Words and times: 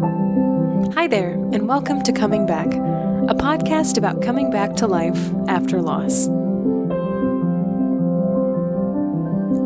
Hi 0.00 1.08
there, 1.08 1.30
and 1.52 1.66
welcome 1.66 2.02
to 2.04 2.12
Coming 2.12 2.46
Back, 2.46 2.68
a 2.68 3.34
podcast 3.34 3.98
about 3.98 4.22
coming 4.22 4.48
back 4.48 4.76
to 4.76 4.86
life 4.86 5.18
after 5.48 5.82
loss. 5.82 6.26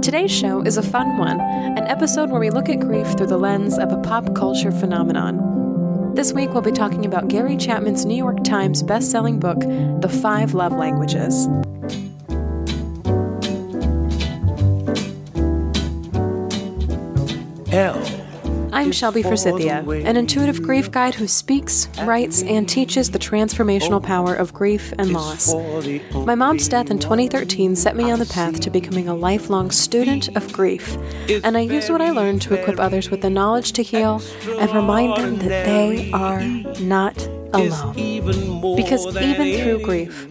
Today's 0.03 0.31
show 0.31 0.63
is 0.63 0.79
a 0.79 0.83
fun 0.83 1.19
one, 1.19 1.39
an 1.39 1.87
episode 1.87 2.31
where 2.31 2.41
we 2.41 2.49
look 2.49 2.71
at 2.71 2.81
grief 2.81 3.07
through 3.19 3.27
the 3.27 3.37
lens 3.37 3.77
of 3.79 3.93
a 3.93 3.99
pop 3.99 4.35
culture 4.35 4.73
phenomenon. 4.73 6.15
This 6.15 6.33
week 6.33 6.55
we'll 6.55 6.63
be 6.63 6.73
talking 6.73 7.05
about 7.05 7.29
Gary 7.29 7.59
Chapman's 7.59 8.07
New 8.07 8.17
York 8.17 8.43
Times 8.43 8.83
best-selling 8.83 9.39
book, 9.39 9.61
The 9.61 10.19
Five 10.23 10.55
Love 10.55 10.73
Languages. 10.73 11.47
Shelby 18.93 19.23
Forsythia, 19.23 19.81
an 19.89 20.17
intuitive 20.17 20.63
grief 20.63 20.91
guide 20.91 21.15
who 21.15 21.27
speaks, 21.27 21.89
writes, 22.05 22.43
and 22.43 22.69
teaches 22.69 23.11
the 23.11 23.19
transformational 23.19 24.03
power 24.03 24.35
of 24.35 24.53
grief 24.53 24.93
and 24.99 25.13
loss. 25.13 25.55
My 26.15 26.35
mom's 26.35 26.69
death 26.69 26.91
in 26.91 26.99
2013 26.99 27.75
set 27.77 27.97
me 27.97 28.11
on 28.11 28.19
the 28.19 28.27
path 28.27 28.61
to 28.61 28.71
becoming 28.71 29.09
a 29.09 29.15
lifelong 29.15 29.71
student 29.71 30.29
of 30.37 30.53
grief, 30.53 30.97
and 31.45 31.57
I 31.57 31.61
use 31.61 31.91
what 31.91 32.01
I 32.01 32.11
learned 32.11 32.43
to 32.43 32.55
equip 32.55 32.79
others 32.79 33.11
with 33.11 33.23
the 33.23 33.31
knowledge 33.31 33.73
to 33.73 33.83
heal 33.83 34.23
and 34.59 34.73
remind 34.75 35.17
them 35.17 35.37
that 35.39 35.67
they 35.67 36.11
are 36.13 36.43
not 36.81 37.27
alone. 37.55 37.95
Because 38.77 39.17
even 39.17 39.59
through 39.61 39.83
grief, 39.83 40.29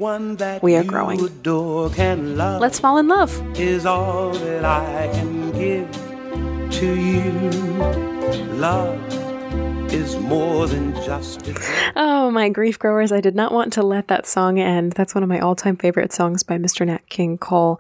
we 0.61 0.75
are 0.75 0.83
growing. 0.83 1.19
Let's 1.43 2.79
fall 2.79 2.97
in 2.97 3.07
love. 3.07 3.59
Is 3.59 3.85
all 3.85 4.31
that 4.31 4.65
I 4.65 5.09
can 5.13 5.51
give 5.51 5.89
to 6.71 6.95
you. 6.95 8.10
Love 8.31 9.93
is 9.93 10.15
more 10.17 10.65
than 10.67 10.93
just 11.03 11.41
Oh, 11.97 12.31
my 12.31 12.47
grief 12.47 12.79
growers, 12.79 13.11
I 13.11 13.19
did 13.19 13.35
not 13.35 13.51
want 13.51 13.73
to 13.73 13.83
let 13.83 14.07
that 14.07 14.25
song 14.25 14.57
end. 14.57 14.93
That's 14.93 15.13
one 15.13 15.23
of 15.23 15.29
my 15.29 15.39
all 15.39 15.55
time 15.55 15.75
favorite 15.75 16.13
songs 16.13 16.43
by 16.43 16.57
Mr. 16.57 16.85
Nat 16.85 17.07
King 17.09 17.37
Cole. 17.37 17.79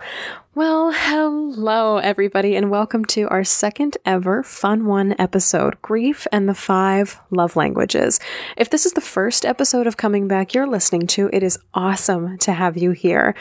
Well, 0.53 0.91
hello, 0.91 1.99
everybody, 1.99 2.57
and 2.57 2.69
welcome 2.69 3.05
to 3.05 3.29
our 3.29 3.45
second 3.45 3.95
ever 4.05 4.43
Fun 4.43 4.85
One 4.85 5.15
episode 5.17 5.81
Grief 5.81 6.27
and 6.29 6.49
the 6.49 6.53
Five 6.53 7.21
Love 7.29 7.55
Languages. 7.55 8.19
If 8.57 8.69
this 8.69 8.85
is 8.85 8.91
the 8.91 8.99
first 8.99 9.45
episode 9.45 9.87
of 9.87 9.95
Coming 9.95 10.27
Back 10.27 10.53
you're 10.53 10.67
listening 10.67 11.07
to, 11.07 11.29
it 11.31 11.41
is 11.41 11.57
awesome 11.73 12.37
to 12.39 12.51
have 12.51 12.75
you 12.75 12.91
here. 12.91 13.33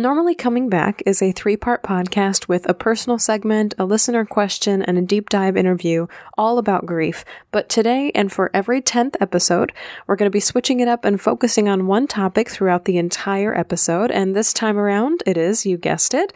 Normally, 0.00 0.36
Coming 0.36 0.68
Back 0.68 1.02
is 1.06 1.20
a 1.20 1.32
three 1.32 1.56
part 1.56 1.82
podcast 1.82 2.46
with 2.46 2.68
a 2.68 2.72
personal 2.74 3.18
segment, 3.18 3.74
a 3.78 3.84
listener 3.84 4.24
question, 4.24 4.80
and 4.80 4.96
a 4.96 5.02
deep 5.02 5.28
dive 5.28 5.56
interview 5.56 6.06
all 6.36 6.58
about 6.58 6.86
grief. 6.86 7.24
But 7.50 7.68
today, 7.68 8.12
and 8.14 8.30
for 8.30 8.48
every 8.54 8.80
10th 8.80 9.16
episode, 9.20 9.72
we're 10.06 10.14
going 10.14 10.30
to 10.30 10.30
be 10.30 10.38
switching 10.38 10.78
it 10.78 10.86
up 10.86 11.04
and 11.04 11.20
focusing 11.20 11.68
on 11.68 11.88
one 11.88 12.06
topic 12.06 12.48
throughout 12.48 12.84
the 12.84 12.96
entire 12.96 13.52
episode. 13.52 14.12
And 14.12 14.36
this 14.36 14.52
time 14.52 14.78
around, 14.78 15.24
it 15.26 15.36
is, 15.36 15.66
you 15.66 15.76
guessed 15.76 16.14
it, 16.14 16.32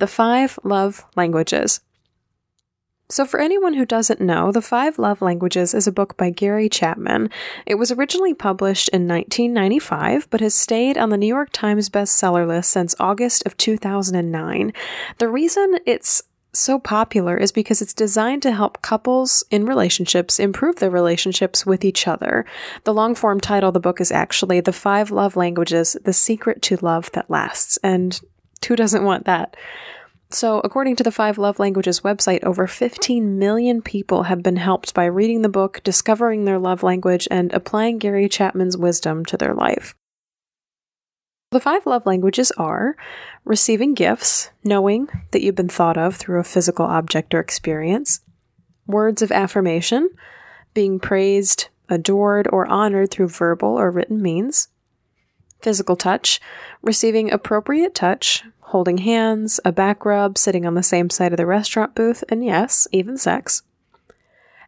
the 0.00 0.06
five 0.06 0.58
love 0.64 1.04
languages. 1.14 1.80
So, 3.10 3.24
for 3.24 3.40
anyone 3.40 3.74
who 3.74 3.84
doesn't 3.84 4.20
know, 4.20 4.52
The 4.52 4.62
Five 4.62 4.96
Love 4.96 5.20
Languages 5.20 5.74
is 5.74 5.88
a 5.88 5.92
book 5.92 6.16
by 6.16 6.30
Gary 6.30 6.68
Chapman. 6.68 7.28
It 7.66 7.74
was 7.74 7.90
originally 7.90 8.34
published 8.34 8.88
in 8.90 9.08
1995, 9.08 10.30
but 10.30 10.40
has 10.40 10.54
stayed 10.54 10.96
on 10.96 11.10
the 11.10 11.16
New 11.16 11.26
York 11.26 11.48
Times 11.52 11.90
bestseller 11.90 12.46
list 12.46 12.70
since 12.70 12.94
August 13.00 13.44
of 13.46 13.56
2009. 13.56 14.72
The 15.18 15.28
reason 15.28 15.78
it's 15.86 16.22
so 16.52 16.78
popular 16.78 17.36
is 17.36 17.50
because 17.50 17.82
it's 17.82 17.94
designed 17.94 18.42
to 18.42 18.52
help 18.52 18.80
couples 18.80 19.42
in 19.50 19.66
relationships 19.66 20.38
improve 20.38 20.76
their 20.76 20.90
relationships 20.90 21.66
with 21.66 21.84
each 21.84 22.06
other. 22.06 22.44
The 22.84 22.94
long 22.94 23.16
form 23.16 23.40
title 23.40 23.68
of 23.68 23.74
the 23.74 23.80
book 23.80 24.00
is 24.00 24.12
actually 24.12 24.60
The 24.60 24.72
Five 24.72 25.10
Love 25.10 25.34
Languages 25.34 25.96
The 26.04 26.12
Secret 26.12 26.62
to 26.62 26.76
Love 26.76 27.10
That 27.12 27.28
Lasts. 27.28 27.76
And 27.82 28.20
who 28.66 28.76
doesn't 28.76 29.04
want 29.04 29.26
that? 29.26 29.56
So, 30.32 30.60
according 30.62 30.94
to 30.96 31.02
the 31.02 31.10
Five 31.10 31.38
Love 31.38 31.58
Languages 31.58 32.02
website, 32.02 32.44
over 32.44 32.68
15 32.68 33.36
million 33.36 33.82
people 33.82 34.24
have 34.24 34.44
been 34.44 34.56
helped 34.56 34.94
by 34.94 35.06
reading 35.06 35.42
the 35.42 35.48
book, 35.48 35.80
discovering 35.82 36.44
their 36.44 36.58
love 36.58 36.84
language, 36.84 37.26
and 37.32 37.52
applying 37.52 37.98
Gary 37.98 38.28
Chapman's 38.28 38.76
wisdom 38.76 39.24
to 39.24 39.36
their 39.36 39.54
life. 39.54 39.96
The 41.50 41.58
five 41.58 41.84
love 41.84 42.06
languages 42.06 42.52
are 42.52 42.96
receiving 43.44 43.92
gifts, 43.94 44.50
knowing 44.62 45.08
that 45.32 45.42
you've 45.42 45.56
been 45.56 45.68
thought 45.68 45.96
of 45.96 46.14
through 46.14 46.38
a 46.38 46.44
physical 46.44 46.86
object 46.86 47.34
or 47.34 47.40
experience, 47.40 48.20
words 48.86 49.22
of 49.22 49.32
affirmation, 49.32 50.10
being 50.74 51.00
praised, 51.00 51.68
adored, 51.88 52.46
or 52.52 52.68
honored 52.68 53.10
through 53.10 53.28
verbal 53.28 53.70
or 53.70 53.90
written 53.90 54.22
means, 54.22 54.68
physical 55.60 55.96
touch, 55.96 56.40
receiving 56.82 57.32
appropriate 57.32 57.94
touch, 57.94 58.44
holding 58.60 58.98
hands, 58.98 59.60
a 59.64 59.72
back 59.72 60.04
rub, 60.04 60.38
sitting 60.38 60.64
on 60.64 60.74
the 60.74 60.82
same 60.82 61.10
side 61.10 61.32
of 61.32 61.36
the 61.36 61.46
restaurant 61.46 61.94
booth, 61.94 62.22
and 62.28 62.44
yes, 62.44 62.86
even 62.92 63.16
sex. 63.16 63.62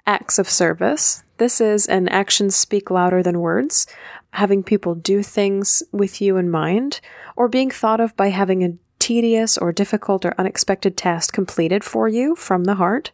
Acts 0.07 0.39
of 0.39 0.51
service. 0.51 1.23
This 1.39 1.61
is 1.61 1.87
an 1.87 2.09
actions 2.09 2.57
speak 2.57 2.91
louder 2.91 3.23
than 3.23 3.41
words, 3.41 3.87
having 4.33 4.63
people 4.63 4.95
do 4.95 5.23
things 5.23 5.83
with 5.93 6.21
you 6.21 6.37
in 6.37 6.51
mind, 6.51 7.01
or 7.37 7.49
being 7.49 7.71
thought 7.71 8.01
of 8.01 8.17
by 8.17 8.31
having 8.31 8.65
a 8.65 8.75
tedious 8.99 9.59
or 9.59 9.73
difficult 9.73 10.25
or 10.25 10.35
unexpected 10.39 10.97
task 10.97 11.33
completed 11.33 11.83
for 11.83 12.09
you 12.09 12.37
from 12.37 12.65
the 12.65 12.77
heart. 12.77 13.11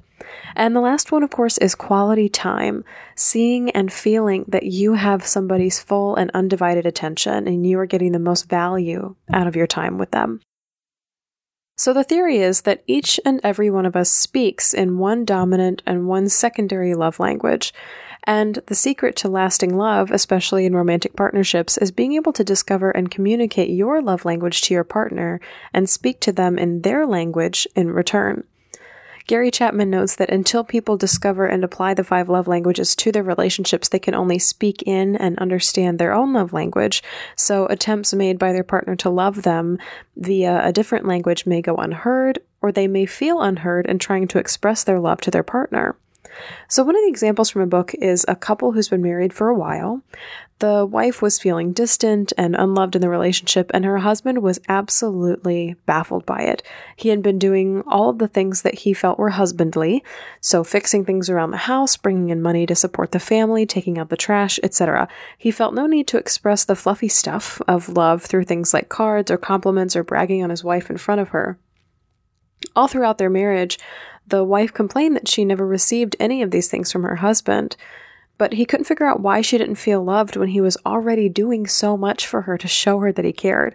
And 0.57 0.75
the 0.75 0.81
last 0.81 1.13
one, 1.13 1.23
of 1.23 1.31
course, 1.31 1.59
is 1.59 1.75
quality 1.75 2.29
time, 2.29 2.85
seeing 3.15 3.71
and 3.71 3.93
feeling 3.93 4.45
that 4.49 4.65
you 4.65 4.95
have 4.95 5.27
somebody's 5.27 5.81
full 5.81 6.17
and 6.17 6.31
undivided 6.33 6.87
attention 6.87 7.47
and 7.47 7.67
you 7.67 7.79
are 7.79 7.87
getting 7.87 8.13
the 8.13 8.19
most 8.19 8.49
value 8.49 9.15
out 9.33 9.47
of 9.47 9.57
your 9.57 9.67
time 9.67 9.99
with 9.99 10.11
them. 10.11 10.41
So 11.79 11.93
the 11.93 12.03
theory 12.03 12.39
is 12.39 12.63
that 12.63 12.83
each 12.89 13.21
and 13.25 13.41
every 13.45 13.71
one 13.71 13.87
of 13.87 13.95
us 13.95 14.11
speaks 14.11 14.75
in 14.75 14.99
one 14.99 15.25
dominant 15.25 15.81
and 15.87 16.09
one 16.09 16.29
secondary 16.29 16.95
love 16.95 17.21
language. 17.21 17.73
And 18.25 18.57
the 18.67 18.75
secret 18.75 19.15
to 19.17 19.29
lasting 19.29 19.77
love, 19.77 20.11
especially 20.11 20.67
in 20.67 20.75
romantic 20.75 21.15
partnerships, 21.15 21.79
is 21.79 21.93
being 21.93 22.15
able 22.15 22.33
to 22.33 22.43
discover 22.43 22.91
and 22.91 23.13
communicate 23.13 23.71
your 23.71 24.03
love 24.03 24.25
language 24.25 24.63
to 24.63 24.75
your 24.75 24.83
partner 24.83 25.41
and 25.73 25.89
speak 25.89 26.21
to 26.23 26.33
them 26.33 26.59
in 26.59 26.83
their 26.83 27.07
language 27.07 27.67
in 27.77 27.93
return. 27.93 28.43
Gary 29.29 29.51
Chapman 29.51 29.91
notes 29.91 30.17
that 30.17 30.31
until 30.31 30.65
people 30.65 30.97
discover 30.97 31.47
and 31.47 31.63
apply 31.63 31.93
the 31.93 32.03
five 32.03 32.31
love 32.31 32.49
languages 32.49 32.97
to 32.97 33.13
their 33.13 33.23
relationships, 33.23 33.91
they 33.91 33.99
can 33.99 34.15
only 34.15 34.39
speak 34.39 34.83
in 34.85 35.17
and 35.17 35.39
understand 35.39 35.99
their 35.99 36.15
own 36.15 36.33
love 36.33 36.55
language. 36.55 37.03
So 37.37 37.67
attempts 37.67 38.15
made 38.15 38.39
by 38.39 38.55
their 38.55 38.65
partner 38.65 38.97
to 38.97 39.11
love 39.11 39.43
them 39.43 39.77
via 40.17 40.67
a 40.67 40.73
different 40.73 41.07
language 41.07 41.45
may 41.45 41.61
go 41.61 41.77
unheard, 41.77 42.39
or 42.63 42.73
they 42.73 42.89
may 42.89 43.05
feel 43.05 43.43
unheard 43.43 43.85
in 43.85 43.99
trying 43.99 44.29
to 44.29 44.39
express 44.39 44.83
their 44.83 44.99
love 44.99 45.21
to 45.21 45.31
their 45.31 45.43
partner. 45.43 45.95
So, 46.69 46.83
one 46.83 46.97
of 46.97 47.03
the 47.03 47.09
examples 47.09 47.51
from 47.51 47.63
a 47.63 47.67
book 47.67 47.95
is 47.95 48.25
a 48.29 48.37
couple 48.37 48.73
who's 48.73 48.89
been 48.89 49.03
married 49.03 49.33
for 49.33 49.49
a 49.49 49.55
while. 49.55 50.03
The 50.61 50.85
wife 50.85 51.23
was 51.23 51.39
feeling 51.39 51.73
distant 51.73 52.33
and 52.37 52.57
unloved 52.57 52.97
in 52.97 53.01
the 53.01 53.09
relationship, 53.09 53.71
and 53.73 53.85
her 53.85 53.99
husband 53.99 54.43
was 54.43 54.59
absolutely 54.69 55.77
baffled 55.87 56.27
by 56.27 56.41
it. 56.41 56.65
He 56.97 57.11
had 57.11 57.23
been 57.23 57.39
doing 57.39 57.85
all 57.87 58.11
of 58.11 58.19
the 58.19 58.27
things 58.27 58.63
that 58.63 58.81
he 58.81 58.93
felt 58.93 59.21
were 59.21 59.31
husbandly, 59.31 60.03
so 60.41 60.65
fixing 60.65 61.05
things 61.05 61.31
around 61.31 61.53
the 61.53 61.59
house, 61.59 61.97
bringing 61.97 62.31
in 62.31 62.43
money 62.43 62.67
to 62.67 62.75
support 62.75 63.13
the 63.13 63.21
family, 63.21 63.67
taking 63.67 63.99
out 63.99 64.09
the 64.09 64.17
trash, 64.17 64.59
etc. 64.65 65.07
He 65.37 65.53
felt 65.53 65.75
no 65.75 65.87
need 65.87 66.09
to 66.09 66.19
express 66.19 66.65
the 66.65 66.75
fluffy 66.75 67.09
stuff 67.09 67.63
of 67.69 67.91
love 67.91 68.25
through 68.25 68.45
things 68.45 68.75
like 68.75 68.89
cards 68.89 69.31
or 69.31 69.39
compliments 69.39 69.95
or 69.95 70.03
bragging 70.03 70.43
on 70.43 70.51
his 70.51 70.65
wife 70.65 70.91
in 70.91 70.97
front 70.97 71.21
of 71.21 71.29
her. 71.29 71.57
All 72.75 72.89
throughout 72.89 73.19
their 73.19 73.31
marriage, 73.31 73.79
the 74.27 74.45
wife 74.45 74.73
complained 74.73 75.17
that 75.17 75.29
she 75.29 75.45
never 75.45 75.67
received 75.67 76.17
any 76.21 76.43
of 76.43 76.51
these 76.51 76.69
things 76.69 76.93
from 76.93 77.03
her 77.03 77.17
husband, 77.17 77.77
but 78.37 78.55
he 78.55 78.65
couldn't 78.65 78.85
figure 78.85 79.07
out 79.07 79.21
why 79.21 79.41
she 79.41 79.59
didn't 79.59 79.77
feel 79.77 80.03
loved 80.03 80.37
when 80.37 80.49
he 80.49 80.61
was 80.61 80.77
already 80.85 81.29
doing 81.29 81.67
so 81.67 81.97
much 81.97 82.27
for 82.27 82.43
her 82.43 82.59
to 82.59 82.69
show 82.69 83.01
her 83.01 83.13
that 83.13 83.25
he 83.25 83.33
cared. 83.33 83.75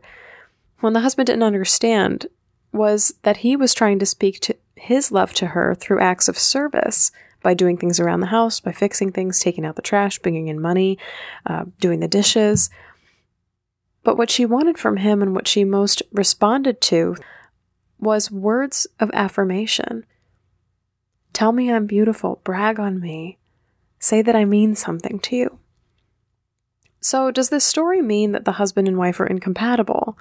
When 0.80 0.94
the 0.94 1.02
husband 1.02 1.28
didn't 1.28 1.44
understand 1.44 2.28
was 2.72 3.14
that 3.24 3.38
he 3.38 3.56
was 3.56 3.74
trying 3.74 4.00
to 4.00 4.06
speak 4.06 4.40
to 4.42 4.56
his 4.76 5.12
love 5.12 5.34
to 5.34 5.48
her 5.48 5.76
through 5.76 6.00
acts 6.00 6.28
of 6.28 6.38
service 6.38 7.12
by 7.42 7.54
doing 7.54 7.78
things 7.78 8.00
around 8.00 8.22
the 8.22 8.28
house, 8.28 8.60
by 8.60 8.72
fixing 8.72 9.12
things, 9.12 9.40
taking 9.40 9.66
out 9.66 9.76
the 9.76 9.82
trash, 9.82 10.20
bringing 10.20 10.48
in 10.48 10.62
money, 10.62 10.98
uh, 11.46 11.66
doing 11.80 12.00
the 12.00 12.08
dishes. 12.08 12.70
But 14.04 14.18
what 14.18 14.32
she 14.32 14.46
wanted 14.46 14.78
from 14.78 14.98
him 14.98 15.22
and 15.22 15.36
what 15.36 15.48
she 15.48 15.64
most 15.64 16.02
responded 16.12 16.82
to 16.82 17.16
was 18.04 18.32
words 18.32 18.88
of 19.00 19.10
affirmation. 19.14 20.06
Tell 21.34 21.52
me 21.52 21.72
I'm 21.72 21.88
beautiful, 21.88 22.42
brag 22.44 22.80
on 22.80 23.00
me, 23.00 23.40
say 24.00 24.22
that 24.22 24.36
I 24.36 24.46
mean 24.46 24.76
something 24.76 25.20
to 25.20 25.36
you. 25.36 25.60
So, 27.02 27.32
does 27.32 27.50
this 27.50 27.66
story 27.66 28.02
mean 28.02 28.32
that 28.32 28.46
the 28.46 28.54
husband 28.54 28.88
and 28.88 28.98
wife 28.98 29.20
are 29.20 29.26
incompatible? 29.26 30.18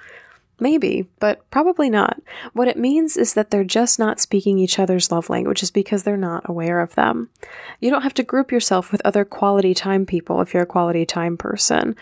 Maybe, 0.59 1.07
but 1.19 1.49
probably 1.49 1.89
not. 1.89 2.21
What 2.53 2.67
it 2.67 2.77
means 2.77 3.17
is 3.17 3.33
that 3.33 3.51
they're 3.51 3.63
just 3.63 3.97
not 3.97 4.19
speaking 4.19 4.59
each 4.59 4.79
other's 4.79 5.11
love 5.11 5.29
languages 5.29 5.71
because 5.71 6.03
they're 6.03 6.17
not 6.17 6.47
aware 6.47 6.79
of 6.79 6.95
them. 6.95 7.29
You 7.79 7.89
don't 7.89 8.03
have 8.03 8.13
to 8.15 8.23
group 8.23 8.51
yourself 8.51 8.91
with 8.91 9.01
other 9.03 9.25
quality 9.25 9.73
time 9.73 10.05
people 10.05 10.41
if 10.41 10.53
you're 10.53 10.63
a 10.63 10.67
quality 10.67 11.05
time 11.05 11.37
person. 11.37 11.95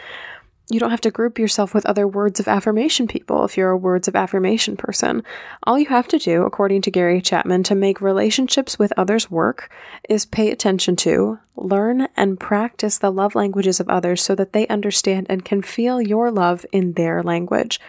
You 0.70 0.80
don't 0.80 0.92
have 0.92 1.02
to 1.02 1.12
group 1.12 1.38
yourself 1.38 1.74
with 1.74 1.86
other 1.86 2.08
words 2.08 2.40
of 2.40 2.48
affirmation 2.48 3.08
people 3.08 3.44
if 3.44 3.58
you're 3.58 3.72
a 3.72 3.78
words 3.78 4.08
of 4.08 4.16
affirmation 4.16 4.78
person. 4.78 5.22
All 5.64 5.78
you 5.78 5.88
have 5.88 6.08
to 6.10 6.18
do, 6.18 6.44
according 6.44 6.82
to 6.84 6.92
Gary 6.92 7.22
Chapman, 7.22 7.64
to 7.64 7.76
make 7.76 8.00
relationships 8.00 8.80
with 8.80 8.94
others 8.96 9.30
work 9.30 9.70
is 10.08 10.26
pay 10.26 10.50
attention 10.50 10.96
to, 10.98 11.40
learn, 11.58 12.08
and 12.16 12.40
practice 12.40 12.98
the 12.98 13.12
love 13.12 13.36
languages 13.36 13.82
of 13.82 13.90
others 13.90 14.22
so 14.22 14.34
that 14.36 14.54
they 14.54 14.66
understand 14.68 15.28
and 15.30 15.44
can 15.44 15.62
feel 15.62 16.02
your 16.02 16.32
love 16.32 16.66
in 16.72 16.94
their 16.94 17.22
language. 17.22 17.80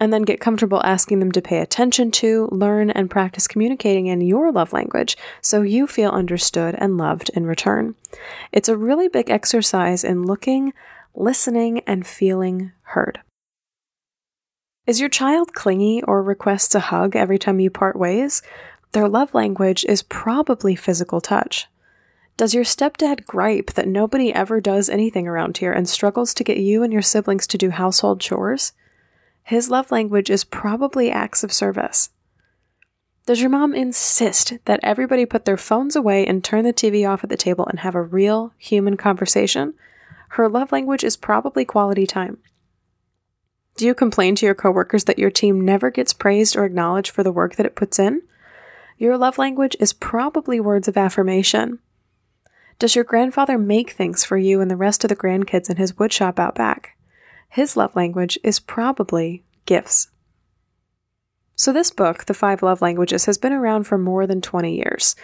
And 0.00 0.12
then 0.12 0.22
get 0.22 0.40
comfortable 0.40 0.82
asking 0.84 1.20
them 1.20 1.32
to 1.32 1.40
pay 1.40 1.60
attention 1.60 2.10
to, 2.12 2.48
learn, 2.50 2.90
and 2.90 3.08
practice 3.08 3.46
communicating 3.46 4.08
in 4.08 4.20
your 4.20 4.52
love 4.52 4.72
language 4.72 5.16
so 5.40 5.62
you 5.62 5.86
feel 5.86 6.10
understood 6.10 6.74
and 6.76 6.98
loved 6.98 7.30
in 7.34 7.46
return. 7.46 7.94
It's 8.52 8.68
a 8.68 8.76
really 8.76 9.08
big 9.08 9.30
exercise 9.30 10.04
in 10.04 10.26
looking, 10.26 10.74
listening, 11.16 11.80
and 11.86 12.06
feeling 12.06 12.72
heard. 12.82 13.20
Is 14.86 15.00
your 15.00 15.08
child 15.08 15.52
clingy 15.52 16.02
or 16.02 16.22
requests 16.22 16.74
a 16.74 16.80
hug 16.80 17.16
every 17.16 17.38
time 17.38 17.58
you 17.58 17.70
part 17.70 17.96
ways? 17.96 18.42
Their 18.92 19.08
love 19.08 19.34
language 19.34 19.84
is 19.88 20.02
probably 20.02 20.76
physical 20.76 21.20
touch. 21.20 21.66
Does 22.36 22.54
your 22.54 22.64
stepdad 22.64 23.24
gripe 23.26 23.72
that 23.72 23.88
nobody 23.88 24.32
ever 24.32 24.60
does 24.60 24.88
anything 24.88 25.26
around 25.26 25.56
here 25.58 25.72
and 25.72 25.88
struggles 25.88 26.34
to 26.34 26.44
get 26.44 26.58
you 26.58 26.82
and 26.82 26.92
your 26.92 27.02
siblings 27.02 27.46
to 27.48 27.58
do 27.58 27.70
household 27.70 28.20
chores? 28.20 28.72
His 29.42 29.70
love 29.70 29.90
language 29.90 30.28
is 30.28 30.44
probably 30.44 31.10
acts 31.10 31.42
of 31.42 31.52
service. 31.52 32.10
Does 33.26 33.40
your 33.40 33.50
mom 33.50 33.74
insist 33.74 34.58
that 34.66 34.80
everybody 34.82 35.26
put 35.26 35.46
their 35.46 35.56
phones 35.56 35.96
away 35.96 36.26
and 36.26 36.44
turn 36.44 36.64
the 36.64 36.72
TV 36.72 37.08
off 37.08 37.24
at 37.24 37.30
the 37.30 37.36
table 37.36 37.66
and 37.66 37.80
have 37.80 37.94
a 37.94 38.02
real 38.02 38.52
human 38.58 38.96
conversation? 38.96 39.74
Her 40.36 40.50
love 40.50 40.70
language 40.70 41.02
is 41.02 41.16
probably 41.16 41.64
quality 41.64 42.06
time. 42.06 42.36
Do 43.78 43.86
you 43.86 43.94
complain 43.94 44.34
to 44.34 44.44
your 44.44 44.54
coworkers 44.54 45.04
that 45.04 45.18
your 45.18 45.30
team 45.30 45.64
never 45.64 45.90
gets 45.90 46.12
praised 46.12 46.56
or 46.56 46.66
acknowledged 46.66 47.10
for 47.10 47.22
the 47.22 47.32
work 47.32 47.56
that 47.56 47.64
it 47.64 47.74
puts 47.74 47.98
in? 47.98 48.20
Your 48.98 49.16
love 49.16 49.38
language 49.38 49.78
is 49.80 49.94
probably 49.94 50.60
words 50.60 50.88
of 50.88 50.96
affirmation. 50.98 51.78
Does 52.78 52.94
your 52.94 53.02
grandfather 53.02 53.56
make 53.56 53.92
things 53.92 54.26
for 54.26 54.36
you 54.36 54.60
and 54.60 54.70
the 54.70 54.76
rest 54.76 55.04
of 55.04 55.08
the 55.08 55.16
grandkids 55.16 55.70
in 55.70 55.78
his 55.78 55.94
woodshop 55.94 56.38
out 56.38 56.54
back? 56.54 56.98
His 57.48 57.74
love 57.74 57.96
language 57.96 58.38
is 58.44 58.60
probably 58.60 59.42
gifts. 59.64 60.08
So, 61.58 61.72
this 61.72 61.90
book, 61.90 62.26
The 62.26 62.34
Five 62.34 62.62
Love 62.62 62.82
Languages, 62.82 63.24
has 63.24 63.38
been 63.38 63.54
around 63.54 63.84
for 63.84 63.96
more 63.96 64.26
than 64.26 64.42
20 64.42 64.76
years. 64.76 65.16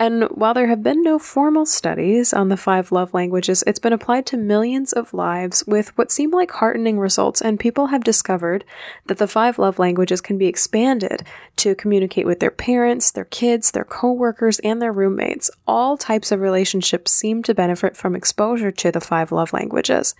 And 0.00 0.24
while 0.30 0.54
there 0.54 0.68
have 0.68 0.82
been 0.82 1.02
no 1.02 1.18
formal 1.18 1.66
studies 1.66 2.32
on 2.32 2.48
the 2.48 2.56
five 2.56 2.90
love 2.90 3.12
languages, 3.12 3.62
it's 3.66 3.78
been 3.78 3.92
applied 3.92 4.24
to 4.26 4.38
millions 4.38 4.94
of 4.94 5.12
lives 5.12 5.62
with 5.66 5.96
what 5.96 6.10
seem 6.10 6.30
like 6.30 6.50
heartening 6.52 6.98
results. 6.98 7.42
And 7.42 7.60
people 7.60 7.88
have 7.88 8.02
discovered 8.02 8.64
that 9.06 9.18
the 9.18 9.28
five 9.28 9.58
love 9.58 9.78
languages 9.78 10.22
can 10.22 10.38
be 10.38 10.46
expanded 10.46 11.22
to 11.56 11.74
communicate 11.74 12.24
with 12.26 12.40
their 12.40 12.50
parents, 12.50 13.10
their 13.10 13.26
kids, 13.26 13.70
their 13.70 13.84
coworkers, 13.84 14.58
and 14.60 14.80
their 14.80 14.92
roommates. 14.92 15.50
All 15.66 15.98
types 15.98 16.32
of 16.32 16.40
relationships 16.40 17.12
seem 17.12 17.42
to 17.42 17.54
benefit 17.54 17.94
from 17.94 18.16
exposure 18.16 18.72
to 18.72 18.90
the 18.90 19.02
five 19.02 19.30
love 19.30 19.52
languages. 19.52 20.14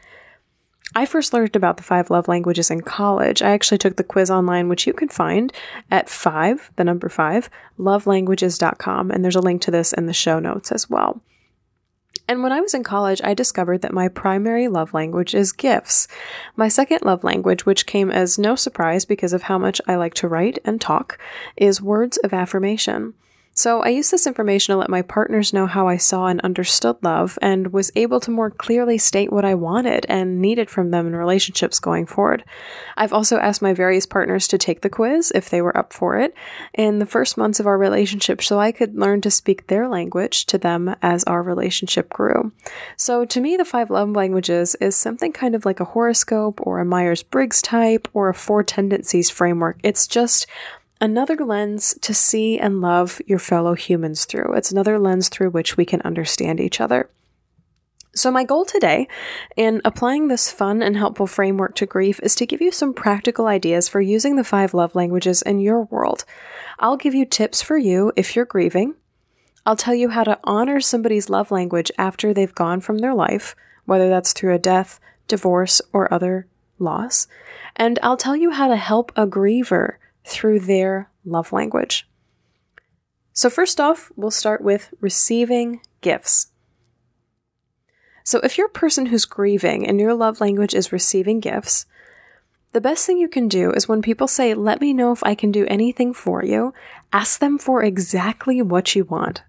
I 0.96 1.06
first 1.06 1.32
learned 1.32 1.56
about 1.56 1.76
the 1.76 1.82
five 1.82 2.08
love 2.08 2.29
languages 2.29 2.70
in 2.70 2.82
college. 2.82 3.43
I 3.43 3.50
actually 3.50 3.79
took 3.79 3.96
the 3.96 4.05
quiz 4.05 4.31
online, 4.31 4.69
which 4.69 4.87
you 4.87 4.93
can 4.93 5.08
find 5.08 5.52
at 5.91 6.08
five, 6.08 6.70
the 6.76 6.85
number 6.85 7.08
five, 7.08 7.50
lovelanguages.com. 7.79 9.11
And 9.11 9.25
there's 9.25 9.35
a 9.35 9.41
link 9.41 9.61
to 9.62 9.73
this 9.73 9.93
in 9.93 10.06
the 10.06 10.12
show 10.12 10.38
notes 10.38 10.70
as 10.70 10.88
well. 10.88 11.20
And 12.26 12.43
when 12.43 12.52
I 12.52 12.61
was 12.61 12.75
in 12.75 12.85
college, 12.85 13.20
I 13.23 13.35
discovered 13.35 13.82
that 13.82 13.93
my 13.93 14.08
primary 14.08 14.69
love 14.69 14.94
language 14.94 15.35
is 15.35 15.52
gifts. 15.52 16.08
My 16.56 16.69
second 16.69 17.00
love 17.02 17.23
language, 17.23 17.67
which 17.67 17.87
came 17.87 18.11
as 18.11 18.38
no 18.38 18.55
surprise 18.55 19.05
because 19.05 19.32
of 19.32 19.43
how 19.43 19.58
much 19.58 19.81
I 19.87 19.96
like 19.96 20.14
to 20.14 20.29
write 20.29 20.58
and 20.64 20.81
talk, 20.81 21.19
is 21.56 21.82
words 21.82 22.17
of 22.19 22.32
affirmation. 22.32 23.14
So 23.56 23.83
I 23.83 23.91
used 23.91 24.11
this 24.11 24.27
information 24.27 24.73
to 24.73 24.79
let 24.79 24.91
my 24.91 25.01
partners 25.01 25.53
know 25.53 25.67
how 25.67 25.87
I 25.87 25.97
saw 25.97 26.27
and 26.27 26.41
understood 26.41 26.97
love 27.03 27.39
and 27.41 27.73
was 27.73 27.93
able 27.95 28.19
to 28.21 28.33
more 28.33 28.51
clearly 28.51 28.99
state 28.99 29.33
what 29.33 29.45
I 29.45 29.55
wanted 29.55 30.05
and 30.09 30.41
needed 30.41 30.69
from 30.69 30.91
them 30.91 31.06
in 31.06 31.15
relationships 31.15 31.79
going 31.79 32.05
forward. 32.05 32.45
I've 32.97 33.12
also 33.12 33.39
asked 33.39 33.62
my 33.62 33.73
various 33.73 34.06
partners 34.06 34.49
to 34.49 34.59
take 34.59 34.81
the 34.81 34.91
quiz 34.91 35.31
if 35.37 35.49
they 35.49 35.62
were 35.62 35.77
up 35.77 35.93
for 35.93 36.19
it 36.19 36.35
in 36.75 36.99
the 36.99 37.06
first 37.06 37.39
months 37.39 37.61
of 37.61 37.67
our 37.69 37.79
relationship 37.79 38.43
so 38.43 38.59
I 38.59 38.73
could 38.73 38.97
learn 38.99 39.21
to 39.21 39.31
speak 39.31 39.69
their 39.69 39.89
language 39.89 40.47
to 40.47 40.59
them 40.59 40.97
as 41.01 41.23
our 41.25 41.43
relationship 41.43 42.11
grew. 42.11 42.51
So 42.97 43.25
to 43.25 43.41
me, 43.41 43.56
the 43.56 43.65
five 43.65 43.89
love 43.89 44.11
languages 44.11 44.75
is 44.81 44.97
something 44.97 45.33
kind 45.33 45.55
of 45.55 45.65
like 45.65 45.79
a 45.79 45.85
horoscope 45.85 46.61
or 46.65 46.81
a 46.81 46.85
Myers 46.85 47.23
Briggs 47.23 47.62
type 47.62 48.09
or 48.12 48.29
a 48.29 48.35
four 48.35 48.65
tendencies 48.65 49.31
framework. 49.31 49.79
It's 49.85 50.09
just 50.09 50.49
another 51.05 51.37
lens 51.37 51.95
to 52.01 52.15
see 52.15 52.59
and 52.59 52.81
love 52.81 53.21
your 53.27 53.39
fellow 53.39 53.75
humans 53.75 54.25
through. 54.25 54.55
It's 54.55 54.73
another 54.73 54.99
lens 54.99 55.29
through 55.29 55.51
which 55.51 55.77
we 55.77 55.85
can 55.85 56.01
understand 56.01 56.61
each 56.61 56.81
other. 56.81 57.11
So, 58.15 58.31
my 58.31 58.45
goal 58.45 58.65
today 58.65 59.06
in 59.55 59.83
applying 59.85 60.29
this 60.29 60.51
fun 60.51 60.83
and 60.83 60.97
helpful 60.97 61.27
framework 61.27 61.75
to 61.77 61.85
grief 61.85 62.21
is 62.23 62.35
to 62.37 62.47
give 62.47 62.62
you 62.62 62.73
some 62.73 62.95
practical 62.95 63.47
ideas 63.47 63.87
for 63.87 64.01
using 64.01 64.37
the 64.37 64.45
five 64.45 64.73
love 64.73 64.95
languages 64.95 65.43
in 65.43 65.59
your 65.59 65.83
world. 65.83 66.25
I'll 66.79 66.97
give 66.97 67.15
you 67.15 67.27
tips 67.27 67.61
for 67.61 67.77
you 67.77 68.11
if 68.17 68.35
you're 68.35 68.47
grieving. 68.47 68.95
I'll 69.67 69.77
tell 69.77 69.95
you 69.95 70.09
how 70.09 70.25
to 70.25 70.39
honor 70.45 70.81
somebody's 70.81 71.29
love 71.29 71.51
language 71.51 71.93
after 71.99 72.33
they've 72.33 72.55
gone 72.55 72.81
from 72.81 72.99
their 72.99 73.15
life, 73.15 73.55
whether 73.85 74.09
that's 74.09 74.33
through 74.33 74.55
a 74.55 74.59
death, 74.59 75.01
divorce, 75.29 75.83
or 75.93 76.12
other 76.15 76.47
loss. 76.79 77.27
And 77.77 77.99
I'll 78.03 78.17
tell 78.17 78.37
you 78.37 78.53
how 78.53 78.69
to 78.69 78.77
help 78.77 79.12
a 79.17 79.27
griever 79.27 79.97
through 80.25 80.61
their 80.61 81.11
love 81.25 81.53
language. 81.53 82.09
So, 83.32 83.50
first 83.50 83.81
off, 83.81 84.12
we'll 84.17 84.31
start 84.31 84.62
with 84.62 84.94
receiving 85.00 85.81
gifts. 86.00 86.53
So, 88.23 88.38
if 88.41 88.56
you're 88.56 88.69
a 88.69 88.71
person 88.71 89.06
who's 89.06 89.25
grieving 89.25 89.87
and 89.87 89.99
your 89.99 90.15
love 90.15 90.41
language 90.41 90.73
is 90.73 90.93
receiving 90.93 91.41
gifts, 91.41 91.87
the 92.73 92.81
best 92.81 93.06
thing 93.06 93.19
you 93.19 93.29
can 93.29 93.49
do 93.49 93.71
is 93.73 93.88
when 93.88 94.03
people 94.03 94.29
say, 94.29 94.55
Let 94.55 94.81
me 94.81 94.93
know 94.93 95.12
if 95.12 95.23
I 95.25 95.35
can 95.35 95.53
do 95.53 95.67
anything 95.67 96.15
for 96.15 96.44
you, 96.44 96.75
ask 97.12 97.41
them 97.41 97.59
for 97.59 97.82
exactly 97.82 98.62
what 98.62 98.94
you 98.94 99.05
want. 99.05 99.43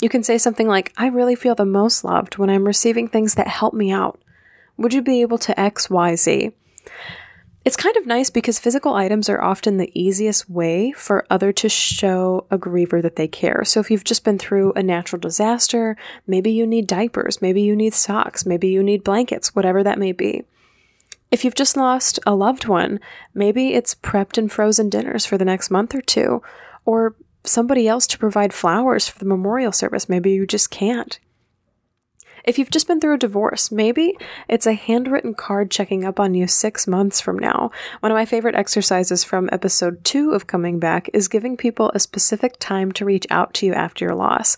You 0.00 0.08
can 0.08 0.24
say 0.24 0.36
something 0.36 0.66
like, 0.66 0.92
I 0.96 1.06
really 1.06 1.36
feel 1.36 1.54
the 1.54 1.64
most 1.64 2.02
loved 2.02 2.38
when 2.38 2.50
I'm 2.50 2.66
receiving 2.66 3.06
things 3.08 3.34
that 3.34 3.46
help 3.46 3.72
me 3.72 3.92
out. 3.92 4.20
Would 4.76 4.94
you 4.94 5.02
be 5.02 5.22
able 5.22 5.38
to 5.38 5.58
X, 5.58 5.88
Y, 5.88 6.16
Z? 6.16 6.52
It's 7.64 7.76
kind 7.76 7.96
of 7.96 8.06
nice 8.06 8.28
because 8.28 8.58
physical 8.58 8.94
items 8.94 9.28
are 9.28 9.40
often 9.40 9.76
the 9.76 9.92
easiest 9.94 10.50
way 10.50 10.90
for 10.92 11.24
other 11.30 11.52
to 11.52 11.68
show 11.68 12.44
a 12.50 12.58
griever 12.58 13.00
that 13.00 13.14
they 13.14 13.28
care. 13.28 13.64
So 13.64 13.78
if 13.78 13.88
you've 13.88 14.02
just 14.02 14.24
been 14.24 14.38
through 14.38 14.72
a 14.72 14.82
natural 14.82 15.20
disaster, 15.20 15.96
maybe 16.26 16.50
you 16.50 16.66
need 16.66 16.88
diapers, 16.88 17.40
maybe 17.40 17.62
you 17.62 17.76
need 17.76 17.94
socks, 17.94 18.44
maybe 18.44 18.68
you 18.68 18.82
need 18.82 19.04
blankets, 19.04 19.54
whatever 19.54 19.84
that 19.84 19.98
may 19.98 20.10
be. 20.10 20.44
If 21.30 21.44
you've 21.44 21.54
just 21.54 21.76
lost 21.76 22.18
a 22.26 22.34
loved 22.34 22.66
one, 22.66 22.98
maybe 23.32 23.74
it's 23.74 23.94
prepped 23.94 24.36
and 24.36 24.50
frozen 24.50 24.90
dinners 24.90 25.24
for 25.24 25.38
the 25.38 25.44
next 25.44 25.70
month 25.70 25.94
or 25.94 26.02
two, 26.02 26.42
or 26.84 27.14
somebody 27.44 27.86
else 27.86 28.08
to 28.08 28.18
provide 28.18 28.52
flowers 28.52 29.08
for 29.08 29.18
the 29.20 29.24
memorial 29.24 29.72
service. 29.72 30.08
Maybe 30.08 30.32
you 30.32 30.46
just 30.46 30.70
can't. 30.70 31.18
If 32.44 32.58
you've 32.58 32.70
just 32.70 32.88
been 32.88 33.00
through 33.00 33.14
a 33.14 33.18
divorce, 33.18 33.70
maybe 33.70 34.16
it's 34.48 34.66
a 34.66 34.72
handwritten 34.72 35.34
card 35.34 35.70
checking 35.70 36.04
up 36.04 36.18
on 36.18 36.34
you 36.34 36.46
six 36.46 36.88
months 36.88 37.20
from 37.20 37.38
now. 37.38 37.70
One 38.00 38.10
of 38.10 38.16
my 38.16 38.24
favorite 38.24 38.56
exercises 38.56 39.22
from 39.22 39.48
episode 39.52 40.04
two 40.04 40.32
of 40.32 40.48
Coming 40.48 40.80
Back 40.80 41.08
is 41.12 41.28
giving 41.28 41.56
people 41.56 41.92
a 41.94 42.00
specific 42.00 42.56
time 42.58 42.90
to 42.92 43.04
reach 43.04 43.26
out 43.30 43.54
to 43.54 43.66
you 43.66 43.74
after 43.74 44.04
your 44.04 44.14
loss. 44.14 44.56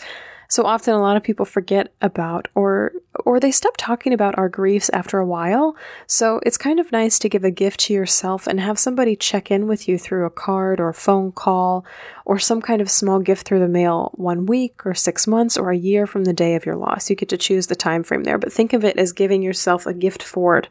So 0.48 0.64
often 0.64 0.94
a 0.94 1.00
lot 1.00 1.16
of 1.16 1.22
people 1.22 1.44
forget 1.44 1.92
about 2.00 2.48
or 2.54 2.92
or 3.24 3.40
they 3.40 3.50
stop 3.50 3.76
talking 3.76 4.12
about 4.12 4.36
our 4.36 4.48
griefs 4.48 4.90
after 4.90 5.18
a 5.18 5.26
while. 5.26 5.76
So 6.06 6.40
it's 6.44 6.58
kind 6.58 6.80
of 6.80 6.92
nice 6.92 7.18
to 7.20 7.28
give 7.28 7.44
a 7.44 7.50
gift 7.50 7.80
to 7.80 7.94
yourself 7.94 8.46
and 8.46 8.60
have 8.60 8.78
somebody 8.78 9.16
check 9.16 9.50
in 9.50 9.66
with 9.66 9.88
you 9.88 9.98
through 9.98 10.26
a 10.26 10.30
card 10.30 10.80
or 10.80 10.92
phone 10.92 11.32
call 11.32 11.86
or 12.24 12.38
some 12.38 12.60
kind 12.60 12.80
of 12.80 12.90
small 12.90 13.20
gift 13.20 13.46
through 13.46 13.60
the 13.60 13.68
mail 13.68 14.10
one 14.14 14.46
week 14.46 14.84
or 14.84 14.94
6 14.94 15.26
months 15.26 15.56
or 15.56 15.70
a 15.70 15.76
year 15.76 16.06
from 16.06 16.24
the 16.24 16.32
day 16.32 16.54
of 16.54 16.66
your 16.66 16.76
loss. 16.76 17.08
You 17.08 17.16
get 17.16 17.28
to 17.30 17.38
choose 17.38 17.68
the 17.68 17.76
time 17.76 18.02
frame 18.02 18.24
there, 18.24 18.38
but 18.38 18.52
think 18.52 18.72
of 18.72 18.84
it 18.84 18.98
as 18.98 19.12
giving 19.12 19.42
yourself 19.42 19.86
a 19.86 19.94
gift 19.94 20.22
forward 20.22 20.68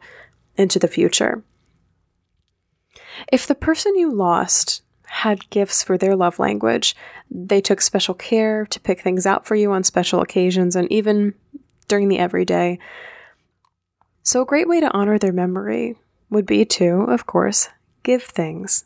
into 0.56 0.78
the 0.78 0.88
future. 0.88 1.42
If 3.32 3.46
the 3.46 3.54
person 3.54 3.96
you 3.96 4.12
lost 4.12 4.82
had 5.24 5.48
gifts 5.48 5.82
for 5.82 5.96
their 5.96 6.14
love 6.14 6.38
language. 6.38 6.94
They 7.30 7.62
took 7.62 7.80
special 7.80 8.12
care 8.12 8.66
to 8.66 8.78
pick 8.78 9.00
things 9.00 9.24
out 9.24 9.46
for 9.46 9.54
you 9.54 9.72
on 9.72 9.82
special 9.82 10.20
occasions 10.20 10.76
and 10.76 10.90
even 10.92 11.32
during 11.88 12.08
the 12.08 12.18
everyday. 12.18 12.78
So, 14.22 14.42
a 14.42 14.46
great 14.46 14.68
way 14.68 14.80
to 14.80 14.92
honor 14.92 15.18
their 15.18 15.32
memory 15.32 15.96
would 16.28 16.44
be 16.44 16.66
to, 16.66 17.06
of 17.08 17.24
course, 17.24 17.70
give 18.02 18.22
things. 18.22 18.84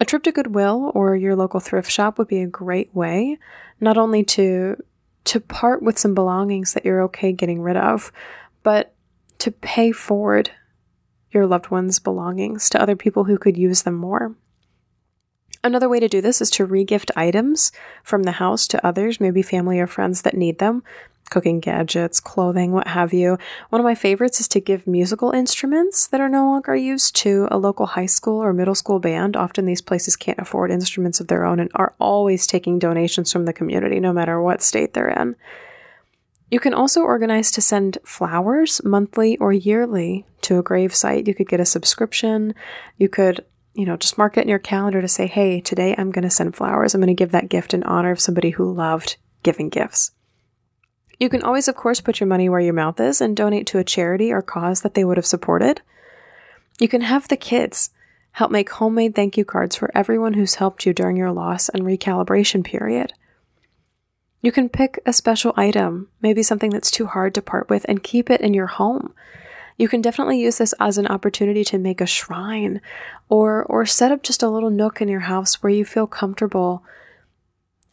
A 0.00 0.06
trip 0.06 0.22
to 0.22 0.32
Goodwill 0.32 0.90
or 0.94 1.16
your 1.16 1.36
local 1.36 1.60
thrift 1.60 1.90
shop 1.90 2.16
would 2.16 2.28
be 2.28 2.40
a 2.40 2.46
great 2.46 2.94
way 2.94 3.38
not 3.78 3.98
only 3.98 4.24
to 4.24 4.82
to 5.24 5.38
part 5.38 5.82
with 5.82 5.98
some 5.98 6.14
belongings 6.14 6.72
that 6.72 6.84
you're 6.84 7.02
okay 7.02 7.32
getting 7.32 7.60
rid 7.60 7.76
of, 7.76 8.10
but 8.62 8.94
to 9.38 9.50
pay 9.50 9.92
forward 9.92 10.50
your 11.30 11.46
loved 11.46 11.70
one's 11.70 11.98
belongings 11.98 12.70
to 12.70 12.80
other 12.80 12.96
people 12.96 13.24
who 13.24 13.36
could 13.36 13.56
use 13.58 13.82
them 13.82 13.94
more. 13.94 14.34
Another 15.64 15.88
way 15.88 16.00
to 16.00 16.08
do 16.08 16.20
this 16.20 16.40
is 16.40 16.50
to 16.50 16.66
regift 16.66 17.10
items 17.14 17.70
from 18.02 18.24
the 18.24 18.32
house 18.32 18.66
to 18.68 18.84
others, 18.84 19.20
maybe 19.20 19.42
family 19.42 19.78
or 19.78 19.86
friends 19.86 20.22
that 20.22 20.36
need 20.36 20.58
them. 20.58 20.82
Cooking 21.30 21.60
gadgets, 21.60 22.20
clothing, 22.20 22.72
what 22.72 22.88
have 22.88 23.14
you. 23.14 23.38
One 23.70 23.80
of 23.80 23.84
my 23.84 23.94
favorites 23.94 24.40
is 24.40 24.48
to 24.48 24.60
give 24.60 24.86
musical 24.86 25.30
instruments 25.30 26.06
that 26.08 26.20
are 26.20 26.28
no 26.28 26.44
longer 26.44 26.74
used 26.74 27.14
to 27.16 27.48
a 27.50 27.58
local 27.58 27.86
high 27.86 28.06
school 28.06 28.42
or 28.42 28.52
middle 28.52 28.74
school 28.74 28.98
band. 28.98 29.36
Often 29.36 29.64
these 29.64 29.80
places 29.80 30.16
can't 30.16 30.38
afford 30.38 30.70
instruments 30.70 31.20
of 31.20 31.28
their 31.28 31.44
own 31.44 31.60
and 31.60 31.70
are 31.74 31.94
always 31.98 32.46
taking 32.46 32.78
donations 32.78 33.32
from 33.32 33.44
the 33.44 33.52
community, 33.52 34.00
no 34.00 34.12
matter 34.12 34.42
what 34.42 34.62
state 34.62 34.92
they're 34.94 35.08
in. 35.08 35.36
You 36.50 36.60
can 36.60 36.74
also 36.74 37.00
organize 37.00 37.50
to 37.52 37.62
send 37.62 37.96
flowers 38.04 38.82
monthly 38.84 39.38
or 39.38 39.54
yearly 39.54 40.26
to 40.42 40.58
a 40.58 40.62
grave 40.62 40.94
site. 40.94 41.26
You 41.26 41.34
could 41.34 41.48
get 41.48 41.60
a 41.60 41.64
subscription. 41.64 42.54
You 42.98 43.08
could, 43.08 43.42
you 43.74 43.86
know, 43.86 43.96
just 43.96 44.18
mark 44.18 44.36
it 44.36 44.42
in 44.42 44.48
your 44.48 44.58
calendar 44.58 45.00
to 45.00 45.08
say, 45.08 45.26
hey, 45.26 45.60
today 45.60 45.94
I'm 45.96 46.10
going 46.10 46.24
to 46.24 46.30
send 46.30 46.54
flowers. 46.54 46.94
I'm 46.94 47.00
going 47.00 47.08
to 47.08 47.14
give 47.14 47.32
that 47.32 47.48
gift 47.48 47.72
in 47.72 47.82
honor 47.84 48.10
of 48.10 48.20
somebody 48.20 48.50
who 48.50 48.72
loved 48.72 49.16
giving 49.42 49.68
gifts. 49.68 50.12
You 51.18 51.28
can 51.28 51.42
always, 51.42 51.68
of 51.68 51.76
course, 51.76 52.00
put 52.00 52.20
your 52.20 52.26
money 52.26 52.48
where 52.48 52.60
your 52.60 52.74
mouth 52.74 52.98
is 53.00 53.20
and 53.20 53.36
donate 53.36 53.66
to 53.68 53.78
a 53.78 53.84
charity 53.84 54.32
or 54.32 54.42
cause 54.42 54.82
that 54.82 54.94
they 54.94 55.04
would 55.04 55.16
have 55.16 55.26
supported. 55.26 55.80
You 56.78 56.88
can 56.88 57.02
have 57.02 57.28
the 57.28 57.36
kids 57.36 57.90
help 58.32 58.50
make 58.50 58.70
homemade 58.70 59.14
thank 59.14 59.36
you 59.36 59.44
cards 59.44 59.76
for 59.76 59.90
everyone 59.94 60.34
who's 60.34 60.56
helped 60.56 60.84
you 60.84 60.92
during 60.92 61.16
your 61.16 61.32
loss 61.32 61.68
and 61.68 61.84
recalibration 61.84 62.64
period. 62.64 63.12
You 64.40 64.50
can 64.50 64.68
pick 64.68 64.98
a 65.06 65.12
special 65.12 65.52
item, 65.56 66.08
maybe 66.20 66.42
something 66.42 66.70
that's 66.70 66.90
too 66.90 67.06
hard 67.06 67.34
to 67.34 67.42
part 67.42 67.70
with, 67.70 67.86
and 67.88 68.02
keep 68.02 68.28
it 68.28 68.40
in 68.40 68.54
your 68.54 68.66
home. 68.66 69.14
You 69.76 69.88
can 69.88 70.00
definitely 70.00 70.40
use 70.40 70.58
this 70.58 70.74
as 70.78 70.98
an 70.98 71.06
opportunity 71.06 71.64
to 71.64 71.78
make 71.78 72.00
a 72.00 72.06
shrine 72.06 72.80
or 73.28 73.64
or 73.64 73.86
set 73.86 74.12
up 74.12 74.22
just 74.22 74.42
a 74.42 74.48
little 74.48 74.70
nook 74.70 75.00
in 75.00 75.08
your 75.08 75.20
house 75.20 75.62
where 75.62 75.72
you 75.72 75.84
feel 75.84 76.06
comfortable 76.06 76.84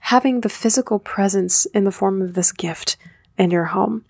having 0.02 0.42
the 0.42 0.50
physical 0.50 1.00
presence 1.00 1.66
in 1.68 1.84
the 1.84 1.92
form 1.92 2.22
of 2.22 2.34
this 2.34 2.52
gift 2.52 2.98
in 3.38 3.52
your 3.52 3.66
home. 3.66 4.06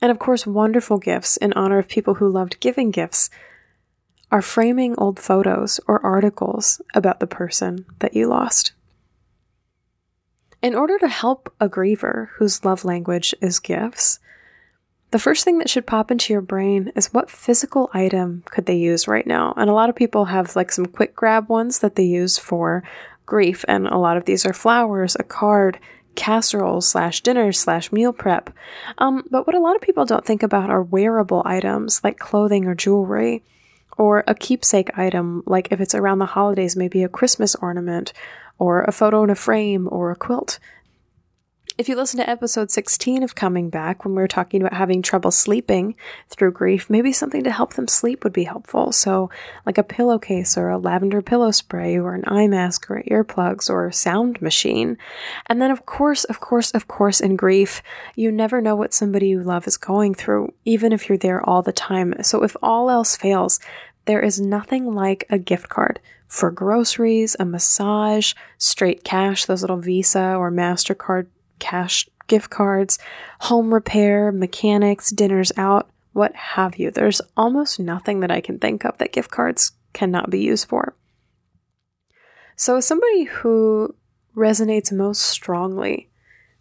And 0.00 0.10
of 0.10 0.18
course, 0.18 0.46
wonderful 0.46 0.98
gifts 0.98 1.36
in 1.36 1.52
honor 1.54 1.78
of 1.78 1.88
people 1.88 2.14
who 2.14 2.28
loved 2.28 2.60
giving 2.60 2.90
gifts 2.90 3.30
are 4.30 4.42
framing 4.42 4.94
old 4.98 5.18
photos 5.18 5.80
or 5.88 6.04
articles 6.04 6.80
about 6.94 7.20
the 7.20 7.26
person 7.26 7.86
that 8.00 8.14
you 8.14 8.28
lost. 8.28 8.72
In 10.62 10.74
order 10.74 10.98
to 10.98 11.08
help 11.08 11.52
a 11.60 11.68
griever 11.68 12.28
whose 12.36 12.64
love 12.64 12.84
language 12.84 13.34
is 13.40 13.58
gifts, 13.58 14.18
the 15.10 15.18
first 15.18 15.44
thing 15.44 15.58
that 15.58 15.70
should 15.70 15.86
pop 15.86 16.10
into 16.10 16.32
your 16.32 16.42
brain 16.42 16.92
is 16.94 17.12
what 17.14 17.30
physical 17.30 17.90
item 17.94 18.42
could 18.46 18.66
they 18.66 18.76
use 18.76 19.08
right 19.08 19.26
now? 19.26 19.54
And 19.56 19.70
a 19.70 19.72
lot 19.72 19.88
of 19.88 19.96
people 19.96 20.26
have 20.26 20.54
like 20.54 20.70
some 20.70 20.86
quick 20.86 21.16
grab 21.16 21.48
ones 21.48 21.78
that 21.78 21.96
they 21.96 22.04
use 22.04 22.36
for 22.36 22.84
grief, 23.24 23.64
and 23.68 23.86
a 23.86 23.98
lot 23.98 24.16
of 24.16 24.24
these 24.24 24.44
are 24.44 24.52
flowers, 24.52 25.16
a 25.18 25.22
card, 25.22 25.78
casserole 26.14 26.80
slash 26.80 27.20
dinner 27.20 27.52
slash 27.52 27.92
meal 27.92 28.12
prep. 28.12 28.50
Um, 28.98 29.24
but 29.30 29.46
what 29.46 29.56
a 29.56 29.60
lot 29.60 29.76
of 29.76 29.82
people 29.82 30.04
don't 30.04 30.26
think 30.26 30.42
about 30.42 30.68
are 30.68 30.82
wearable 30.82 31.42
items 31.44 32.02
like 32.02 32.18
clothing 32.18 32.66
or 32.66 32.74
jewelry, 32.74 33.42
or 33.96 34.24
a 34.26 34.34
keepsake 34.34 34.96
item 34.98 35.42
like 35.46 35.68
if 35.70 35.80
it's 35.80 35.94
around 35.94 36.18
the 36.18 36.26
holidays, 36.26 36.76
maybe 36.76 37.02
a 37.02 37.08
Christmas 37.08 37.54
ornament, 37.56 38.12
or 38.58 38.82
a 38.82 38.92
photo 38.92 39.22
in 39.22 39.30
a 39.30 39.34
frame, 39.34 39.88
or 39.90 40.10
a 40.10 40.16
quilt. 40.16 40.58
If 41.78 41.88
you 41.88 41.94
listen 41.94 42.18
to 42.18 42.28
episode 42.28 42.72
16 42.72 43.22
of 43.22 43.36
Coming 43.36 43.70
Back, 43.70 44.04
when 44.04 44.16
we 44.16 44.20
were 44.20 44.26
talking 44.26 44.60
about 44.60 44.76
having 44.76 45.00
trouble 45.00 45.30
sleeping 45.30 45.94
through 46.28 46.50
grief, 46.50 46.90
maybe 46.90 47.12
something 47.12 47.44
to 47.44 47.52
help 47.52 47.74
them 47.74 47.86
sleep 47.86 48.24
would 48.24 48.32
be 48.32 48.42
helpful. 48.42 48.90
So, 48.90 49.30
like 49.64 49.78
a 49.78 49.84
pillowcase 49.84 50.58
or 50.58 50.70
a 50.70 50.76
lavender 50.76 51.22
pillow 51.22 51.52
spray 51.52 51.96
or 51.96 52.14
an 52.14 52.24
eye 52.26 52.48
mask 52.48 52.90
or 52.90 53.04
earplugs 53.08 53.70
or 53.70 53.86
a 53.86 53.92
sound 53.92 54.42
machine. 54.42 54.98
And 55.46 55.62
then, 55.62 55.70
of 55.70 55.86
course, 55.86 56.24
of 56.24 56.40
course, 56.40 56.72
of 56.72 56.88
course, 56.88 57.20
in 57.20 57.36
grief, 57.36 57.80
you 58.16 58.32
never 58.32 58.60
know 58.60 58.74
what 58.74 58.92
somebody 58.92 59.28
you 59.28 59.44
love 59.44 59.68
is 59.68 59.76
going 59.76 60.14
through, 60.14 60.52
even 60.64 60.92
if 60.92 61.08
you're 61.08 61.16
there 61.16 61.48
all 61.48 61.62
the 61.62 61.70
time. 61.70 62.12
So, 62.24 62.42
if 62.42 62.56
all 62.60 62.90
else 62.90 63.14
fails, 63.14 63.60
there 64.06 64.20
is 64.20 64.40
nothing 64.40 64.96
like 64.96 65.26
a 65.30 65.38
gift 65.38 65.68
card 65.68 66.00
for 66.26 66.50
groceries, 66.50 67.36
a 67.38 67.44
massage, 67.44 68.34
straight 68.58 69.04
cash, 69.04 69.44
those 69.44 69.62
little 69.62 69.76
Visa 69.76 70.34
or 70.34 70.50
MasterCard 70.50 71.28
cash 71.58 72.08
gift 72.26 72.50
cards, 72.50 72.98
home 73.40 73.72
repair, 73.72 74.30
mechanics, 74.30 75.10
dinners 75.10 75.52
out, 75.56 75.90
what 76.12 76.34
have 76.34 76.78
you. 76.78 76.90
There's 76.90 77.20
almost 77.36 77.80
nothing 77.80 78.20
that 78.20 78.30
I 78.30 78.40
can 78.40 78.58
think 78.58 78.84
of 78.84 78.98
that 78.98 79.12
gift 79.12 79.30
cards 79.30 79.72
cannot 79.92 80.30
be 80.30 80.40
used 80.40 80.68
for. 80.68 80.94
So, 82.56 82.76
as 82.76 82.86
somebody 82.86 83.24
who 83.24 83.94
resonates 84.36 84.92
most 84.92 85.22
strongly 85.22 86.10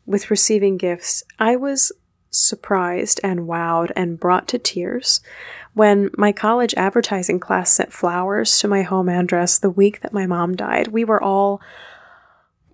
with 0.06 0.32
receiving 0.32 0.78
gifts, 0.78 1.24
I 1.40 1.56
was 1.56 1.92
surprised 2.30 3.20
and 3.24 3.42
wowed 3.42 3.92
and 3.96 4.20
brought 4.20 4.48
to 4.50 4.60
tears 4.60 5.22
when 5.74 6.10
my 6.18 6.32
college 6.32 6.74
advertising 6.76 7.40
class 7.40 7.72
sent 7.72 7.94
flowers 7.94 8.60
to 8.60 8.68
my 8.68 8.84
home 8.84 9.10
address 9.10 9.58
the 9.58 9.70
week 9.70 10.02
that 10.02 10.14
my 10.14 10.26
mom 10.26 10.56
died. 10.56 10.90
We 10.90 11.04
were 11.04 11.22
all 11.22 11.62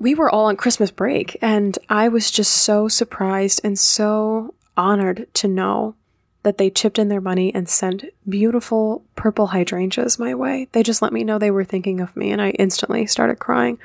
we 0.03 0.13
were 0.13 0.29
all 0.29 0.48
on 0.48 0.57
Christmas 0.57 0.91
break, 0.91 1.38
and 1.41 1.79
I 1.88 2.10
was 2.10 2.29
just 2.29 2.51
so 2.51 2.89
surprised 2.89 3.62
and 3.63 3.79
so 3.79 4.53
honored 4.75 5.33
to 5.36 5.48
know 5.48 5.95
that 6.43 6.57
they 6.57 6.69
chipped 6.69 7.00
in 7.00 7.07
their 7.07 7.22
money 7.22 7.55
and 7.55 7.69
sent 7.69 8.03
beautiful 8.27 9.05
purple 9.15 9.48
hydrangeas 9.48 10.19
my 10.19 10.36
way. 10.36 10.67
They 10.74 10.83
just 10.83 11.01
let 11.01 11.13
me 11.13 11.24
know 11.24 11.39
they 11.39 11.51
were 11.51 11.63
thinking 11.63 12.01
of 12.01 12.17
me, 12.17 12.33
and 12.33 12.41
I 12.41 12.50
instantly 12.50 13.05
started 13.05 13.39
crying. 13.39 13.79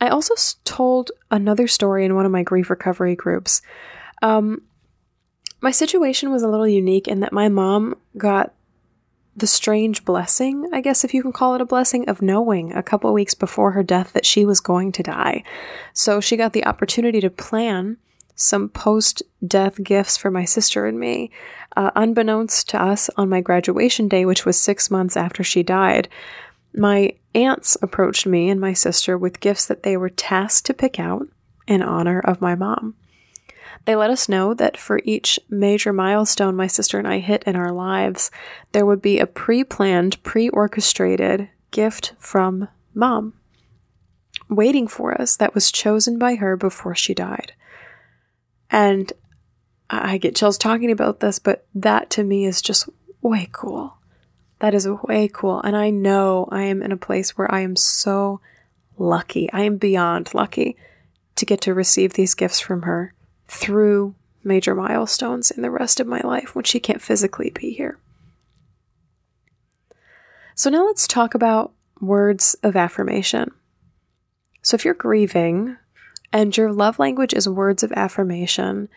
I 0.00 0.08
also 0.08 0.34
told 0.64 1.10
another 1.30 1.68
story 1.68 2.06
in 2.06 2.14
one 2.14 2.24
of 2.24 2.32
my 2.32 2.42
grief 2.42 2.70
recovery 2.70 3.14
groups. 3.14 3.60
Um, 4.22 4.62
my 5.60 5.70
situation 5.70 6.32
was 6.32 6.42
a 6.42 6.48
little 6.48 6.66
unique 6.66 7.08
in 7.08 7.20
that 7.20 7.32
my 7.34 7.50
mom 7.50 7.96
got 8.16 8.54
the 9.36 9.46
strange 9.46 10.04
blessing, 10.04 10.68
I 10.72 10.80
guess 10.80 11.04
if 11.04 11.12
you 11.12 11.22
can 11.22 11.32
call 11.32 11.54
it 11.54 11.60
a 11.60 11.66
blessing, 11.66 12.08
of 12.08 12.22
knowing 12.22 12.72
a 12.72 12.82
couple 12.82 13.12
weeks 13.12 13.34
before 13.34 13.72
her 13.72 13.82
death 13.82 14.12
that 14.12 14.26
she 14.26 14.44
was 14.44 14.60
going 14.60 14.92
to 14.92 15.02
die. 15.02 15.42
So 15.92 16.20
she 16.20 16.36
got 16.36 16.52
the 16.52 16.66
opportunity 16.66 17.20
to 17.20 17.30
plan 17.30 17.96
some 18.36 18.68
post 18.68 19.22
death 19.46 19.82
gifts 19.82 20.16
for 20.16 20.30
my 20.30 20.44
sister 20.44 20.86
and 20.86 20.98
me. 20.98 21.30
Uh, 21.76 21.90
unbeknownst 21.96 22.68
to 22.68 22.80
us 22.80 23.10
on 23.16 23.28
my 23.28 23.40
graduation 23.40 24.08
day, 24.08 24.24
which 24.24 24.44
was 24.44 24.58
six 24.58 24.90
months 24.90 25.16
after 25.16 25.42
she 25.42 25.62
died, 25.62 26.08
my 26.72 27.12
aunts 27.34 27.76
approached 27.82 28.26
me 28.26 28.48
and 28.48 28.60
my 28.60 28.72
sister 28.72 29.16
with 29.18 29.40
gifts 29.40 29.66
that 29.66 29.82
they 29.82 29.96
were 29.96 30.10
tasked 30.10 30.66
to 30.66 30.74
pick 30.74 30.98
out 30.98 31.26
in 31.66 31.82
honor 31.82 32.20
of 32.20 32.40
my 32.40 32.54
mom. 32.54 32.94
They 33.84 33.96
let 33.96 34.10
us 34.10 34.28
know 34.28 34.54
that 34.54 34.76
for 34.76 35.00
each 35.04 35.38
major 35.50 35.92
milestone 35.92 36.56
my 36.56 36.66
sister 36.66 36.98
and 36.98 37.06
I 37.06 37.18
hit 37.18 37.42
in 37.44 37.54
our 37.54 37.72
lives, 37.72 38.30
there 38.72 38.86
would 38.86 39.02
be 39.02 39.18
a 39.18 39.26
pre 39.26 39.62
planned, 39.62 40.22
pre 40.22 40.48
orchestrated 40.48 41.48
gift 41.70 42.14
from 42.18 42.68
mom 42.94 43.34
waiting 44.48 44.86
for 44.86 45.20
us 45.20 45.36
that 45.36 45.54
was 45.54 45.72
chosen 45.72 46.18
by 46.18 46.36
her 46.36 46.56
before 46.56 46.94
she 46.94 47.14
died. 47.14 47.52
And 48.70 49.12
I 49.90 50.18
get 50.18 50.36
chills 50.36 50.58
talking 50.58 50.90
about 50.90 51.20
this, 51.20 51.38
but 51.38 51.66
that 51.74 52.10
to 52.10 52.24
me 52.24 52.44
is 52.44 52.62
just 52.62 52.88
way 53.20 53.48
cool. 53.52 53.98
That 54.60 54.74
is 54.74 54.88
way 54.88 55.28
cool. 55.28 55.60
And 55.62 55.76
I 55.76 55.90
know 55.90 56.48
I 56.50 56.62
am 56.62 56.82
in 56.82 56.92
a 56.92 56.96
place 56.96 57.36
where 57.36 57.52
I 57.52 57.60
am 57.60 57.76
so 57.76 58.40
lucky. 58.98 59.50
I 59.52 59.62
am 59.62 59.76
beyond 59.76 60.34
lucky 60.34 60.76
to 61.36 61.46
get 61.46 61.60
to 61.62 61.74
receive 61.74 62.14
these 62.14 62.34
gifts 62.34 62.60
from 62.60 62.82
her 62.82 63.13
through 63.48 64.14
major 64.42 64.74
milestones 64.74 65.50
in 65.50 65.62
the 65.62 65.70
rest 65.70 66.00
of 66.00 66.06
my 66.06 66.20
life 66.20 66.54
when 66.54 66.64
she 66.64 66.80
can't 66.80 67.02
physically 67.02 67.50
be 67.50 67.72
here. 67.72 67.98
So, 70.54 70.70
now 70.70 70.86
let's 70.86 71.08
talk 71.08 71.34
about 71.34 71.72
words 72.00 72.54
of 72.62 72.76
affirmation. 72.76 73.50
So, 74.62 74.76
if 74.76 74.84
you're 74.84 74.94
grieving 74.94 75.76
and 76.32 76.56
your 76.56 76.72
love 76.72 76.98
language 76.98 77.34
is 77.34 77.48
words 77.48 77.82
of 77.82 77.92
affirmation, 77.92 78.88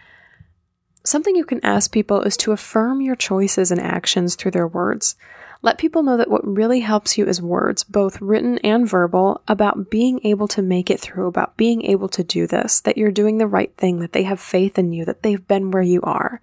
something 1.03 1.35
you 1.35 1.45
can 1.45 1.63
ask 1.63 1.91
people 1.91 2.21
is 2.21 2.37
to 2.37 2.51
affirm 2.51 3.01
your 3.01 3.15
choices 3.15 3.71
and 3.71 3.81
actions 3.81 4.35
through 4.35 4.51
their 4.51 4.67
words. 4.67 5.15
Let 5.61 5.79
people 5.79 6.03
know 6.03 6.17
that 6.17 6.29
what 6.29 6.47
really 6.47 6.81
helps 6.81 7.17
you 7.17 7.25
is 7.25 7.41
words, 7.41 7.83
both 7.83 8.21
written 8.21 8.59
and 8.59 8.87
verbal, 8.87 9.41
about 9.47 9.89
being 9.89 10.19
able 10.23 10.47
to 10.49 10.61
make 10.61 10.91
it 10.91 10.99
through, 10.99 11.27
about 11.27 11.57
being 11.57 11.83
able 11.83 12.07
to 12.09 12.23
do 12.23 12.45
this, 12.45 12.79
that 12.81 12.97
you're 12.97 13.11
doing 13.11 13.37
the 13.37 13.47
right 13.47 13.73
thing, 13.75 13.99
that 13.99 14.13
they 14.13 14.23
have 14.23 14.39
faith 14.39 14.77
in 14.77 14.93
you, 14.93 15.03
that 15.05 15.23
they've 15.23 15.47
been 15.47 15.71
where 15.71 15.83
you 15.83 16.01
are. 16.03 16.39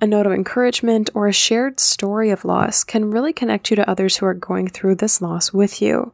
A 0.00 0.06
note 0.06 0.26
of 0.26 0.32
encouragement 0.32 1.10
or 1.12 1.26
a 1.26 1.32
shared 1.32 1.80
story 1.80 2.30
of 2.30 2.44
loss 2.44 2.84
can 2.84 3.10
really 3.10 3.32
connect 3.32 3.68
you 3.68 3.76
to 3.76 3.90
others 3.90 4.16
who 4.16 4.26
are 4.26 4.34
going 4.34 4.68
through 4.68 4.94
this 4.94 5.20
loss 5.20 5.52
with 5.52 5.82
you. 5.82 6.12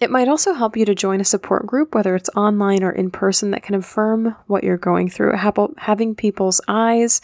It 0.00 0.10
might 0.10 0.28
also 0.28 0.54
help 0.54 0.76
you 0.76 0.84
to 0.86 0.94
join 0.94 1.20
a 1.20 1.24
support 1.24 1.66
group, 1.66 1.94
whether 1.94 2.16
it's 2.16 2.30
online 2.34 2.82
or 2.82 2.90
in 2.90 3.10
person, 3.10 3.50
that 3.52 3.62
can 3.62 3.74
affirm 3.74 4.34
what 4.46 4.64
you're 4.64 4.78
going 4.78 5.10
through. 5.10 5.34
Having 5.36 6.14
people's 6.14 6.60
eyes 6.68 7.20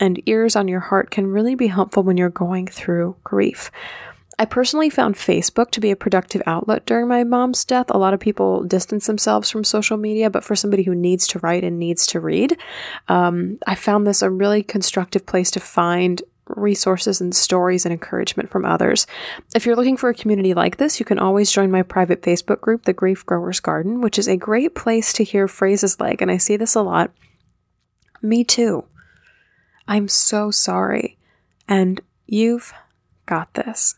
and 0.00 0.22
ears 0.26 0.56
on 0.56 0.68
your 0.68 0.80
heart 0.80 1.10
can 1.10 1.26
really 1.26 1.54
be 1.54 1.68
helpful 1.68 2.02
when 2.02 2.16
you're 2.16 2.30
going 2.30 2.66
through 2.66 3.16
grief. 3.24 3.70
I 4.38 4.44
personally 4.44 4.90
found 4.90 5.14
Facebook 5.14 5.70
to 5.70 5.80
be 5.80 5.92
a 5.92 5.96
productive 5.96 6.42
outlet 6.46 6.86
during 6.86 7.06
my 7.06 7.22
mom's 7.22 7.64
death. 7.64 7.86
A 7.90 7.98
lot 7.98 8.14
of 8.14 8.20
people 8.20 8.64
distance 8.64 9.06
themselves 9.06 9.48
from 9.48 9.62
social 9.62 9.96
media, 9.96 10.28
but 10.28 10.42
for 10.42 10.56
somebody 10.56 10.82
who 10.82 10.94
needs 10.94 11.26
to 11.28 11.38
write 11.38 11.62
and 11.62 11.78
needs 11.78 12.06
to 12.08 12.20
read, 12.20 12.58
um, 13.08 13.58
I 13.66 13.76
found 13.76 14.06
this 14.06 14.22
a 14.22 14.30
really 14.30 14.62
constructive 14.62 15.24
place 15.24 15.52
to 15.52 15.60
find 15.60 16.20
resources 16.46 17.20
and 17.20 17.34
stories 17.34 17.86
and 17.86 17.92
encouragement 17.92 18.50
from 18.50 18.64
others. 18.64 19.06
If 19.54 19.64
you're 19.64 19.76
looking 19.76 19.96
for 19.96 20.10
a 20.10 20.14
community 20.14 20.52
like 20.52 20.76
this, 20.76 20.98
you 20.98 21.06
can 21.06 21.18
always 21.18 21.50
join 21.50 21.70
my 21.70 21.82
private 21.82 22.22
Facebook 22.22 22.60
group, 22.60 22.84
The 22.84 22.92
Grief 22.92 23.24
Growers 23.24 23.60
Garden, 23.60 24.00
which 24.00 24.18
is 24.18 24.28
a 24.28 24.36
great 24.36 24.74
place 24.74 25.12
to 25.14 25.24
hear 25.24 25.48
phrases 25.48 26.00
like, 26.00 26.20
and 26.20 26.30
I 26.30 26.36
see 26.36 26.56
this 26.56 26.74
a 26.74 26.82
lot, 26.82 27.12
me 28.20 28.44
too. 28.44 28.84
I'm 29.86 30.08
so 30.08 30.50
sorry. 30.50 31.18
And 31.68 32.00
you've 32.26 32.72
got 33.26 33.54
this. 33.54 33.96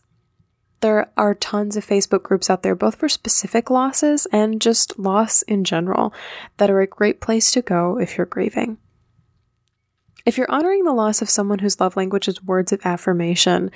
There 0.79 1.11
are 1.17 1.33
tons 1.33 1.75
of 1.75 1.85
Facebook 1.85 2.23
groups 2.23 2.49
out 2.49 2.61
there, 2.61 2.75
both 2.75 2.95
for 2.95 3.09
specific 3.09 3.69
losses 3.69 4.27
and 4.31 4.61
just 4.61 4.99
loss 4.99 5.41
in 5.43 5.63
general, 5.63 6.13
that 6.57 6.69
are 6.69 6.81
a 6.81 6.87
great 6.87 7.19
place 7.19 7.51
to 7.51 7.61
go 7.61 7.97
if 7.99 8.17
you're 8.17 8.27
grieving. 8.27 8.77
If 10.25 10.37
you're 10.37 10.51
honoring 10.51 10.83
the 10.83 10.93
loss 10.93 11.21
of 11.21 11.29
someone 11.29 11.59
whose 11.59 11.79
love 11.79 11.95
language 11.95 12.27
is 12.27 12.43
words 12.43 12.71
of 12.71 12.85
affirmation, 12.85 13.71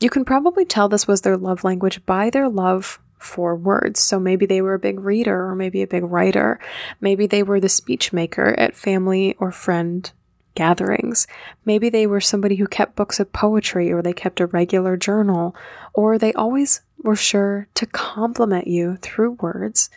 you 0.00 0.10
can 0.10 0.24
probably 0.24 0.64
tell 0.64 0.88
this 0.88 1.06
was 1.06 1.20
their 1.20 1.36
love 1.36 1.64
language 1.64 2.04
by 2.06 2.28
their 2.28 2.48
love 2.48 2.98
for 3.18 3.54
words. 3.54 4.00
So 4.00 4.18
maybe 4.18 4.46
they 4.46 4.60
were 4.60 4.74
a 4.74 4.80
big 4.80 4.98
reader 4.98 5.46
or 5.46 5.54
maybe 5.54 5.80
a 5.82 5.86
big 5.86 6.02
writer. 6.02 6.58
Maybe 7.00 7.26
they 7.26 7.44
were 7.44 7.60
the 7.60 7.68
speech 7.68 8.12
maker 8.12 8.58
at 8.58 8.74
family 8.74 9.36
or 9.38 9.52
friend 9.52 10.10
gatherings. 10.54 11.26
Maybe 11.64 11.88
they 11.88 12.06
were 12.06 12.20
somebody 12.20 12.56
who 12.56 12.66
kept 12.66 12.96
books 12.96 13.20
of 13.20 13.32
poetry 13.32 13.92
or 13.92 14.02
they 14.02 14.12
kept 14.12 14.40
a 14.40 14.46
regular 14.46 14.96
journal, 14.96 15.54
or 15.94 16.18
they 16.18 16.32
always 16.32 16.80
were 17.02 17.16
sure 17.16 17.68
to 17.74 17.86
compliment 17.86 18.66
you 18.66 18.96
through 18.96 19.32
words 19.40 19.90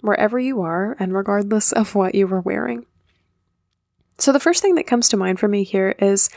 wherever 0.00 0.38
you 0.38 0.60
are 0.62 0.96
and 0.98 1.14
regardless 1.14 1.72
of 1.72 1.94
what 1.94 2.14
you 2.14 2.26
were 2.26 2.40
wearing. 2.40 2.86
So 4.20 4.32
the 4.32 4.40
first 4.40 4.62
thing 4.62 4.74
that 4.74 4.86
comes 4.86 5.08
to 5.08 5.16
mind 5.16 5.38
for 5.38 5.48
me 5.48 5.62
here 5.62 5.94
is 5.98 6.28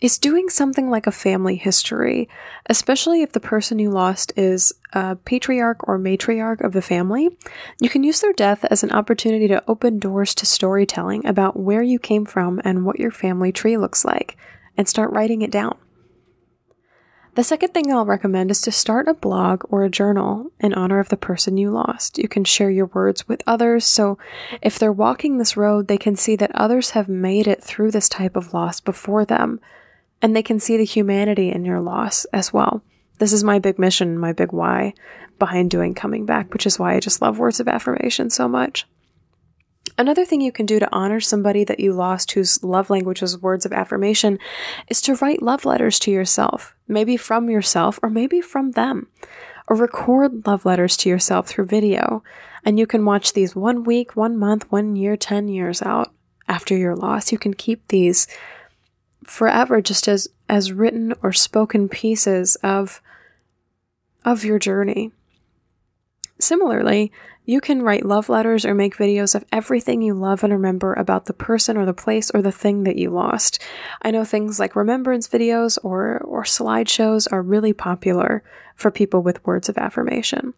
is 0.00 0.18
doing 0.18 0.48
something 0.48 0.90
like 0.90 1.06
a 1.06 1.12
family 1.12 1.56
history, 1.56 2.28
especially 2.66 3.22
if 3.22 3.32
the 3.32 3.40
person 3.40 3.78
you 3.78 3.90
lost 3.90 4.32
is 4.36 4.72
a 4.92 5.16
patriarch 5.16 5.88
or 5.88 5.98
matriarch 5.98 6.62
of 6.62 6.72
the 6.72 6.82
family. 6.82 7.36
You 7.80 7.88
can 7.88 8.04
use 8.04 8.20
their 8.20 8.32
death 8.32 8.64
as 8.66 8.82
an 8.82 8.92
opportunity 8.92 9.48
to 9.48 9.64
open 9.66 9.98
doors 9.98 10.34
to 10.36 10.46
storytelling 10.46 11.26
about 11.26 11.58
where 11.58 11.82
you 11.82 11.98
came 11.98 12.26
from 12.26 12.60
and 12.64 12.84
what 12.84 13.00
your 13.00 13.10
family 13.10 13.50
tree 13.50 13.76
looks 13.78 14.04
like, 14.04 14.36
and 14.76 14.88
start 14.88 15.10
writing 15.12 15.42
it 15.42 15.50
down. 15.50 15.78
The 17.34 17.42
second 17.42 17.74
thing 17.74 17.92
I'll 17.92 18.06
recommend 18.06 18.52
is 18.52 18.60
to 18.62 18.70
start 18.70 19.08
a 19.08 19.14
blog 19.14 19.64
or 19.68 19.82
a 19.82 19.90
journal 19.90 20.52
in 20.60 20.72
honor 20.72 21.00
of 21.00 21.08
the 21.08 21.16
person 21.16 21.56
you 21.56 21.72
lost. 21.72 22.16
You 22.16 22.28
can 22.28 22.44
share 22.44 22.70
your 22.70 22.86
words 22.86 23.26
with 23.26 23.42
others, 23.44 23.84
so 23.84 24.18
if 24.62 24.78
they're 24.78 24.92
walking 24.92 25.38
this 25.38 25.56
road, 25.56 25.88
they 25.88 25.98
can 25.98 26.14
see 26.14 26.36
that 26.36 26.54
others 26.54 26.90
have 26.90 27.08
made 27.08 27.48
it 27.48 27.60
through 27.60 27.90
this 27.90 28.08
type 28.08 28.36
of 28.36 28.54
loss 28.54 28.78
before 28.78 29.24
them, 29.24 29.58
and 30.22 30.36
they 30.36 30.44
can 30.44 30.60
see 30.60 30.76
the 30.76 30.84
humanity 30.84 31.50
in 31.50 31.64
your 31.64 31.80
loss 31.80 32.24
as 32.26 32.52
well. 32.52 32.84
This 33.18 33.32
is 33.32 33.42
my 33.42 33.58
big 33.58 33.80
mission, 33.80 34.16
my 34.16 34.32
big 34.32 34.52
why 34.52 34.94
behind 35.40 35.72
doing 35.72 35.92
Coming 35.92 36.26
Back, 36.26 36.52
which 36.52 36.66
is 36.66 36.78
why 36.78 36.94
I 36.94 37.00
just 37.00 37.20
love 37.20 37.40
words 37.40 37.58
of 37.58 37.66
affirmation 37.66 38.30
so 38.30 38.46
much. 38.46 38.86
Another 39.96 40.24
thing 40.24 40.40
you 40.40 40.50
can 40.50 40.66
do 40.66 40.80
to 40.80 40.88
honor 40.92 41.20
somebody 41.20 41.62
that 41.64 41.78
you 41.78 41.92
lost 41.92 42.32
whose 42.32 42.62
love 42.64 42.90
language 42.90 43.22
was 43.22 43.40
words 43.40 43.64
of 43.64 43.72
affirmation 43.72 44.38
is 44.88 45.00
to 45.02 45.14
write 45.16 45.42
love 45.42 45.64
letters 45.64 46.00
to 46.00 46.10
yourself, 46.10 46.74
maybe 46.88 47.16
from 47.16 47.48
yourself 47.48 48.00
or 48.02 48.10
maybe 48.10 48.40
from 48.40 48.72
them. 48.72 49.06
Or 49.68 49.76
record 49.76 50.46
love 50.46 50.66
letters 50.66 50.96
to 50.98 51.08
yourself 51.08 51.48
through 51.48 51.66
video, 51.66 52.22
and 52.64 52.78
you 52.78 52.86
can 52.86 53.04
watch 53.04 53.32
these 53.32 53.54
one 53.54 53.84
week, 53.84 54.16
one 54.16 54.36
month, 54.36 54.70
one 54.70 54.96
year, 54.96 55.16
10 55.16 55.48
years 55.48 55.80
out 55.80 56.12
after 56.48 56.76
your 56.76 56.96
loss. 56.96 57.32
You 57.32 57.38
can 57.38 57.54
keep 57.54 57.86
these 57.88 58.26
forever 59.24 59.80
just 59.80 60.08
as, 60.08 60.28
as 60.48 60.72
written 60.72 61.14
or 61.22 61.32
spoken 61.32 61.88
pieces 61.88 62.56
of, 62.56 63.00
of 64.24 64.44
your 64.44 64.58
journey. 64.58 65.12
Similarly, 66.38 67.12
you 67.46 67.60
can 67.60 67.82
write 67.82 68.06
love 68.06 68.28
letters 68.28 68.64
or 68.64 68.74
make 68.74 68.96
videos 68.96 69.34
of 69.34 69.44
everything 69.52 70.02
you 70.02 70.14
love 70.14 70.42
and 70.42 70.52
remember 70.52 70.94
about 70.94 71.26
the 71.26 71.34
person 71.34 71.76
or 71.76 71.84
the 71.84 71.92
place 71.92 72.30
or 72.30 72.40
the 72.40 72.52
thing 72.52 72.84
that 72.84 72.96
you 72.96 73.10
lost. 73.10 73.62
I 74.02 74.10
know 74.10 74.24
things 74.24 74.58
like 74.58 74.74
remembrance 74.74 75.28
videos 75.28 75.78
or, 75.82 76.18
or 76.18 76.42
slideshows 76.44 77.28
are 77.30 77.42
really 77.42 77.72
popular 77.72 78.42
for 78.74 78.90
people 78.90 79.22
with 79.22 79.44
words 79.46 79.68
of 79.68 79.78
affirmation. 79.78 80.54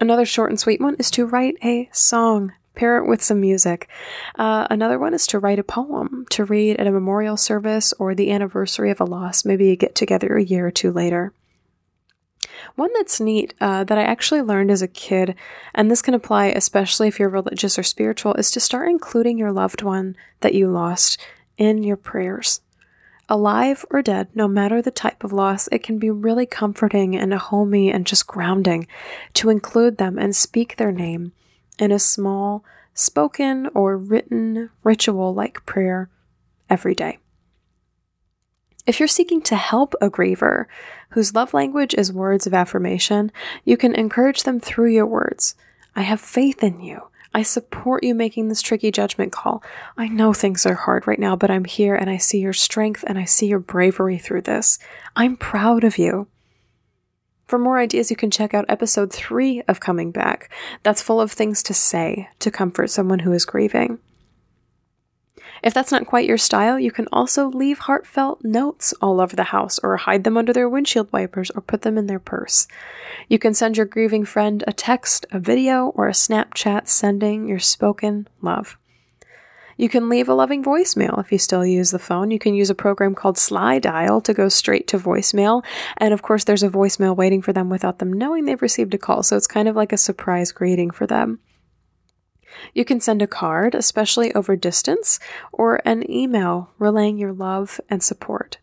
Another 0.00 0.24
short 0.24 0.50
and 0.50 0.58
sweet 0.58 0.80
one 0.80 0.96
is 0.98 1.10
to 1.12 1.26
write 1.26 1.56
a 1.64 1.88
song. 1.92 2.52
Pair 2.76 2.98
it 2.98 3.08
with 3.08 3.20
some 3.20 3.40
music. 3.40 3.88
Uh, 4.36 4.66
another 4.70 4.98
one 4.98 5.12
is 5.12 5.26
to 5.26 5.38
write 5.38 5.58
a 5.58 5.64
poem 5.64 6.24
to 6.30 6.44
read 6.44 6.76
at 6.78 6.86
a 6.86 6.92
memorial 6.92 7.36
service 7.36 7.92
or 7.98 8.14
the 8.14 8.30
anniversary 8.30 8.90
of 8.90 9.00
a 9.00 9.04
loss, 9.04 9.44
maybe 9.44 9.70
a 9.70 9.76
get 9.76 9.94
together 9.94 10.36
a 10.36 10.42
year 10.42 10.68
or 10.68 10.70
two 10.70 10.92
later. 10.92 11.34
One 12.76 12.90
that's 12.94 13.20
neat 13.20 13.54
uh, 13.60 13.84
that 13.84 13.98
I 13.98 14.02
actually 14.02 14.42
learned 14.42 14.70
as 14.70 14.82
a 14.82 14.88
kid, 14.88 15.34
and 15.74 15.90
this 15.90 16.02
can 16.02 16.14
apply 16.14 16.46
especially 16.46 17.08
if 17.08 17.18
you're 17.18 17.28
religious 17.28 17.78
or 17.78 17.82
spiritual, 17.82 18.34
is 18.34 18.50
to 18.52 18.60
start 18.60 18.88
including 18.88 19.38
your 19.38 19.52
loved 19.52 19.82
one 19.82 20.16
that 20.40 20.54
you 20.54 20.68
lost 20.68 21.18
in 21.56 21.82
your 21.82 21.96
prayers. 21.96 22.60
Alive 23.28 23.84
or 23.90 24.02
dead, 24.02 24.28
no 24.34 24.48
matter 24.48 24.82
the 24.82 24.90
type 24.90 25.22
of 25.22 25.32
loss, 25.32 25.68
it 25.68 25.84
can 25.84 25.98
be 25.98 26.10
really 26.10 26.46
comforting 26.46 27.14
and 27.14 27.32
homey 27.32 27.90
and 27.90 28.04
just 28.04 28.26
grounding 28.26 28.88
to 29.34 29.50
include 29.50 29.98
them 29.98 30.18
and 30.18 30.34
speak 30.34 30.76
their 30.76 30.90
name 30.90 31.32
in 31.78 31.92
a 31.92 31.98
small, 31.98 32.64
spoken 32.92 33.68
or 33.72 33.96
written 33.96 34.70
ritual 34.82 35.32
like 35.32 35.64
prayer 35.64 36.10
every 36.68 36.94
day. 36.94 37.18
If 38.86 38.98
you're 38.98 39.08
seeking 39.08 39.42
to 39.42 39.56
help 39.56 39.94
a 40.00 40.10
griever 40.10 40.66
whose 41.10 41.34
love 41.34 41.52
language 41.52 41.94
is 41.94 42.12
words 42.12 42.46
of 42.46 42.54
affirmation, 42.54 43.30
you 43.64 43.76
can 43.76 43.94
encourage 43.94 44.44
them 44.44 44.60
through 44.60 44.90
your 44.90 45.06
words. 45.06 45.54
I 45.94 46.02
have 46.02 46.20
faith 46.20 46.62
in 46.62 46.80
you. 46.80 47.08
I 47.32 47.42
support 47.42 48.02
you 48.02 48.14
making 48.14 48.48
this 48.48 48.62
tricky 48.62 48.90
judgment 48.90 49.30
call. 49.32 49.62
I 49.96 50.08
know 50.08 50.32
things 50.32 50.66
are 50.66 50.74
hard 50.74 51.06
right 51.06 51.18
now, 51.18 51.36
but 51.36 51.50
I'm 51.50 51.64
here 51.64 51.94
and 51.94 52.10
I 52.10 52.16
see 52.16 52.40
your 52.40 52.52
strength 52.52 53.04
and 53.06 53.18
I 53.18 53.24
see 53.24 53.46
your 53.46 53.60
bravery 53.60 54.18
through 54.18 54.42
this. 54.42 54.78
I'm 55.14 55.36
proud 55.36 55.84
of 55.84 55.96
you. 55.96 56.26
For 57.46 57.58
more 57.58 57.78
ideas, 57.78 58.10
you 58.10 58.16
can 58.16 58.30
check 58.30 58.54
out 58.54 58.64
episode 58.68 59.12
three 59.12 59.62
of 59.62 59.80
Coming 59.80 60.10
Back. 60.10 60.52
That's 60.82 61.02
full 61.02 61.20
of 61.20 61.32
things 61.32 61.62
to 61.64 61.74
say 61.74 62.28
to 62.40 62.50
comfort 62.50 62.90
someone 62.90 63.20
who 63.20 63.32
is 63.32 63.44
grieving. 63.44 63.98
If 65.62 65.74
that's 65.74 65.92
not 65.92 66.06
quite 66.06 66.26
your 66.26 66.38
style, 66.38 66.78
you 66.78 66.90
can 66.90 67.06
also 67.12 67.48
leave 67.48 67.80
heartfelt 67.80 68.42
notes 68.42 68.94
all 69.02 69.20
over 69.20 69.36
the 69.36 69.44
house 69.44 69.78
or 69.80 69.96
hide 69.96 70.24
them 70.24 70.36
under 70.36 70.52
their 70.52 70.68
windshield 70.68 71.12
wipers 71.12 71.50
or 71.50 71.60
put 71.60 71.82
them 71.82 71.98
in 71.98 72.06
their 72.06 72.18
purse. 72.18 72.66
You 73.28 73.38
can 73.38 73.54
send 73.54 73.76
your 73.76 73.86
grieving 73.86 74.24
friend 74.24 74.64
a 74.66 74.72
text, 74.72 75.26
a 75.30 75.38
video, 75.38 75.88
or 75.88 76.08
a 76.08 76.12
Snapchat 76.12 76.88
sending 76.88 77.48
your 77.48 77.58
spoken 77.58 78.28
love. 78.40 78.78
You 79.80 79.88
can 79.88 80.10
leave 80.10 80.28
a 80.28 80.34
loving 80.34 80.62
voicemail 80.62 81.18
if 81.18 81.32
you 81.32 81.38
still 81.38 81.64
use 81.64 81.90
the 81.90 81.98
phone. 81.98 82.30
You 82.30 82.38
can 82.38 82.52
use 82.54 82.68
a 82.68 82.74
program 82.74 83.14
called 83.14 83.36
Slydial 83.36 84.22
to 84.24 84.34
go 84.34 84.50
straight 84.50 84.86
to 84.88 84.98
voicemail. 84.98 85.64
And 85.96 86.12
of 86.12 86.20
course, 86.20 86.44
there's 86.44 86.62
a 86.62 86.68
voicemail 86.68 87.16
waiting 87.16 87.40
for 87.40 87.54
them 87.54 87.70
without 87.70 87.98
them 87.98 88.12
knowing 88.12 88.44
they've 88.44 88.60
received 88.60 88.92
a 88.92 88.98
call. 88.98 89.22
So 89.22 89.38
it's 89.38 89.46
kind 89.46 89.68
of 89.68 89.76
like 89.76 89.94
a 89.94 89.96
surprise 89.96 90.52
greeting 90.52 90.90
for 90.90 91.06
them. 91.06 91.40
You 92.74 92.84
can 92.84 93.00
send 93.00 93.22
a 93.22 93.26
card, 93.26 93.74
especially 93.74 94.34
over 94.34 94.56
distance, 94.56 95.18
or 95.52 95.80
an 95.84 96.08
email 96.10 96.70
relaying 96.78 97.18
your 97.18 97.32
love 97.32 97.80
and 97.88 98.02
support. 98.02 98.58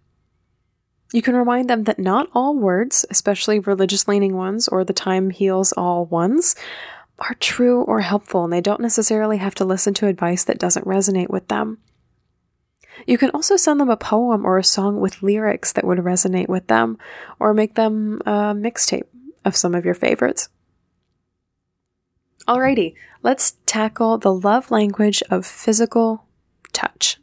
You 1.13 1.21
can 1.21 1.35
remind 1.35 1.69
them 1.69 1.85
that 1.85 1.99
not 1.99 2.29
all 2.33 2.57
words, 2.57 3.05
especially 3.09 3.59
religious 3.59 4.07
leaning 4.07 4.35
ones 4.35 4.67
or 4.67 4.83
the 4.83 4.93
time 4.93 5.29
heals 5.29 5.71
all 5.73 6.05
ones, 6.05 6.55
are 7.19 7.35
true 7.35 7.81
or 7.83 8.01
helpful, 8.01 8.43
and 8.43 8.53
they 8.53 8.61
don't 8.61 8.81
necessarily 8.81 9.37
have 9.37 9.55
to 9.55 9.65
listen 9.65 9.93
to 9.95 10.07
advice 10.07 10.43
that 10.43 10.59
doesn't 10.59 10.85
resonate 10.85 11.29
with 11.29 11.47
them. 11.47 11.79
You 13.05 13.17
can 13.17 13.29
also 13.31 13.57
send 13.57 13.79
them 13.79 13.89
a 13.89 13.97
poem 13.97 14.45
or 14.45 14.57
a 14.57 14.63
song 14.63 14.99
with 14.99 15.23
lyrics 15.23 15.71
that 15.73 15.85
would 15.85 15.99
resonate 15.99 16.49
with 16.49 16.67
them, 16.67 16.97
or 17.39 17.53
make 17.53 17.75
them 17.75 18.21
a 18.25 18.53
mixtape 18.53 19.07
of 19.45 19.55
some 19.55 19.73
of 19.75 19.85
your 19.85 19.93
favorites. 19.93 20.49
Alrighty, 22.47 22.93
let's 23.23 23.57
tackle 23.65 24.17
the 24.17 24.33
love 24.33 24.71
language 24.71 25.21
of 25.29 25.45
physical 25.45 26.23
touch. 26.71 27.17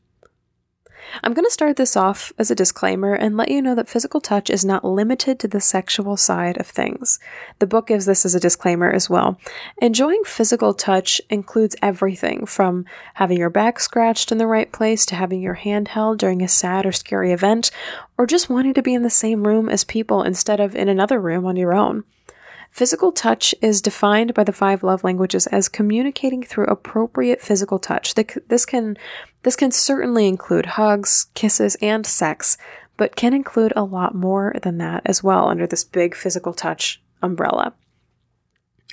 I'm 1.23 1.33
going 1.33 1.47
to 1.47 1.51
start 1.51 1.77
this 1.77 1.97
off 1.97 2.31
as 2.39 2.51
a 2.51 2.55
disclaimer 2.55 3.15
and 3.15 3.35
let 3.35 3.51
you 3.51 3.63
know 3.63 3.75
that 3.75 3.89
physical 3.89 4.21
touch 4.21 4.51
is 4.51 4.67
not 4.67 4.85
limited 4.85 5.39
to 5.39 5.49
the 5.49 5.63
sexual 5.63 6.19
side 6.19 6.59
of 6.59 6.67
things. 6.67 7.19
The 7.59 7.67
book 7.67 7.87
gives 7.87 8.05
this 8.05 8.27
as 8.27 8.35
a 8.35 8.41
disclaimer 8.41 8.91
as 8.91 9.09
well. 9.09 9.39
Enjoying 9.81 10.25
physical 10.25 10.75
touch 10.75 11.23
includes 11.31 11.77
everything 11.81 12.45
from 12.45 12.85
having 13.15 13.39
your 13.39 13.49
back 13.49 13.81
scratched 13.81 14.31
in 14.31 14.37
the 14.37 14.47
right 14.47 14.71
place 14.73 15.07
to 15.07 15.15
having 15.15 15.41
your 15.41 15.55
hand 15.55 15.89
held 15.89 16.19
during 16.19 16.43
a 16.43 16.49
sad 16.49 16.85
or 16.85 16.93
scary 16.93 17.33
event, 17.33 17.71
or 18.19 18.27
just 18.27 18.51
wanting 18.51 18.75
to 18.75 18.83
be 18.83 18.93
in 18.93 19.03
the 19.03 19.11
same 19.11 19.47
room 19.47 19.71
as 19.71 19.85
people 19.85 20.23
instead 20.23 20.61
of 20.61 20.77
in 20.77 20.89
another 20.89 21.19
room 21.19 21.47
on 21.47 21.57
your 21.57 21.73
own. 21.73 22.05
Physical 22.75 23.13
touch 23.13 23.55
is 23.63 23.81
defined 23.81 24.35
by 24.35 24.43
the 24.43 24.53
five 24.53 24.83
love 24.83 25.05
languages 25.05 25.47
as 25.47 25.69
communicating 25.69 26.43
through 26.43 26.67
appropriate 26.67 27.41
physical 27.41 27.79
touch. 27.79 28.15
This 28.17 28.67
can 28.67 28.97
this 29.45 29.55
can 29.55 29.71
certainly 29.71 30.27
include 30.27 30.67
hugs, 30.67 31.29
kisses, 31.35 31.77
and 31.81 32.05
sex, 32.05 32.59
but 32.97 33.15
can 33.15 33.33
include 33.33 33.73
a 33.77 33.85
lot 33.85 34.17
more 34.17 34.57
than 34.61 34.79
that 34.79 35.03
as 35.07 35.23
well 35.23 35.49
under 35.49 35.69
this 35.69 35.85
big 35.85 36.17
physical 36.17 36.53
touch 36.53 37.01
umbrella. 37.23 37.75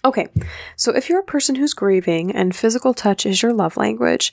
Okay, 0.06 0.28
so 0.76 0.96
if 0.96 1.10
you're 1.10 1.22
a 1.22 1.24
person 1.24 1.56
who's 1.56 1.74
grieving 1.74 2.32
and 2.32 2.56
physical 2.56 2.94
touch 2.94 3.26
is 3.26 3.41
your 3.41 3.52
love 3.52 3.78
language, 3.78 4.32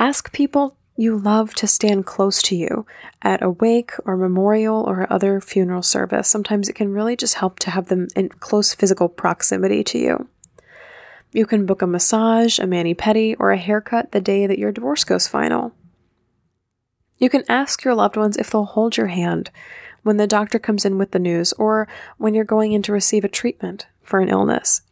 ask 0.00 0.32
people 0.32 0.76
you 0.98 1.16
love 1.16 1.54
to 1.54 1.68
stand 1.68 2.04
close 2.04 2.42
to 2.42 2.56
you 2.56 2.84
at 3.22 3.40
a 3.40 3.48
wake 3.48 3.92
or 4.04 4.16
memorial 4.16 4.82
or 4.82 5.10
other 5.12 5.40
funeral 5.40 5.80
service. 5.80 6.26
Sometimes 6.26 6.68
it 6.68 6.72
can 6.72 6.92
really 6.92 7.14
just 7.14 7.34
help 7.34 7.60
to 7.60 7.70
have 7.70 7.86
them 7.86 8.08
in 8.16 8.28
close 8.30 8.74
physical 8.74 9.08
proximity 9.08 9.84
to 9.84 9.98
you. 9.98 10.28
You 11.30 11.46
can 11.46 11.66
book 11.66 11.82
a 11.82 11.86
massage, 11.86 12.58
a 12.58 12.66
mani 12.66 12.96
pedi, 12.96 13.36
or 13.38 13.52
a 13.52 13.56
haircut 13.56 14.10
the 14.10 14.20
day 14.20 14.48
that 14.48 14.58
your 14.58 14.72
divorce 14.72 15.04
goes 15.04 15.28
final. 15.28 15.72
You 17.18 17.30
can 17.30 17.44
ask 17.48 17.84
your 17.84 17.94
loved 17.94 18.16
ones 18.16 18.36
if 18.36 18.50
they'll 18.50 18.64
hold 18.64 18.96
your 18.96 19.06
hand 19.06 19.52
when 20.02 20.16
the 20.16 20.26
doctor 20.26 20.58
comes 20.58 20.84
in 20.84 20.98
with 20.98 21.12
the 21.12 21.20
news 21.20 21.52
or 21.52 21.86
when 22.16 22.34
you're 22.34 22.44
going 22.44 22.72
in 22.72 22.82
to 22.82 22.92
receive 22.92 23.22
a 23.22 23.28
treatment 23.28 23.86
for 24.02 24.18
an 24.18 24.28
illness. 24.28 24.82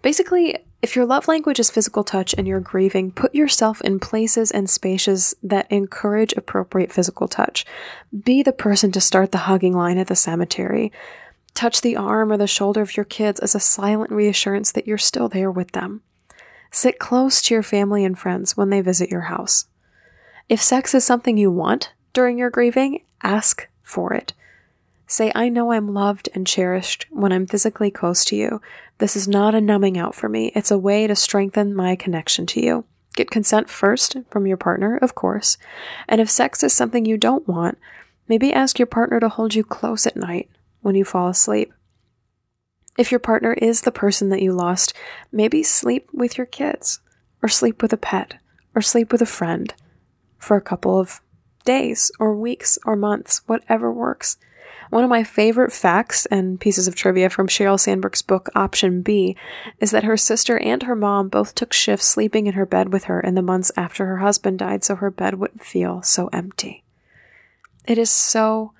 Basically, 0.00 0.58
if 0.82 0.96
your 0.96 1.04
love 1.04 1.28
language 1.28 1.60
is 1.60 1.70
physical 1.70 2.04
touch 2.04 2.34
and 2.36 2.48
you're 2.48 2.60
grieving, 2.60 3.12
put 3.12 3.34
yourself 3.34 3.82
in 3.82 4.00
places 4.00 4.50
and 4.50 4.68
spaces 4.68 5.34
that 5.42 5.70
encourage 5.70 6.32
appropriate 6.32 6.92
physical 6.92 7.28
touch. 7.28 7.66
Be 8.24 8.42
the 8.42 8.52
person 8.52 8.90
to 8.92 9.00
start 9.00 9.30
the 9.30 9.38
hugging 9.38 9.76
line 9.76 9.98
at 9.98 10.06
the 10.06 10.16
cemetery. 10.16 10.90
Touch 11.52 11.82
the 11.82 11.96
arm 11.96 12.32
or 12.32 12.38
the 12.38 12.46
shoulder 12.46 12.80
of 12.80 12.96
your 12.96 13.04
kids 13.04 13.40
as 13.40 13.54
a 13.54 13.60
silent 13.60 14.10
reassurance 14.10 14.72
that 14.72 14.86
you're 14.86 14.96
still 14.96 15.28
there 15.28 15.50
with 15.50 15.72
them. 15.72 16.00
Sit 16.70 16.98
close 16.98 17.42
to 17.42 17.54
your 17.54 17.62
family 17.62 18.04
and 18.04 18.18
friends 18.18 18.56
when 18.56 18.70
they 18.70 18.80
visit 18.80 19.10
your 19.10 19.22
house. 19.22 19.66
If 20.48 20.62
sex 20.62 20.94
is 20.94 21.04
something 21.04 21.36
you 21.36 21.50
want 21.50 21.92
during 22.12 22.38
your 22.38 22.50
grieving, 22.50 23.02
ask 23.22 23.68
for 23.82 24.14
it. 24.14 24.32
Say, 25.10 25.32
I 25.34 25.48
know 25.48 25.72
I'm 25.72 25.92
loved 25.92 26.28
and 26.34 26.46
cherished 26.46 27.06
when 27.10 27.32
I'm 27.32 27.48
physically 27.48 27.90
close 27.90 28.24
to 28.26 28.36
you. 28.36 28.62
This 28.98 29.16
is 29.16 29.26
not 29.26 29.56
a 29.56 29.60
numbing 29.60 29.98
out 29.98 30.14
for 30.14 30.28
me. 30.28 30.52
It's 30.54 30.70
a 30.70 30.78
way 30.78 31.08
to 31.08 31.16
strengthen 31.16 31.74
my 31.74 31.96
connection 31.96 32.46
to 32.46 32.64
you. 32.64 32.84
Get 33.16 33.28
consent 33.28 33.68
first 33.68 34.18
from 34.30 34.46
your 34.46 34.56
partner, 34.56 34.96
of 34.96 35.16
course. 35.16 35.58
And 36.08 36.20
if 36.20 36.30
sex 36.30 36.62
is 36.62 36.72
something 36.72 37.04
you 37.04 37.18
don't 37.18 37.48
want, 37.48 37.76
maybe 38.28 38.52
ask 38.52 38.78
your 38.78 38.86
partner 38.86 39.18
to 39.18 39.28
hold 39.28 39.52
you 39.52 39.64
close 39.64 40.06
at 40.06 40.14
night 40.14 40.48
when 40.80 40.94
you 40.94 41.04
fall 41.04 41.26
asleep. 41.26 41.72
If 42.96 43.10
your 43.10 43.18
partner 43.18 43.54
is 43.54 43.80
the 43.80 43.90
person 43.90 44.28
that 44.28 44.42
you 44.42 44.52
lost, 44.52 44.94
maybe 45.32 45.64
sleep 45.64 46.08
with 46.12 46.38
your 46.38 46.46
kids, 46.46 47.00
or 47.42 47.48
sleep 47.48 47.82
with 47.82 47.92
a 47.92 47.96
pet, 47.96 48.34
or 48.76 48.80
sleep 48.80 49.10
with 49.10 49.22
a 49.22 49.26
friend 49.26 49.74
for 50.38 50.56
a 50.56 50.60
couple 50.62 51.00
of 51.00 51.20
days, 51.64 52.12
or 52.20 52.36
weeks, 52.36 52.78
or 52.84 52.94
months, 52.94 53.40
whatever 53.48 53.92
works. 53.92 54.36
One 54.90 55.04
of 55.04 55.10
my 55.10 55.22
favorite 55.22 55.72
facts 55.72 56.26
and 56.26 56.58
pieces 56.58 56.88
of 56.88 56.96
trivia 56.96 57.30
from 57.30 57.46
Sheryl 57.46 57.78
Sandberg's 57.78 58.22
book 58.22 58.50
Option 58.56 59.02
B 59.02 59.36
is 59.78 59.92
that 59.92 60.02
her 60.02 60.16
sister 60.16 60.58
and 60.58 60.82
her 60.82 60.96
mom 60.96 61.28
both 61.28 61.54
took 61.54 61.72
shifts 61.72 62.08
sleeping 62.08 62.48
in 62.48 62.54
her 62.54 62.66
bed 62.66 62.92
with 62.92 63.04
her 63.04 63.20
in 63.20 63.36
the 63.36 63.42
months 63.42 63.70
after 63.76 64.04
her 64.06 64.18
husband 64.18 64.58
died 64.58 64.82
so 64.82 64.96
her 64.96 65.10
bed 65.10 65.34
wouldn't 65.34 65.64
feel 65.64 66.02
so 66.02 66.26
empty. 66.32 66.82
It 67.86 67.98
is 67.98 68.10
so, 68.10 68.72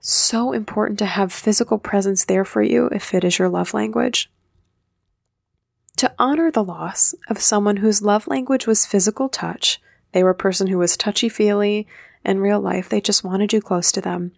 so 0.00 0.52
important 0.52 0.98
to 1.00 1.06
have 1.06 1.34
physical 1.34 1.78
presence 1.78 2.24
there 2.24 2.44
for 2.46 2.62
you 2.62 2.86
if 2.86 3.12
it 3.12 3.22
is 3.22 3.38
your 3.38 3.50
love 3.50 3.74
language. 3.74 4.30
To 5.98 6.14
honor 6.18 6.50
the 6.50 6.64
loss 6.64 7.14
of 7.28 7.42
someone 7.42 7.78
whose 7.78 8.00
love 8.00 8.26
language 8.26 8.66
was 8.66 8.86
physical 8.86 9.28
touch, 9.28 9.82
they 10.12 10.24
were 10.24 10.30
a 10.30 10.34
person 10.34 10.68
who 10.68 10.78
was 10.78 10.96
touchy 10.96 11.28
feely 11.28 11.86
in 12.24 12.40
real 12.40 12.60
life, 12.60 12.88
they 12.88 13.02
just 13.02 13.22
wanted 13.22 13.52
you 13.52 13.60
close 13.60 13.92
to 13.92 14.00
them 14.00 14.32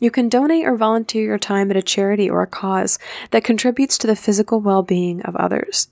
you 0.00 0.10
can 0.10 0.28
donate 0.28 0.66
or 0.66 0.76
volunteer 0.76 1.24
your 1.24 1.38
time 1.38 1.70
at 1.70 1.76
a 1.76 1.82
charity 1.82 2.28
or 2.28 2.42
a 2.42 2.46
cause 2.46 2.98
that 3.30 3.44
contributes 3.44 3.98
to 3.98 4.06
the 4.06 4.16
physical 4.16 4.60
well 4.60 4.82
being 4.82 5.22
of 5.22 5.36
others. 5.36 5.88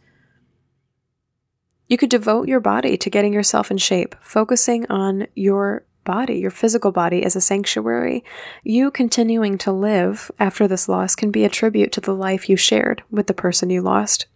You 1.87 1.97
could 1.97 2.11
devote 2.11 2.49
your 2.49 2.61
body 2.61 2.97
to 2.99 3.11
getting 3.11 3.33
yourself 3.33 3.71
in 3.71 3.79
shape, 3.79 4.15
focusing 4.21 4.87
on 4.91 5.27
your 5.35 5.85
body, 6.05 6.39
your 6.39 6.51
physical 6.51 6.91
body, 6.91 7.23
as 7.23 7.37
a 7.37 7.41
sanctuary. 7.41 8.25
You 8.65 8.91
continuing 8.91 9.59
to 9.59 9.73
live 9.73 10.31
after 10.39 10.67
this 10.67 10.89
loss 10.89 11.15
can 11.15 11.31
be 11.31 11.45
a 11.45 11.51
tribute 11.51 11.93
to 11.93 12.01
the 12.01 12.15
life 12.15 12.49
you 12.49 12.57
shared 12.57 13.03
with 13.11 13.27
the 13.27 13.35
person 13.35 13.71
you 13.71 13.83
lost. 13.83 14.27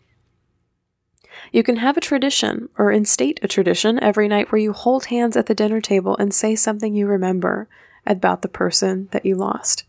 You 1.51 1.63
can 1.63 1.77
have 1.77 1.97
a 1.97 2.01
tradition 2.01 2.69
or 2.79 2.93
instate 2.93 3.41
a 3.43 3.49
tradition 3.49 4.03
every 4.03 4.29
night 4.29 4.53
where 4.53 4.61
you 4.61 4.73
hold 4.73 5.07
hands 5.07 5.37
at 5.37 5.47
the 5.47 5.55
dinner 5.55 5.81
table 5.81 6.17
and 6.19 6.33
say 6.33 6.55
something 6.55 6.95
you 6.95 7.07
remember 7.07 7.69
about 8.07 8.43
the 8.43 8.49
person 8.49 9.09
that 9.13 9.25
you 9.25 9.35
lost. 9.35 9.85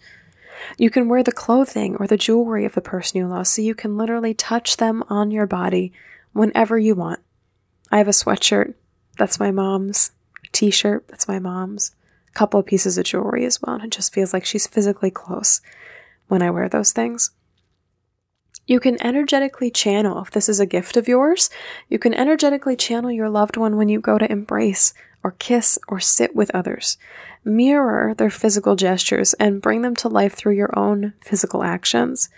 You 0.78 0.90
can 0.90 1.10
wear 1.10 1.24
the 1.24 1.32
clothing 1.32 1.96
or 1.98 2.08
the 2.08 2.18
jewelry 2.18 2.66
of 2.66 2.76
the 2.76 2.82
person 2.82 3.18
you 3.18 3.28
lost 3.28 3.54
so 3.54 3.62
you 3.62 3.76
can 3.76 3.98
literally 3.98 4.34
touch 4.34 4.78
them 4.78 5.04
on 5.10 5.32
your 5.32 5.48
body 5.48 5.92
whenever 6.32 6.78
you 6.78 6.96
want. 6.96 7.20
I 7.92 7.98
have 7.98 8.08
a 8.08 8.12
sweatshirt, 8.12 8.74
that's 9.18 9.40
my 9.40 9.52
mom's, 9.52 10.12
t 10.52 10.72
shirt, 10.72 11.08
that's 11.08 11.28
my 11.28 11.40
mom's, 11.40 11.96
a 12.30 12.32
couple 12.32 12.60
of 12.60 12.66
pieces 12.66 12.98
of 12.98 13.06
jewelry 13.06 13.46
as 13.46 13.62
well, 13.62 13.76
and 13.76 13.86
it 13.86 13.92
just 13.92 14.14
feels 14.14 14.34
like 14.34 14.46
she's 14.46 14.68
physically 14.68 15.12
close 15.12 15.62
when 16.28 16.42
I 16.42 16.50
wear 16.50 16.70
those 16.70 16.92
things. 16.92 17.32
You 18.66 18.80
can 18.80 19.02
energetically 19.06 19.70
channel, 19.70 20.22
if 20.22 20.32
this 20.32 20.48
is 20.48 20.60
a 20.60 20.66
gift 20.66 20.96
of 20.96 21.08
yours, 21.08 21.50
you 21.90 22.00
can 22.00 22.14
energetically 22.14 22.78
channel 22.78 23.12
your 23.12 23.30
loved 23.30 23.58
one 23.58 23.76
when 23.76 23.90
you 23.90 24.00
go 24.00 24.18
to 24.18 24.32
embrace 24.32 24.94
or 25.24 25.32
kiss 25.32 25.80
or 25.88 26.00
sit 26.00 26.36
with 26.36 26.54
others. 26.54 26.98
Mirror 27.44 28.14
their 28.16 28.30
physical 28.30 28.76
gestures 28.76 29.34
and 29.36 29.62
bring 29.62 29.82
them 29.82 29.96
to 29.98 30.10
life 30.10 30.34
through 30.34 30.56
your 30.56 30.78
own 30.78 31.14
physical 31.22 31.64
actions. 31.64 32.30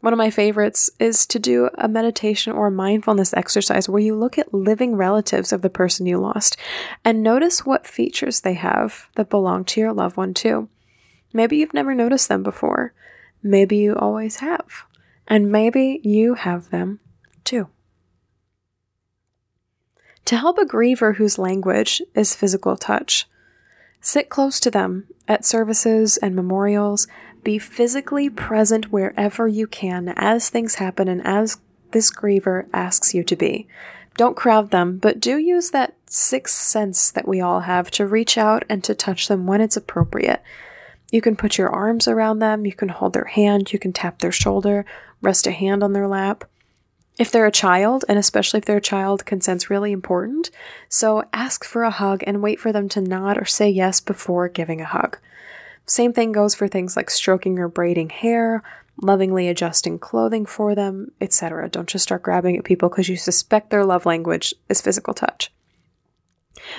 One 0.00 0.12
of 0.12 0.18
my 0.18 0.30
favorites 0.30 0.90
is 1.00 1.26
to 1.26 1.40
do 1.40 1.70
a 1.76 1.88
meditation 1.88 2.52
or 2.52 2.68
a 2.68 2.72
mindfulness 2.72 3.34
exercise 3.34 3.88
where 3.88 4.02
you 4.02 4.14
look 4.14 4.38
at 4.38 4.54
living 4.54 4.94
relatives 4.94 5.52
of 5.52 5.62
the 5.62 5.70
person 5.70 6.06
you 6.06 6.18
lost 6.18 6.56
and 7.04 7.22
notice 7.22 7.66
what 7.66 7.86
features 7.86 8.40
they 8.40 8.54
have 8.54 9.08
that 9.16 9.28
belong 9.28 9.64
to 9.66 9.80
your 9.80 9.92
loved 9.92 10.16
one 10.16 10.34
too. 10.34 10.68
Maybe 11.32 11.56
you've 11.56 11.74
never 11.74 11.94
noticed 11.94 12.28
them 12.28 12.44
before. 12.44 12.94
Maybe 13.42 13.76
you 13.76 13.96
always 13.96 14.36
have. 14.36 14.84
And 15.26 15.50
maybe 15.50 16.00
you 16.04 16.34
have 16.34 16.70
them 16.70 17.00
too. 17.44 17.68
To 20.28 20.36
help 20.36 20.58
a 20.58 20.66
griever 20.66 21.16
whose 21.16 21.38
language 21.38 22.02
is 22.14 22.34
physical 22.34 22.76
touch, 22.76 23.26
sit 24.02 24.28
close 24.28 24.60
to 24.60 24.70
them 24.70 25.06
at 25.26 25.46
services 25.46 26.18
and 26.18 26.36
memorials. 26.36 27.06
Be 27.42 27.58
physically 27.58 28.28
present 28.28 28.92
wherever 28.92 29.48
you 29.48 29.66
can 29.66 30.12
as 30.18 30.50
things 30.50 30.74
happen 30.74 31.08
and 31.08 31.26
as 31.26 31.56
this 31.92 32.10
griever 32.10 32.66
asks 32.74 33.14
you 33.14 33.24
to 33.24 33.36
be. 33.36 33.68
Don't 34.18 34.36
crowd 34.36 34.70
them, 34.70 34.98
but 34.98 35.18
do 35.18 35.38
use 35.38 35.70
that 35.70 35.94
sixth 36.04 36.56
sense 36.56 37.10
that 37.10 37.26
we 37.26 37.40
all 37.40 37.60
have 37.60 37.90
to 37.92 38.06
reach 38.06 38.36
out 38.36 38.64
and 38.68 38.84
to 38.84 38.94
touch 38.94 39.28
them 39.28 39.46
when 39.46 39.62
it's 39.62 39.78
appropriate. 39.78 40.42
You 41.10 41.22
can 41.22 41.36
put 41.36 41.56
your 41.56 41.70
arms 41.70 42.06
around 42.06 42.40
them, 42.40 42.66
you 42.66 42.74
can 42.74 42.90
hold 42.90 43.14
their 43.14 43.24
hand, 43.24 43.72
you 43.72 43.78
can 43.78 43.94
tap 43.94 44.18
their 44.18 44.30
shoulder, 44.30 44.84
rest 45.22 45.46
a 45.46 45.52
hand 45.52 45.82
on 45.82 45.94
their 45.94 46.06
lap. 46.06 46.44
If 47.18 47.32
they're 47.32 47.46
a 47.46 47.52
child, 47.52 48.04
and 48.08 48.16
especially 48.16 48.58
if 48.58 48.64
they're 48.64 48.76
a 48.76 48.80
child, 48.80 49.26
consent's 49.26 49.68
really 49.68 49.90
important. 49.90 50.50
So 50.88 51.24
ask 51.32 51.64
for 51.64 51.82
a 51.82 51.90
hug 51.90 52.22
and 52.26 52.40
wait 52.40 52.60
for 52.60 52.72
them 52.72 52.88
to 52.90 53.00
nod 53.00 53.36
or 53.36 53.44
say 53.44 53.68
yes 53.68 54.00
before 54.00 54.48
giving 54.48 54.80
a 54.80 54.84
hug. 54.86 55.18
Same 55.84 56.12
thing 56.12 56.30
goes 56.30 56.54
for 56.54 56.68
things 56.68 56.96
like 56.96 57.10
stroking 57.10 57.58
or 57.58 57.68
braiding 57.68 58.10
hair, 58.10 58.62
lovingly 59.02 59.48
adjusting 59.48 59.98
clothing 59.98 60.46
for 60.46 60.76
them, 60.76 61.10
etc. 61.20 61.68
Don't 61.68 61.88
just 61.88 62.04
start 62.04 62.22
grabbing 62.22 62.56
at 62.56 62.64
people 62.64 62.88
because 62.88 63.08
you 63.08 63.16
suspect 63.16 63.70
their 63.70 63.84
love 63.84 64.06
language 64.06 64.54
is 64.68 64.80
physical 64.80 65.14
touch. 65.14 65.50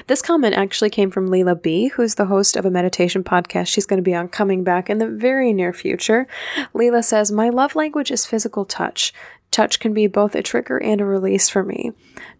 This 0.07 0.21
comment 0.21 0.55
actually 0.55 0.89
came 0.89 1.09
from 1.09 1.29
Leela 1.29 1.59
B., 1.59 1.87
who's 1.87 2.15
the 2.15 2.25
host 2.25 2.55
of 2.55 2.65
a 2.65 2.71
meditation 2.71 3.23
podcast 3.23 3.67
she's 3.67 3.85
going 3.85 3.97
to 3.97 4.03
be 4.03 4.15
on 4.15 4.27
coming 4.27 4.63
back 4.63 4.89
in 4.89 4.97
the 4.97 5.07
very 5.07 5.53
near 5.53 5.73
future. 5.73 6.27
Leela 6.73 7.03
says, 7.03 7.31
My 7.31 7.49
love 7.49 7.75
language 7.75 8.11
is 8.11 8.25
physical 8.25 8.65
touch. 8.65 9.13
Touch 9.51 9.79
can 9.79 9.93
be 9.93 10.05
both 10.05 10.35
a 10.35 10.43
trigger 10.43 10.77
and 10.77 11.01
a 11.01 11.05
release 11.05 11.49
for 11.49 11.63
me. 11.63 11.91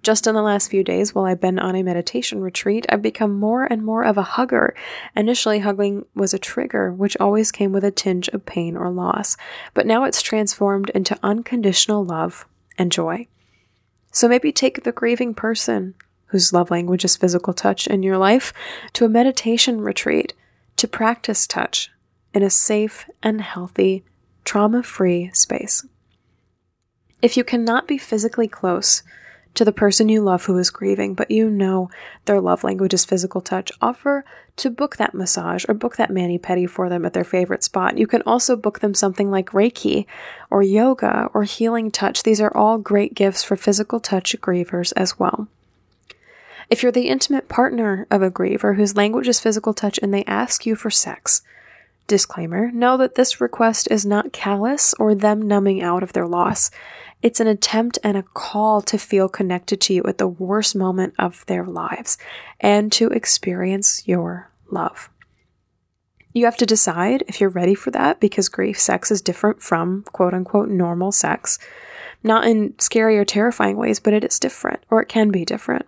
Just 0.04 0.28
in 0.28 0.36
the 0.36 0.43
last 0.43 0.69
few 0.69 0.84
days, 0.84 1.15
while 1.15 1.26
I've 1.26 1.41
been 1.41 1.58
on 1.58 1.76
a 1.76 1.82
meditation 1.82 2.41
retreat, 2.41 2.86
I've 2.89 3.02
become 3.02 3.39
more 3.39 3.63
and 3.63 3.84
more 3.84 4.04
of 4.04 4.17
a 4.17 4.24
hugger. 4.24 4.76
Initially, 5.15 5.60
hugging 5.60 6.06
was 6.13 6.34
a 6.34 6.39
trigger, 6.39 6.93
which 6.93 7.17
always 7.19 7.52
came 7.52 7.72
with 7.72 7.84
a 7.84 7.91
tinge 7.91 8.28
of 8.30 8.45
pain 8.45 8.78
or 8.78 8.91
loss, 8.91 9.38
but 9.74 9.88
now 9.88 10.04
it's 10.04 10.22
transformed 10.22 10.91
into 10.91 11.17
unconditional 11.24 12.06
love 12.06 12.45
and 12.78 12.91
joy. 12.91 13.28
So 14.12 14.28
maybe 14.28 14.52
take 14.52 14.84
the 14.84 14.91
grieving 14.91 15.34
person 15.34 15.95
whose 16.28 16.54
love 16.54 16.69
language 16.69 17.04
is 17.04 17.17
physical 17.17 17.54
touch 17.54 17.88
in 17.88 18.04
your 18.04 18.17
life 18.17 18.54
to 18.93 19.06
a 19.06 19.10
meditation 19.10 19.82
retreat 19.82 20.34
to 20.78 20.88
practice 20.88 21.48
touch 21.48 21.91
in 22.34 22.43
a 22.43 22.50
safe 22.50 23.10
and 23.24 23.41
healthy, 23.41 24.06
trauma 24.45 24.84
free 24.84 25.32
space. 25.34 25.86
If 27.21 27.36
you 27.36 27.43
cannot 27.43 27.88
be 27.88 27.97
physically 27.97 28.47
close 28.47 29.03
to 29.55 29.65
the 29.65 29.71
person 29.73 30.08
you 30.08 30.21
love 30.21 30.45
who 30.45 30.58
is 30.58 30.69
grieving, 30.69 31.15
but 31.15 31.32
you 31.32 31.49
know 31.49 31.89
their 32.25 32.39
love 32.39 32.63
language 32.63 32.93
is 32.93 33.03
physical 33.03 33.41
touch, 33.41 33.71
offer 33.82 34.23
to 34.58 34.69
book 34.69 34.97
that 34.97 35.13
massage 35.13 35.65
or 35.67 35.73
book 35.73 35.97
that 35.97 36.12
mani 36.12 36.38
pedi 36.38 36.69
for 36.69 36.88
them 36.88 37.05
at 37.05 37.13
their 37.13 37.23
favorite 37.23 37.63
spot. 37.63 37.97
You 37.97 38.08
can 38.08 38.21
also 38.25 38.55
book 38.55 38.79
them 38.79 38.93
something 38.93 39.29
like 39.29 39.49
Reiki 39.49 40.05
or 40.49 40.62
yoga 40.62 41.29
or 41.34 41.43
healing 41.43 41.91
touch. 41.91 42.23
These 42.23 42.39
are 42.39 42.55
all 42.55 42.77
great 42.77 43.15
gifts 43.15 43.43
for 43.43 43.55
physical 43.55 43.99
touch 43.99 44.36
grievers 44.39 44.93
as 44.95 45.19
well. 45.19 45.47
If 46.69 46.84
you're 46.84 46.91
the 46.91 47.08
intimate 47.10 47.49
partner 47.49 48.05
of 48.12 48.21
a 48.21 48.29
griever 48.29 48.75
whose 48.75 48.95
language 48.95 49.27
is 49.27 49.39
physical 49.39 49.73
touch 49.73 49.99
and 50.01 50.13
they 50.13 50.23
ask 50.25 50.65
you 50.65 50.75
for 50.75 50.91
sex, 50.91 51.41
disclaimer, 52.05 52.71
know 52.71 52.97
that 52.97 53.15
this 53.15 53.41
request 53.41 53.88
is 53.89 54.05
not 54.05 54.34
callous 54.34 54.93
or 54.99 55.15
them 55.15 55.47
numbing 55.47 55.82
out 55.82 56.03
of 56.03 56.13
their 56.13 56.27
loss. 56.27 56.69
It's 57.21 57.39
an 57.39 57.47
attempt 57.47 57.99
and 58.03 58.15
a 58.15 58.23
call 58.23 58.82
to 58.84 58.97
feel 58.97 59.27
connected 59.27 59.82
to 59.82 59.93
you 59.93 60.03
at 60.03 60.17
the 60.17 60.27
worst 60.27 60.75
moment 60.75 61.13
of 61.19 61.45
their 61.47 61.65
lives 61.65 62.17
and 62.60 62.91
to 62.93 63.10
experience 63.10 64.08
your 64.08 64.51
love. 64.71 65.10
You 66.32 66.45
have 66.45 66.58
to 66.58 66.65
decide 66.65 67.23
if 67.27 67.41
you're 67.41 67.49
ready 67.49 67.75
for 67.75 67.91
that 67.91 68.19
because 68.19 68.47
grief 68.47 68.79
sex 68.79 69.12
is 69.12 69.21
different 69.21 69.62
from 69.62 70.03
quote 70.13 70.34
unquote 70.34 70.69
normal 70.69 71.12
sex. 71.12 71.60
Not 72.23 72.45
in 72.45 72.77
scary 72.79 73.17
or 73.17 73.25
terrifying 73.25 73.77
ways, 73.77 73.99
but 73.99 74.13
it 74.13 74.23
is 74.23 74.39
different, 74.39 74.84
or 74.89 75.01
it 75.01 75.08
can 75.08 75.32
be 75.32 75.45
different. 75.45 75.86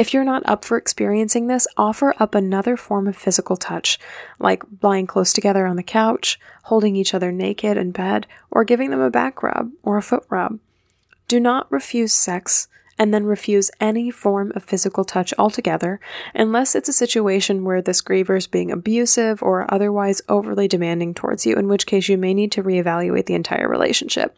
If 0.00 0.14
you're 0.14 0.24
not 0.24 0.42
up 0.46 0.64
for 0.64 0.78
experiencing 0.78 1.48
this, 1.48 1.68
offer 1.76 2.14
up 2.18 2.34
another 2.34 2.74
form 2.78 3.06
of 3.06 3.18
physical 3.18 3.58
touch, 3.58 3.98
like 4.38 4.62
lying 4.80 5.06
close 5.06 5.30
together 5.34 5.66
on 5.66 5.76
the 5.76 5.82
couch, 5.82 6.40
holding 6.62 6.96
each 6.96 7.12
other 7.12 7.30
naked 7.30 7.76
in 7.76 7.90
bed, 7.90 8.26
or 8.50 8.64
giving 8.64 8.88
them 8.88 9.00
a 9.02 9.10
back 9.10 9.42
rub 9.42 9.72
or 9.82 9.98
a 9.98 10.02
foot 10.02 10.24
rub. 10.30 10.58
Do 11.28 11.38
not 11.38 11.70
refuse 11.70 12.14
sex 12.14 12.66
and 12.98 13.12
then 13.12 13.26
refuse 13.26 13.70
any 13.78 14.10
form 14.10 14.52
of 14.56 14.64
physical 14.64 15.04
touch 15.04 15.34
altogether 15.36 16.00
unless 16.34 16.74
it's 16.74 16.88
a 16.88 16.94
situation 16.94 17.62
where 17.62 17.82
this 17.82 18.00
griever 18.00 18.38
is 18.38 18.46
being 18.46 18.70
abusive 18.70 19.42
or 19.42 19.66
otherwise 19.72 20.22
overly 20.30 20.66
demanding 20.66 21.12
towards 21.12 21.44
you, 21.44 21.56
in 21.56 21.68
which 21.68 21.84
case 21.84 22.08
you 22.08 22.16
may 22.16 22.32
need 22.32 22.52
to 22.52 22.62
reevaluate 22.62 23.26
the 23.26 23.34
entire 23.34 23.68
relationship. 23.68 24.34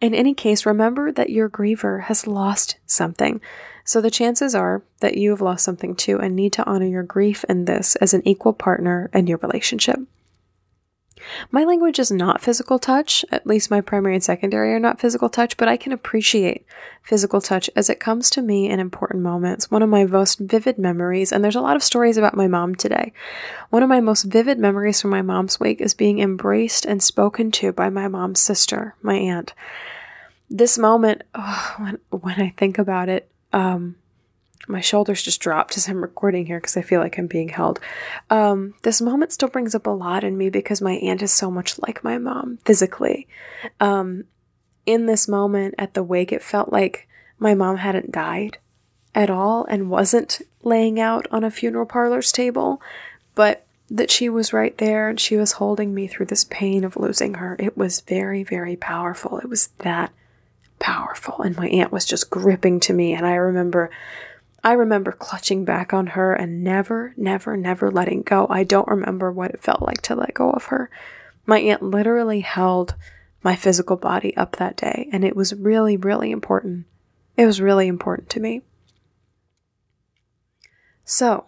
In 0.00 0.14
any 0.14 0.32
case, 0.32 0.64
remember 0.64 1.12
that 1.12 1.28
your 1.28 1.50
griever 1.50 2.04
has 2.04 2.26
lost 2.26 2.76
something. 2.86 3.42
So 3.86 4.00
the 4.00 4.10
chances 4.10 4.54
are 4.54 4.82
that 5.00 5.16
you 5.16 5.30
have 5.30 5.40
lost 5.40 5.64
something 5.64 5.94
too 5.94 6.18
and 6.18 6.34
need 6.34 6.52
to 6.54 6.66
honor 6.66 6.86
your 6.86 7.04
grief 7.04 7.44
in 7.48 7.66
this 7.66 7.94
as 7.96 8.12
an 8.12 8.26
equal 8.26 8.52
partner 8.52 9.08
in 9.14 9.28
your 9.28 9.38
relationship. 9.38 10.00
My 11.50 11.64
language 11.64 11.98
is 11.98 12.10
not 12.10 12.40
physical 12.40 12.78
touch, 12.78 13.24
at 13.30 13.46
least 13.46 13.70
my 13.70 13.80
primary 13.80 14.14
and 14.14 14.24
secondary 14.24 14.72
are 14.74 14.80
not 14.80 15.00
physical 15.00 15.28
touch, 15.28 15.56
but 15.56 15.68
I 15.68 15.76
can 15.76 15.92
appreciate 15.92 16.66
physical 17.02 17.40
touch 17.40 17.70
as 17.76 17.88
it 17.88 18.00
comes 18.00 18.28
to 18.30 18.42
me 18.42 18.68
in 18.68 18.80
important 18.80 19.22
moments. 19.22 19.70
One 19.70 19.82
of 19.82 19.88
my 19.88 20.04
most 20.04 20.40
vivid 20.40 20.78
memories, 20.78 21.32
and 21.32 21.42
there's 21.42 21.56
a 21.56 21.60
lot 21.60 21.76
of 21.76 21.82
stories 21.82 22.16
about 22.16 22.36
my 22.36 22.48
mom 22.48 22.74
today. 22.74 23.12
One 23.70 23.82
of 23.82 23.88
my 23.88 24.00
most 24.00 24.24
vivid 24.24 24.58
memories 24.58 25.00
from 25.00 25.10
my 25.10 25.22
mom's 25.22 25.60
wake 25.60 25.80
is 25.80 25.94
being 25.94 26.18
embraced 26.18 26.84
and 26.84 27.02
spoken 27.02 27.50
to 27.52 27.72
by 27.72 27.88
my 27.88 28.08
mom's 28.08 28.40
sister, 28.40 28.94
my 29.00 29.14
aunt. 29.14 29.52
This 30.50 30.76
moment, 30.76 31.22
oh, 31.34 31.74
when, 31.78 31.98
when 32.10 32.40
I 32.40 32.52
think 32.56 32.78
about 32.78 33.08
it, 33.08 33.28
um, 33.56 33.96
my 34.68 34.80
shoulders 34.80 35.22
just 35.22 35.40
dropped 35.40 35.78
as 35.78 35.88
I'm 35.88 36.02
recording 36.02 36.44
here 36.44 36.58
because 36.58 36.76
I 36.76 36.82
feel 36.82 37.00
like 37.00 37.18
I'm 37.18 37.26
being 37.26 37.48
held. 37.48 37.80
Um, 38.28 38.74
this 38.82 39.00
moment 39.00 39.32
still 39.32 39.48
brings 39.48 39.74
up 39.74 39.86
a 39.86 39.90
lot 39.90 40.24
in 40.24 40.36
me 40.36 40.50
because 40.50 40.82
my 40.82 40.92
aunt 40.92 41.22
is 41.22 41.32
so 41.32 41.50
much 41.50 41.78
like 41.78 42.04
my 42.04 42.18
mom 42.18 42.58
physically. 42.66 43.26
Um, 43.80 44.24
in 44.84 45.06
this 45.06 45.26
moment 45.26 45.74
at 45.78 45.94
the 45.94 46.02
wake, 46.02 46.32
it 46.32 46.42
felt 46.42 46.70
like 46.70 47.08
my 47.38 47.54
mom 47.54 47.78
hadn't 47.78 48.12
died 48.12 48.58
at 49.14 49.30
all 49.30 49.64
and 49.70 49.88
wasn't 49.88 50.42
laying 50.62 51.00
out 51.00 51.26
on 51.30 51.42
a 51.42 51.50
funeral 51.50 51.86
parlor's 51.86 52.30
table, 52.30 52.82
but 53.34 53.64
that 53.88 54.10
she 54.10 54.28
was 54.28 54.52
right 54.52 54.76
there 54.76 55.08
and 55.08 55.18
she 55.18 55.36
was 55.36 55.52
holding 55.52 55.94
me 55.94 56.06
through 56.06 56.26
this 56.26 56.44
pain 56.44 56.84
of 56.84 56.96
losing 56.96 57.34
her. 57.34 57.56
It 57.58 57.74
was 57.74 58.00
very, 58.00 58.42
very 58.42 58.76
powerful. 58.76 59.38
It 59.38 59.48
was 59.48 59.68
that 59.78 60.12
powerful. 60.78 61.42
And 61.42 61.56
my 61.56 61.68
aunt 61.68 61.92
was 61.92 62.04
just 62.04 62.30
gripping 62.30 62.80
to 62.80 62.92
me. 62.92 63.12
And 63.12 63.26
I 63.26 63.34
remember, 63.34 63.90
I 64.62 64.72
remember 64.72 65.12
clutching 65.12 65.64
back 65.64 65.92
on 65.92 66.08
her 66.08 66.34
and 66.34 66.62
never, 66.62 67.14
never, 67.16 67.56
never 67.56 67.90
letting 67.90 68.22
go. 68.22 68.46
I 68.50 68.64
don't 68.64 68.88
remember 68.88 69.32
what 69.32 69.52
it 69.52 69.62
felt 69.62 69.82
like 69.82 70.02
to 70.02 70.14
let 70.14 70.34
go 70.34 70.50
of 70.50 70.66
her. 70.66 70.90
My 71.46 71.58
aunt 71.60 71.82
literally 71.82 72.40
held 72.40 72.94
my 73.42 73.54
physical 73.54 73.96
body 73.96 74.36
up 74.36 74.56
that 74.56 74.76
day. 74.76 75.08
And 75.12 75.24
it 75.24 75.36
was 75.36 75.54
really, 75.54 75.96
really 75.96 76.30
important. 76.30 76.86
It 77.36 77.46
was 77.46 77.60
really 77.60 77.86
important 77.86 78.28
to 78.30 78.40
me. 78.40 78.62
So 81.04 81.46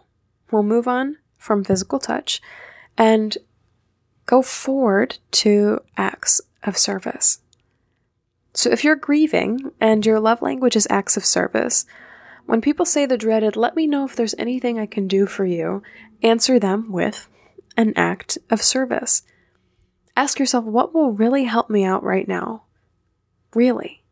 we'll 0.51 0.63
move 0.63 0.87
on 0.87 1.17
from 1.37 1.65
physical 1.65 1.99
touch 1.99 2.41
and 2.97 3.37
go 4.27 4.43
forward 4.43 5.19
to 5.33 5.81
acts 5.97 6.41
of 6.63 6.79
service. 6.79 7.41
So 8.55 8.71
if 8.71 8.83
you're 8.83 8.97
grieving 8.97 9.73
and 9.81 10.05
your 10.05 10.21
love 10.21 10.43
language 10.43 10.77
is 10.77 10.87
acts 10.91 11.17
of 11.17 11.25
service, 11.25 11.87
when 12.47 12.61
people 12.61 12.87
say 12.87 13.05
the 13.05 13.19
dreaded, 13.19 13.57
let 13.57 13.77
me 13.77 13.87
know 13.87 14.05
if 14.05 14.17
there's 14.17 14.35
anything 14.39 14.79
I 14.79 14.87
can 14.87 15.07
do 15.07 15.27
for 15.27 15.45
you, 15.45 15.83
answer 16.23 16.59
them 16.59 16.91
with 16.91 17.29
an 17.77 17.93
act 17.95 18.39
of 18.51 18.63
service. 18.63 19.23
Ask 20.17 20.39
yourself, 20.39 20.65
what 20.65 20.95
will 20.95 21.13
really 21.13 21.45
help 21.45 21.71
me 21.71 21.85
out 21.85 22.03
right 22.03 22.27
now? 22.27 22.65
Really? 23.55 24.03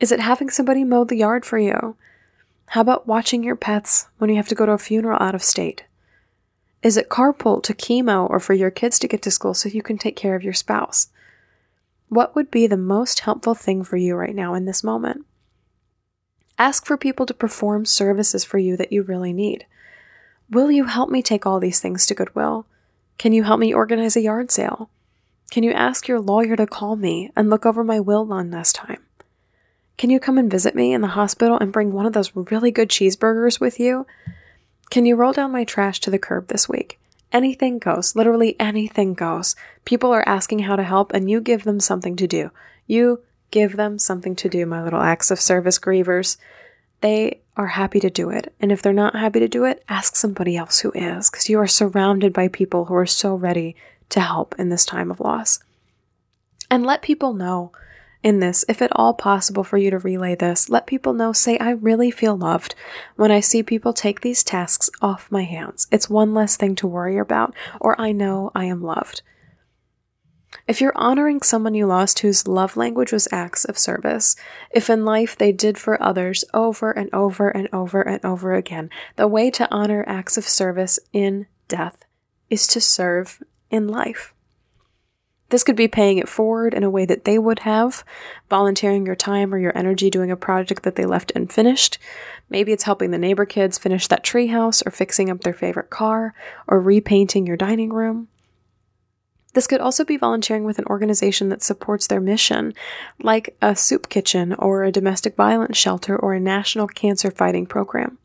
Is 0.00 0.10
it 0.10 0.20
having 0.20 0.50
somebody 0.50 0.84
mow 0.84 1.04
the 1.04 1.16
yard 1.16 1.44
for 1.44 1.58
you? 1.58 1.96
How 2.66 2.80
about 2.80 3.06
watching 3.06 3.44
your 3.44 3.56
pets 3.56 4.08
when 4.18 4.30
you 4.30 4.36
have 4.36 4.48
to 4.48 4.54
go 4.54 4.64
to 4.64 4.72
a 4.72 4.78
funeral 4.78 5.22
out 5.22 5.34
of 5.34 5.42
state? 5.42 5.84
Is 6.82 6.96
it 6.96 7.08
carpool 7.08 7.62
to 7.64 7.74
chemo 7.74 8.28
or 8.28 8.40
for 8.40 8.54
your 8.54 8.70
kids 8.70 8.98
to 9.00 9.08
get 9.08 9.22
to 9.22 9.30
school 9.30 9.54
so 9.54 9.68
you 9.68 9.82
can 9.82 9.98
take 9.98 10.16
care 10.16 10.34
of 10.34 10.42
your 10.42 10.54
spouse? 10.54 11.08
What 12.12 12.34
would 12.34 12.50
be 12.50 12.66
the 12.66 12.76
most 12.76 13.20
helpful 13.20 13.54
thing 13.54 13.84
for 13.84 13.96
you 13.96 14.16
right 14.16 14.34
now 14.34 14.52
in 14.52 14.66
this 14.66 14.84
moment? 14.84 15.24
Ask 16.58 16.84
for 16.84 16.98
people 16.98 17.24
to 17.24 17.32
perform 17.32 17.86
services 17.86 18.44
for 18.44 18.58
you 18.58 18.76
that 18.76 18.92
you 18.92 19.02
really 19.02 19.32
need. 19.32 19.64
Will 20.50 20.70
you 20.70 20.84
help 20.84 21.08
me 21.08 21.22
take 21.22 21.46
all 21.46 21.58
these 21.58 21.80
things 21.80 22.04
to 22.04 22.14
Goodwill? 22.14 22.66
Can 23.16 23.32
you 23.32 23.44
help 23.44 23.58
me 23.58 23.72
organize 23.72 24.14
a 24.14 24.20
yard 24.20 24.50
sale? 24.50 24.90
Can 25.50 25.62
you 25.62 25.72
ask 25.72 26.06
your 26.06 26.20
lawyer 26.20 26.54
to 26.54 26.66
call 26.66 26.96
me 26.96 27.30
and 27.34 27.48
look 27.48 27.64
over 27.64 27.82
my 27.82 27.98
will 27.98 28.26
one 28.26 28.50
last 28.50 28.74
time? 28.74 29.00
Can 29.96 30.10
you 30.10 30.20
come 30.20 30.36
and 30.36 30.50
visit 30.50 30.74
me 30.74 30.92
in 30.92 31.00
the 31.00 31.16
hospital 31.16 31.56
and 31.58 31.72
bring 31.72 31.92
one 31.92 32.04
of 32.04 32.12
those 32.12 32.36
really 32.36 32.70
good 32.70 32.90
cheeseburgers 32.90 33.58
with 33.58 33.80
you? 33.80 34.06
Can 34.90 35.06
you 35.06 35.16
roll 35.16 35.32
down 35.32 35.50
my 35.50 35.64
trash 35.64 35.98
to 36.00 36.10
the 36.10 36.18
curb 36.18 36.48
this 36.48 36.68
week? 36.68 37.00
Anything 37.32 37.78
goes. 37.78 38.14
Literally 38.14 38.54
anything 38.60 39.14
goes. 39.14 39.56
People 39.84 40.12
are 40.12 40.28
asking 40.28 40.60
how 40.60 40.76
to 40.76 40.82
help, 40.82 41.12
and 41.12 41.30
you 41.30 41.40
give 41.40 41.64
them 41.64 41.80
something 41.80 42.14
to 42.16 42.26
do. 42.26 42.50
You 42.86 43.22
give 43.50 43.76
them 43.76 43.98
something 43.98 44.36
to 44.36 44.48
do, 44.48 44.66
my 44.66 44.82
little 44.82 45.00
acts 45.00 45.30
of 45.30 45.40
service 45.40 45.78
grievers. 45.78 46.36
They 47.00 47.40
are 47.56 47.68
happy 47.68 48.00
to 48.00 48.10
do 48.10 48.30
it. 48.30 48.52
And 48.60 48.70
if 48.70 48.82
they're 48.82 48.92
not 48.92 49.16
happy 49.16 49.40
to 49.40 49.48
do 49.48 49.64
it, 49.64 49.82
ask 49.88 50.14
somebody 50.14 50.56
else 50.56 50.80
who 50.80 50.92
is, 50.94 51.30
because 51.30 51.48
you 51.48 51.58
are 51.58 51.66
surrounded 51.66 52.32
by 52.32 52.48
people 52.48 52.86
who 52.86 52.94
are 52.94 53.06
so 53.06 53.34
ready 53.34 53.76
to 54.10 54.20
help 54.20 54.54
in 54.58 54.68
this 54.68 54.84
time 54.84 55.10
of 55.10 55.20
loss. 55.20 55.58
And 56.70 56.86
let 56.86 57.02
people 57.02 57.32
know 57.32 57.72
in 58.22 58.40
this, 58.40 58.64
if 58.68 58.80
at 58.80 58.92
all 58.94 59.14
possible 59.14 59.64
for 59.64 59.78
you 59.78 59.90
to 59.90 59.98
relay 59.98 60.34
this, 60.34 60.68
let 60.70 60.86
people 60.86 61.12
know, 61.12 61.32
say, 61.32 61.58
I 61.58 61.70
really 61.70 62.10
feel 62.10 62.36
loved 62.36 62.74
when 63.16 63.30
I 63.30 63.40
see 63.40 63.62
people 63.62 63.92
take 63.92 64.20
these 64.20 64.44
tasks 64.44 64.88
off 65.00 65.30
my 65.30 65.42
hands. 65.42 65.88
It's 65.90 66.08
one 66.08 66.32
less 66.32 66.56
thing 66.56 66.74
to 66.76 66.86
worry 66.86 67.18
about, 67.18 67.54
or 67.80 68.00
I 68.00 68.12
know 68.12 68.50
I 68.54 68.66
am 68.66 68.82
loved. 68.82 69.22
If 70.68 70.80
you're 70.80 70.96
honoring 70.96 71.42
someone 71.42 71.74
you 71.74 71.86
lost 71.86 72.20
whose 72.20 72.46
love 72.46 72.76
language 72.76 73.10
was 73.10 73.26
acts 73.32 73.64
of 73.64 73.78
service, 73.78 74.36
if 74.70 74.88
in 74.88 75.04
life 75.04 75.36
they 75.36 75.50
did 75.50 75.76
for 75.76 76.00
others 76.02 76.44
over 76.54 76.92
and 76.92 77.10
over 77.12 77.48
and 77.48 77.68
over 77.72 78.02
and 78.02 78.24
over 78.24 78.54
again, 78.54 78.90
the 79.16 79.26
way 79.26 79.50
to 79.50 79.68
honor 79.70 80.04
acts 80.06 80.36
of 80.36 80.46
service 80.46 80.98
in 81.12 81.46
death 81.68 82.04
is 82.50 82.66
to 82.68 82.80
serve 82.80 83.42
in 83.70 83.88
life. 83.88 84.34
This 85.52 85.64
could 85.64 85.76
be 85.76 85.86
paying 85.86 86.16
it 86.16 86.30
forward 86.30 86.72
in 86.72 86.82
a 86.82 86.88
way 86.88 87.04
that 87.04 87.26
they 87.26 87.38
would 87.38 87.58
have, 87.58 88.04
volunteering 88.48 89.04
your 89.04 89.14
time 89.14 89.52
or 89.52 89.58
your 89.58 89.76
energy 89.76 90.08
doing 90.08 90.30
a 90.30 90.36
project 90.36 90.82
that 90.82 90.96
they 90.96 91.04
left 91.04 91.30
unfinished. 91.36 91.98
Maybe 92.48 92.72
it's 92.72 92.84
helping 92.84 93.10
the 93.10 93.18
neighbor 93.18 93.44
kids 93.44 93.76
finish 93.76 94.06
that 94.06 94.24
treehouse 94.24 94.82
or 94.86 94.90
fixing 94.90 95.28
up 95.28 95.42
their 95.42 95.52
favorite 95.52 95.90
car 95.90 96.32
or 96.66 96.80
repainting 96.80 97.46
your 97.46 97.58
dining 97.58 97.92
room. 97.92 98.28
This 99.52 99.66
could 99.66 99.82
also 99.82 100.06
be 100.06 100.16
volunteering 100.16 100.64
with 100.64 100.78
an 100.78 100.86
organization 100.86 101.50
that 101.50 101.62
supports 101.62 102.06
their 102.06 102.18
mission, 102.18 102.72
like 103.20 103.54
a 103.60 103.76
soup 103.76 104.08
kitchen 104.08 104.54
or 104.54 104.84
a 104.84 104.90
domestic 104.90 105.36
violence 105.36 105.76
shelter 105.76 106.16
or 106.16 106.32
a 106.32 106.40
national 106.40 106.86
cancer 106.86 107.30
fighting 107.30 107.66
program. 107.66 108.16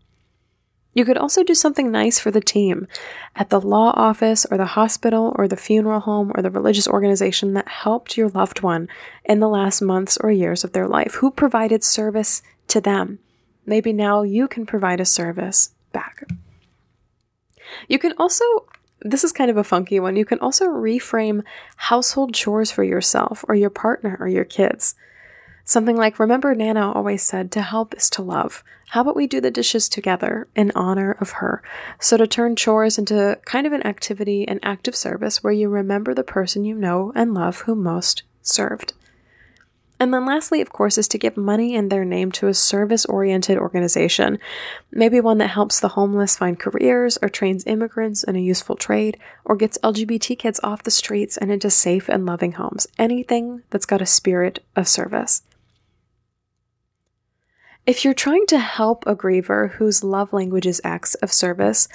You 0.97 1.05
could 1.05 1.19
also 1.19 1.43
do 1.43 1.53
something 1.53 1.91
nice 1.91 2.17
for 2.17 2.31
the 2.31 2.41
team 2.41 2.88
at 3.36 3.51
the 3.51 3.62
law 3.62 3.93
office 3.95 4.47
or 4.49 4.57
the 4.57 4.65
hospital 4.65 5.31
or 5.36 5.47
the 5.47 5.55
funeral 5.55 5.99
home 5.99 6.31
or 6.33 6.41
the 6.41 6.49
religious 6.49 6.88
organization 6.88 7.53
that 7.53 7.67
helped 7.67 8.17
your 8.17 8.29
loved 8.29 8.63
one 8.63 8.88
in 9.23 9.39
the 9.39 9.47
last 9.47 9.79
months 9.79 10.17
or 10.17 10.31
years 10.31 10.63
of 10.63 10.73
their 10.73 10.88
life, 10.88 11.13
who 11.19 11.29
provided 11.29 11.83
service 11.83 12.41
to 12.69 12.81
them. 12.81 13.19
Maybe 13.63 13.93
now 13.93 14.23
you 14.23 14.47
can 14.47 14.65
provide 14.65 14.99
a 14.99 15.05
service 15.05 15.69
back. 15.93 16.23
You 17.88 17.99
can 17.99 18.13
also, 18.17 18.43
this 19.01 19.23
is 19.23 19.31
kind 19.31 19.51
of 19.51 19.57
a 19.57 19.63
funky 19.63 19.99
one, 19.99 20.15
you 20.15 20.25
can 20.25 20.39
also 20.39 20.65
reframe 20.65 21.43
household 21.75 22.33
chores 22.33 22.71
for 22.71 22.83
yourself 22.83 23.45
or 23.47 23.53
your 23.53 23.69
partner 23.69 24.17
or 24.19 24.27
your 24.27 24.45
kids. 24.45 24.95
Something 25.67 25.97
like, 25.97 26.17
remember, 26.17 26.56
Nana 26.56 26.93
always 26.93 27.21
said, 27.21 27.51
to 27.51 27.62
help 27.62 27.93
is 27.93 28.10
to 28.12 28.21
love. 28.21 28.63
How 28.91 29.01
about 29.01 29.17
we 29.17 29.27
do 29.27 29.41
the 29.41 29.51
dishes 29.51 29.89
together 29.89 30.47
in 30.56 30.71
honor 30.75 31.17
of 31.19 31.32
her? 31.32 31.62
So, 31.99 32.15
to 32.15 32.25
turn 32.25 32.56
chores 32.56 32.97
into 32.97 33.38
kind 33.43 33.67
of 33.67 33.73
an 33.73 33.86
activity, 33.86 34.47
an 34.47 34.62
act 34.63 34.88
of 34.88 34.95
service 34.95 35.43
where 35.43 35.51
you 35.51 35.67
remember 35.67 36.13
the 36.13 36.23
person 36.23 36.63
you 36.63 36.73
know 36.73 37.12
and 37.15 37.34
love 37.34 37.60
who 37.62 37.75
most 37.75 38.23
served. 38.41 38.93
And 39.99 40.13
then, 40.13 40.25
lastly, 40.25 40.62
of 40.62 40.69
course, 40.69 40.97
is 40.97 41.10
to 41.10 41.17
give 41.17 41.36
money 41.36 41.75
in 41.75 41.89
their 41.89 42.06
name 42.06 42.32
to 42.34 42.47
a 42.47 42.53
service 42.53 43.03
oriented 43.03 43.58
organization. 43.58 44.39
Maybe 44.89 45.19
one 45.19 45.39
that 45.39 45.49
helps 45.49 45.82
the 45.82 45.89
homeless 45.89 46.38
find 46.38 46.58
careers, 46.58 47.17
or 47.21 47.27
trains 47.27 47.65
immigrants 47.67 48.23
in 48.23 48.38
a 48.38 48.39
useful 48.39 48.77
trade, 48.77 49.17
or 49.43 49.58
gets 49.58 49.77
LGBT 49.80 50.39
kids 50.39 50.62
off 50.63 50.84
the 50.84 50.91
streets 50.91 51.36
and 51.36 51.51
into 51.51 51.69
safe 51.69 52.08
and 52.08 52.25
loving 52.25 52.53
homes. 52.53 52.88
Anything 52.97 53.63
that's 53.69 53.86
got 53.86 54.01
a 54.01 54.06
spirit 54.06 54.63
of 54.73 54.88
service. 54.88 55.41
If 57.88 58.04
you're 58.04 58.13
trying 58.13 58.45
to 58.47 58.60
help 58.60 59.08
a 59.08 59.15
griever 59.15 59.71
whose 59.71 60.04
love 60.04 60.34
language 60.34 60.67
is 60.67 60.82
acts 60.84 61.15
of 61.15 61.32
service, 61.32 61.88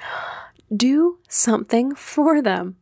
do 0.74 1.18
something 1.28 1.94
for 1.94 2.40
them. 2.40 2.76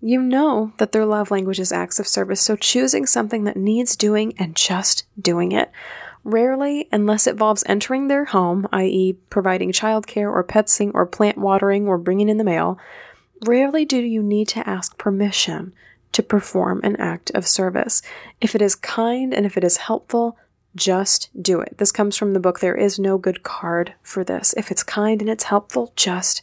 You 0.00 0.22
know 0.22 0.72
that 0.78 0.92
their 0.92 1.04
love 1.04 1.30
language 1.30 1.60
is 1.60 1.70
acts 1.70 2.00
of 2.00 2.08
service, 2.08 2.40
so 2.40 2.56
choosing 2.56 3.04
something 3.04 3.44
that 3.44 3.58
needs 3.58 3.96
doing 3.96 4.32
and 4.38 4.56
just 4.56 5.04
doing 5.20 5.52
it. 5.52 5.70
Rarely, 6.24 6.88
unless 6.90 7.26
it 7.26 7.32
involves 7.32 7.64
entering 7.66 8.08
their 8.08 8.24
home, 8.24 8.66
i.e., 8.72 9.12
providing 9.28 9.70
childcare 9.70 10.32
or 10.32 10.42
pet 10.42 10.70
sitting 10.70 10.90
or 10.94 11.04
plant 11.04 11.36
watering 11.36 11.86
or 11.86 11.98
bringing 11.98 12.30
in 12.30 12.38
the 12.38 12.44
mail, 12.44 12.78
rarely 13.46 13.84
do 13.84 13.98
you 13.98 14.22
need 14.22 14.48
to 14.48 14.66
ask 14.66 14.96
permission 14.96 15.74
to 16.12 16.22
perform 16.22 16.80
an 16.82 16.96
act 16.96 17.30
of 17.32 17.46
service. 17.46 18.00
If 18.40 18.54
it 18.54 18.62
is 18.62 18.74
kind 18.74 19.34
and 19.34 19.44
if 19.44 19.56
it 19.56 19.64
is 19.64 19.78
helpful, 19.78 20.38
just 20.74 21.30
do 21.40 21.60
it. 21.60 21.78
This 21.78 21.92
comes 21.92 22.16
from 22.16 22.32
the 22.32 22.40
book 22.40 22.60
There 22.60 22.74
Is 22.74 22.98
No 22.98 23.18
Good 23.18 23.42
Card 23.42 23.94
for 24.02 24.24
This. 24.24 24.54
If 24.56 24.70
it's 24.70 24.82
kind 24.82 25.20
and 25.20 25.30
it's 25.30 25.44
helpful, 25.44 25.92
just 25.96 26.42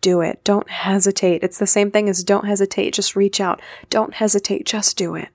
do 0.00 0.20
it. 0.20 0.42
Don't 0.44 0.68
hesitate. 0.70 1.42
It's 1.42 1.58
the 1.58 1.66
same 1.66 1.90
thing 1.90 2.08
as 2.08 2.24
don't 2.24 2.46
hesitate, 2.46 2.94
just 2.94 3.16
reach 3.16 3.40
out. 3.40 3.60
Don't 3.88 4.14
hesitate, 4.14 4.66
just 4.66 4.96
do 4.96 5.14
it. 5.14 5.28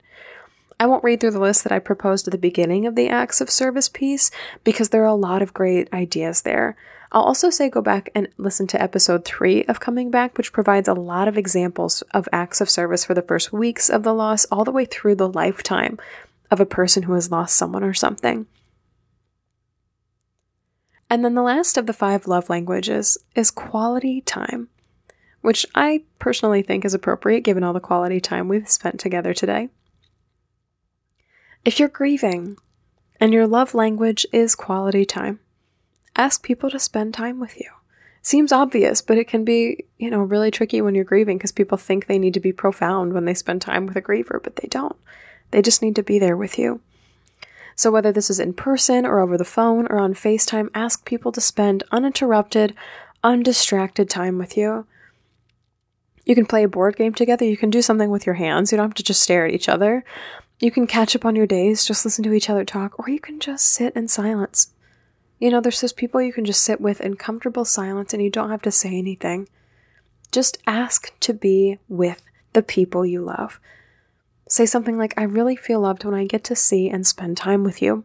I 0.78 0.86
won't 0.86 1.04
read 1.04 1.20
through 1.20 1.30
the 1.30 1.40
list 1.40 1.64
that 1.64 1.72
I 1.72 1.78
proposed 1.78 2.28
at 2.28 2.32
the 2.32 2.38
beginning 2.38 2.86
of 2.86 2.96
the 2.96 3.08
acts 3.08 3.40
of 3.40 3.50
service 3.50 3.88
piece 3.88 4.30
because 4.62 4.90
there 4.90 5.02
are 5.02 5.06
a 5.06 5.14
lot 5.14 5.40
of 5.40 5.54
great 5.54 5.92
ideas 5.92 6.42
there. 6.42 6.76
I'll 7.12 7.22
also 7.22 7.50
say 7.50 7.70
go 7.70 7.80
back 7.80 8.10
and 8.14 8.28
listen 8.36 8.66
to 8.68 8.82
episode 8.82 9.24
three 9.24 9.64
of 9.64 9.80
Coming 9.80 10.10
Back, 10.10 10.36
which 10.36 10.52
provides 10.52 10.88
a 10.88 10.92
lot 10.92 11.28
of 11.28 11.38
examples 11.38 12.02
of 12.12 12.28
acts 12.32 12.60
of 12.60 12.68
service 12.68 13.04
for 13.04 13.14
the 13.14 13.22
first 13.22 13.52
weeks 13.52 13.88
of 13.88 14.02
the 14.02 14.12
loss 14.12 14.44
all 14.46 14.64
the 14.64 14.72
way 14.72 14.84
through 14.84 15.14
the 15.14 15.28
lifetime 15.28 15.98
of 16.50 16.60
a 16.60 16.66
person 16.66 17.04
who 17.04 17.14
has 17.14 17.30
lost 17.30 17.56
someone 17.56 17.84
or 17.84 17.94
something. 17.94 18.46
And 21.08 21.24
then 21.24 21.34
the 21.34 21.42
last 21.42 21.76
of 21.76 21.86
the 21.86 21.92
five 21.92 22.26
love 22.26 22.50
languages 22.50 23.16
is 23.34 23.50
quality 23.50 24.20
time, 24.22 24.68
which 25.40 25.64
I 25.74 26.02
personally 26.18 26.62
think 26.62 26.84
is 26.84 26.94
appropriate 26.94 27.42
given 27.42 27.62
all 27.62 27.72
the 27.72 27.80
quality 27.80 28.20
time 28.20 28.48
we've 28.48 28.68
spent 28.68 28.98
together 28.98 29.32
today. 29.32 29.68
If 31.64 31.78
you're 31.78 31.88
grieving 31.88 32.56
and 33.20 33.32
your 33.32 33.46
love 33.46 33.74
language 33.74 34.26
is 34.32 34.54
quality 34.54 35.04
time, 35.04 35.40
ask 36.16 36.42
people 36.42 36.70
to 36.70 36.78
spend 36.78 37.14
time 37.14 37.38
with 37.40 37.58
you. 37.60 37.70
Seems 38.22 38.50
obvious, 38.50 39.02
but 39.02 39.18
it 39.18 39.28
can 39.28 39.44
be, 39.44 39.84
you 39.98 40.10
know, 40.10 40.18
really 40.18 40.50
tricky 40.50 40.80
when 40.80 40.96
you're 40.96 41.04
grieving 41.04 41.38
because 41.38 41.52
people 41.52 41.78
think 41.78 42.06
they 42.06 42.18
need 42.18 42.34
to 42.34 42.40
be 42.40 42.52
profound 42.52 43.12
when 43.12 43.24
they 43.24 43.34
spend 43.34 43.62
time 43.62 43.86
with 43.86 43.96
a 43.96 44.02
griever, 44.02 44.42
but 44.42 44.56
they 44.56 44.66
don't. 44.68 44.96
They 45.50 45.62
just 45.62 45.82
need 45.82 45.96
to 45.96 46.02
be 46.02 46.18
there 46.18 46.36
with 46.36 46.58
you. 46.58 46.80
So, 47.74 47.90
whether 47.90 48.10
this 48.10 48.30
is 48.30 48.40
in 48.40 48.54
person 48.54 49.04
or 49.04 49.20
over 49.20 49.36
the 49.36 49.44
phone 49.44 49.86
or 49.88 49.98
on 49.98 50.14
FaceTime, 50.14 50.70
ask 50.74 51.04
people 51.04 51.30
to 51.32 51.40
spend 51.40 51.84
uninterrupted, 51.92 52.74
undistracted 53.22 54.08
time 54.08 54.38
with 54.38 54.56
you. 54.56 54.86
You 56.24 56.34
can 56.34 56.46
play 56.46 56.64
a 56.64 56.68
board 56.68 56.96
game 56.96 57.14
together. 57.14 57.44
You 57.44 57.56
can 57.56 57.70
do 57.70 57.82
something 57.82 58.10
with 58.10 58.26
your 58.26 58.34
hands. 58.36 58.72
You 58.72 58.78
don't 58.78 58.88
have 58.88 58.94
to 58.94 59.02
just 59.02 59.22
stare 59.22 59.46
at 59.46 59.52
each 59.52 59.68
other. 59.68 60.04
You 60.58 60.70
can 60.70 60.86
catch 60.86 61.14
up 61.14 61.26
on 61.26 61.36
your 61.36 61.46
days, 61.46 61.84
just 61.84 62.04
listen 62.04 62.24
to 62.24 62.32
each 62.32 62.48
other 62.48 62.64
talk, 62.64 62.98
or 62.98 63.10
you 63.10 63.20
can 63.20 63.40
just 63.40 63.68
sit 63.68 63.94
in 63.94 64.08
silence. 64.08 64.70
You 65.38 65.50
know, 65.50 65.60
there's 65.60 65.82
those 65.82 65.92
people 65.92 66.22
you 66.22 66.32
can 66.32 66.46
just 66.46 66.64
sit 66.64 66.80
with 66.80 67.00
in 67.02 67.16
comfortable 67.16 67.66
silence 67.66 68.14
and 68.14 68.22
you 68.22 68.30
don't 68.30 68.50
have 68.50 68.62
to 68.62 68.70
say 68.70 68.96
anything. 68.96 69.48
Just 70.32 70.58
ask 70.66 71.12
to 71.20 71.34
be 71.34 71.78
with 71.88 72.22
the 72.54 72.62
people 72.62 73.04
you 73.04 73.20
love. 73.20 73.60
Say 74.48 74.66
something 74.66 74.96
like, 74.96 75.14
I 75.16 75.22
really 75.22 75.56
feel 75.56 75.80
loved 75.80 76.04
when 76.04 76.14
I 76.14 76.24
get 76.24 76.44
to 76.44 76.56
see 76.56 76.88
and 76.88 77.06
spend 77.06 77.36
time 77.36 77.64
with 77.64 77.82
you. 77.82 78.04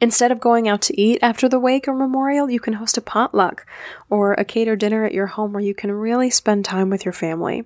Instead 0.00 0.30
of 0.30 0.40
going 0.40 0.68
out 0.68 0.82
to 0.82 1.00
eat 1.00 1.18
after 1.22 1.48
the 1.48 1.60
wake 1.60 1.88
or 1.88 1.94
memorial, 1.94 2.50
you 2.50 2.60
can 2.60 2.74
host 2.74 2.98
a 2.98 3.00
potluck 3.00 3.66
or 4.10 4.34
a 4.34 4.44
catered 4.44 4.80
dinner 4.80 5.04
at 5.04 5.14
your 5.14 5.26
home 5.26 5.52
where 5.52 5.62
you 5.62 5.74
can 5.74 5.90
really 5.92 6.28
spend 6.28 6.64
time 6.64 6.90
with 6.90 7.04
your 7.04 7.12
family. 7.12 7.64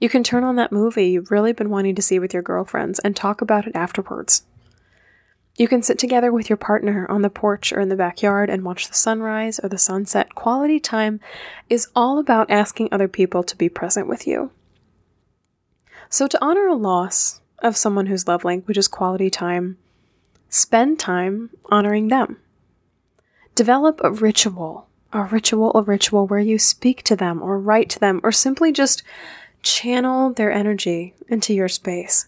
You 0.00 0.08
can 0.08 0.24
turn 0.24 0.42
on 0.44 0.56
that 0.56 0.72
movie 0.72 1.10
you've 1.10 1.30
really 1.30 1.52
been 1.52 1.70
wanting 1.70 1.94
to 1.94 2.02
see 2.02 2.18
with 2.18 2.32
your 2.32 2.42
girlfriends 2.42 2.98
and 3.00 3.14
talk 3.14 3.40
about 3.40 3.66
it 3.66 3.76
afterwards. 3.76 4.44
You 5.56 5.68
can 5.68 5.82
sit 5.82 5.98
together 5.98 6.32
with 6.32 6.48
your 6.48 6.56
partner 6.56 7.06
on 7.10 7.20
the 7.22 7.28
porch 7.28 7.70
or 7.70 7.80
in 7.80 7.90
the 7.90 7.96
backyard 7.96 8.48
and 8.48 8.64
watch 8.64 8.88
the 8.88 8.94
sunrise 8.94 9.60
or 9.62 9.68
the 9.68 9.78
sunset. 9.78 10.34
Quality 10.34 10.80
time 10.80 11.20
is 11.68 11.88
all 11.94 12.18
about 12.18 12.50
asking 12.50 12.88
other 12.90 13.08
people 13.08 13.42
to 13.42 13.56
be 13.56 13.68
present 13.68 14.08
with 14.08 14.26
you. 14.26 14.52
So, 16.12 16.26
to 16.26 16.44
honor 16.44 16.66
a 16.66 16.74
loss 16.74 17.40
of 17.60 17.76
someone 17.76 18.06
whose 18.06 18.26
love 18.26 18.42
language 18.42 18.76
is 18.76 18.88
quality 18.88 19.30
time, 19.30 19.78
spend 20.48 20.98
time 20.98 21.50
honoring 21.66 22.08
them. 22.08 22.38
Develop 23.54 24.00
a 24.02 24.10
ritual, 24.10 24.88
a 25.12 25.22
ritual, 25.22 25.70
a 25.72 25.82
ritual 25.82 26.26
where 26.26 26.40
you 26.40 26.58
speak 26.58 27.04
to 27.04 27.14
them 27.14 27.40
or 27.40 27.60
write 27.60 27.88
to 27.90 28.00
them 28.00 28.20
or 28.24 28.32
simply 28.32 28.72
just 28.72 29.04
channel 29.62 30.32
their 30.32 30.50
energy 30.50 31.14
into 31.28 31.54
your 31.54 31.68
space. 31.68 32.26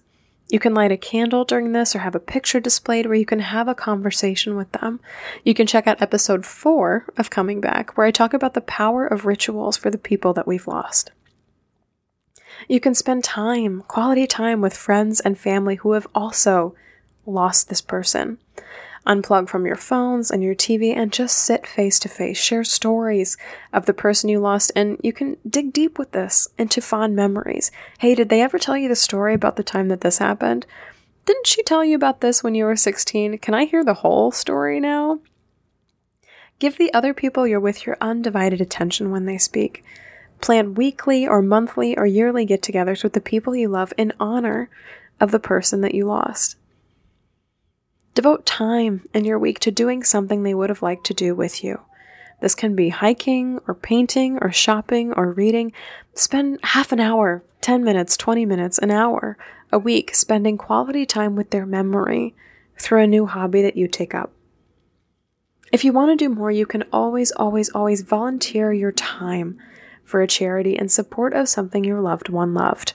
You 0.48 0.60
can 0.60 0.74
light 0.74 0.92
a 0.92 0.96
candle 0.96 1.44
during 1.44 1.72
this 1.72 1.96
or 1.96 2.00
have 2.00 2.14
a 2.14 2.20
picture 2.20 2.60
displayed 2.60 3.06
where 3.06 3.16
you 3.16 3.26
can 3.26 3.40
have 3.40 3.66
a 3.66 3.74
conversation 3.74 4.54
with 4.54 4.70
them. 4.72 5.00
You 5.44 5.54
can 5.54 5.66
check 5.66 5.88
out 5.88 6.00
episode 6.00 6.46
four 6.46 7.06
of 7.16 7.30
Coming 7.30 7.60
Back, 7.60 7.96
where 7.96 8.06
I 8.06 8.12
talk 8.12 8.32
about 8.32 8.54
the 8.54 8.60
power 8.60 9.06
of 9.06 9.24
rituals 9.24 9.76
for 9.76 9.90
the 9.90 9.98
people 9.98 10.32
that 10.34 10.46
we've 10.46 10.68
lost. 10.68 11.10
You 12.68 12.80
can 12.80 12.94
spend 12.94 13.24
time, 13.24 13.82
quality 13.88 14.26
time 14.26 14.60
with 14.60 14.76
friends 14.76 15.20
and 15.20 15.38
family 15.38 15.76
who 15.76 15.92
have 15.92 16.06
also 16.14 16.74
lost 17.26 17.68
this 17.68 17.80
person. 17.80 18.38
Unplug 19.06 19.48
from 19.48 19.66
your 19.66 19.76
phones 19.76 20.30
and 20.30 20.42
your 20.42 20.54
TV 20.54 20.94
and 20.96 21.12
just 21.12 21.36
sit 21.36 21.66
face 21.66 21.98
to 21.98 22.08
face. 22.08 22.38
Share 22.38 22.62
stories 22.62 23.36
of 23.72 23.86
the 23.86 23.92
person 23.92 24.28
you 24.28 24.38
lost, 24.38 24.70
and 24.76 24.96
you 25.02 25.12
can 25.12 25.36
dig 25.48 25.72
deep 25.72 25.98
with 25.98 26.12
this 26.12 26.46
into 26.56 26.80
fond 26.80 27.16
memories. 27.16 27.72
Hey, 27.98 28.14
did 28.14 28.28
they 28.28 28.40
ever 28.40 28.60
tell 28.60 28.76
you 28.76 28.88
the 28.88 28.94
story 28.94 29.34
about 29.34 29.56
the 29.56 29.64
time 29.64 29.88
that 29.88 30.02
this 30.02 30.18
happened? 30.18 30.66
Didn't 31.24 31.48
she 31.48 31.62
tell 31.62 31.84
you 31.84 31.96
about 31.96 32.20
this 32.20 32.44
when 32.44 32.54
you 32.54 32.64
were 32.64 32.76
16? 32.76 33.38
Can 33.38 33.54
I 33.54 33.64
hear 33.64 33.84
the 33.84 33.94
whole 33.94 34.30
story 34.30 34.78
now? 34.78 35.20
Give 36.60 36.78
the 36.78 36.94
other 36.94 37.12
people 37.12 37.44
you're 37.44 37.58
with 37.58 37.86
your 37.86 37.96
undivided 38.00 38.60
attention 38.60 39.10
when 39.10 39.26
they 39.26 39.38
speak. 39.38 39.84
Plan 40.42 40.74
weekly 40.74 41.26
or 41.26 41.40
monthly 41.40 41.96
or 41.96 42.04
yearly 42.04 42.44
get 42.44 42.60
togethers 42.60 43.02
with 43.02 43.14
the 43.14 43.20
people 43.20 43.56
you 43.56 43.68
love 43.68 43.94
in 43.96 44.12
honor 44.20 44.68
of 45.20 45.30
the 45.30 45.38
person 45.38 45.80
that 45.80 45.94
you 45.94 46.04
lost. 46.04 46.56
Devote 48.14 48.44
time 48.44 49.08
in 49.14 49.24
your 49.24 49.38
week 49.38 49.58
to 49.60 49.70
doing 49.70 50.02
something 50.04 50.42
they 50.42 50.52
would 50.52 50.68
have 50.68 50.82
liked 50.82 51.06
to 51.06 51.14
do 51.14 51.34
with 51.34 51.64
you. 51.64 51.80
This 52.40 52.54
can 52.54 52.74
be 52.74 52.90
hiking 52.90 53.60
or 53.68 53.74
painting 53.74 54.38
or 54.42 54.52
shopping 54.52 55.12
or 55.14 55.32
reading. 55.32 55.72
Spend 56.12 56.58
half 56.64 56.92
an 56.92 57.00
hour, 57.00 57.42
10 57.60 57.84
minutes, 57.84 58.16
20 58.16 58.44
minutes, 58.44 58.78
an 58.78 58.90
hour 58.90 59.38
a 59.72 59.78
week 59.78 60.14
spending 60.14 60.58
quality 60.58 61.06
time 61.06 61.34
with 61.34 61.50
their 61.50 61.64
memory 61.64 62.34
through 62.78 63.02
a 63.02 63.06
new 63.06 63.26
hobby 63.26 63.62
that 63.62 63.76
you 63.76 63.88
take 63.88 64.14
up. 64.14 64.30
If 65.72 65.84
you 65.84 65.92
want 65.92 66.10
to 66.10 66.22
do 66.22 66.34
more, 66.34 66.50
you 66.50 66.66
can 66.66 66.84
always, 66.92 67.32
always, 67.32 67.70
always 67.70 68.02
volunteer 68.02 68.72
your 68.72 68.92
time 68.92 69.58
for 70.04 70.20
a 70.20 70.26
charity 70.26 70.76
in 70.76 70.88
support 70.88 71.32
of 71.34 71.48
something 71.48 71.84
your 71.84 72.00
loved 72.00 72.28
one 72.28 72.54
loved. 72.54 72.94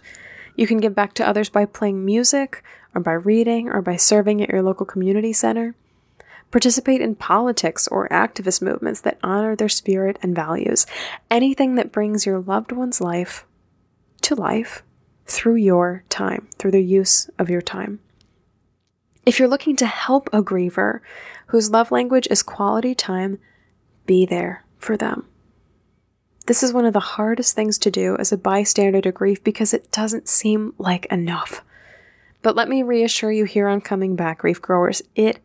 You 0.56 0.68
can 0.68 0.80
give 0.80 0.96
back 0.96 1.14
to 1.16 1.28
others 1.28 1.50
by 1.50 1.66
playing 1.66 2.04
music, 2.04 2.64
or 2.96 3.02
by 3.02 3.14
reading, 3.14 3.70
or 3.70 3.82
by 3.82 3.96
serving 3.96 4.42
at 4.42 4.50
your 4.50 4.64
local 4.64 4.86
community 4.86 5.34
center. 5.34 5.76
Participate 6.50 7.02
in 7.02 7.16
politics 7.16 7.88
or 7.90 8.08
activist 8.10 8.62
movements 8.62 9.02
that 9.02 9.20
honor 9.22 9.56
their 9.56 9.70
spirit 9.70 10.18
and 10.22 10.34
values. 10.34 10.86
Anything 11.30 11.76
that 11.76 11.92
brings 11.92 12.26
your 12.26 12.40
loved 12.40 12.72
one's 12.72 13.02
life 13.02 13.46
to 14.22 14.34
life 14.36 14.84
through 15.26 15.56
your 15.56 16.04
time, 16.10 16.48
through 16.58 16.72
the 16.72 16.84
use 16.84 17.30
of 17.38 17.50
your 17.50 17.62
time. 17.62 18.00
If 19.26 19.40
you're 19.40 19.50
looking 19.50 19.76
to 19.76 19.86
help 19.86 20.30
a 20.32 20.42
griever 20.42 21.02
whose 21.48 21.70
love 21.70 21.92
language 21.92 22.28
is 22.32 22.42
quality 22.42 22.96
time, 22.96 23.40
be 24.06 24.26
there 24.26 24.64
for 24.78 24.96
them. 24.96 25.28
This 26.48 26.64
is 26.64 26.72
one 26.72 26.86
of 26.86 26.94
the 26.94 27.02
hardest 27.02 27.56
things 27.56 27.78
to 27.80 27.92
do 27.92 28.16
as 28.18 28.32
a 28.32 28.38
bystander 28.38 29.02
to 29.02 29.12
grief 29.12 29.44
because 29.44 29.74
it 29.74 29.92
doesn't 29.92 30.30
seem 30.30 30.74
like 30.78 31.06
enough. 31.08 31.62
But 32.42 32.56
let 32.56 32.70
me 32.70 32.84
reassure 32.84 33.34
you 33.34 33.44
here 33.44 33.68
on 33.68 33.82
Coming 33.82 34.16
Back, 34.16 34.40
Grief 34.40 34.62
Growers, 34.62 35.02
it 35.14 35.40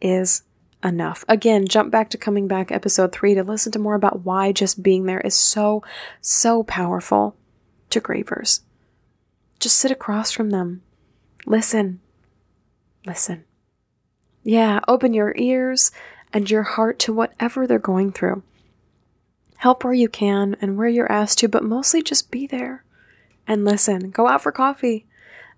is 0.00 0.44
enough. 0.82 1.26
Again, 1.28 1.68
jump 1.68 1.90
back 1.90 2.08
to 2.08 2.16
Coming 2.16 2.48
Back 2.48 2.72
episode 2.72 3.12
3 3.12 3.34
to 3.34 3.44
listen 3.44 3.70
to 3.72 3.78
more 3.78 3.94
about 3.94 4.24
why 4.24 4.50
just 4.50 4.82
being 4.82 5.04
there 5.04 5.20
is 5.20 5.34
so, 5.34 5.82
so 6.22 6.62
powerful 6.62 7.36
to 7.90 8.00
grievers. 8.00 8.60
Just 9.60 9.76
sit 9.76 9.90
across 9.90 10.32
from 10.32 10.50
them. 10.50 10.80
Listen. 11.44 12.00
Listen. 13.04 13.44
Yeah, 14.42 14.80
open 14.88 15.12
your 15.12 15.34
ears 15.36 15.90
and 16.32 16.50
your 16.50 16.62
heart 16.62 16.98
to 17.00 17.12
whatever 17.12 17.66
they're 17.66 17.78
going 17.78 18.12
through. 18.12 18.42
Help 19.58 19.84
where 19.84 19.92
you 19.92 20.08
can 20.08 20.56
and 20.60 20.76
where 20.76 20.88
you're 20.88 21.10
asked 21.10 21.38
to, 21.38 21.48
but 21.48 21.64
mostly 21.64 22.02
just 22.02 22.30
be 22.30 22.46
there 22.46 22.84
and 23.46 23.64
listen. 23.64 24.10
Go 24.10 24.28
out 24.28 24.42
for 24.42 24.52
coffee. 24.52 25.06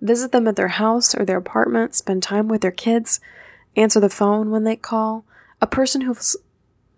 Visit 0.00 0.32
them 0.32 0.46
at 0.46 0.56
their 0.56 0.68
house 0.68 1.14
or 1.14 1.24
their 1.24 1.38
apartment. 1.38 1.94
Spend 1.94 2.22
time 2.22 2.48
with 2.48 2.60
their 2.60 2.70
kids. 2.70 3.20
Answer 3.76 4.00
the 4.00 4.08
phone 4.08 4.50
when 4.50 4.64
they 4.64 4.76
call. 4.76 5.24
A 5.60 5.66
person 5.66 6.02
who's 6.02 6.36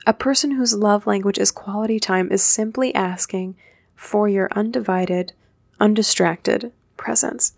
a 0.06 0.12
person 0.14 0.52
whose 0.52 0.74
love 0.74 1.06
language 1.06 1.38
is 1.38 1.50
quality 1.50 2.00
time 2.00 2.32
is 2.32 2.42
simply 2.42 2.94
asking 2.94 3.54
for 3.94 4.28
your 4.28 4.48
undivided, 4.52 5.34
undistracted 5.78 6.72
presence. 6.96 7.52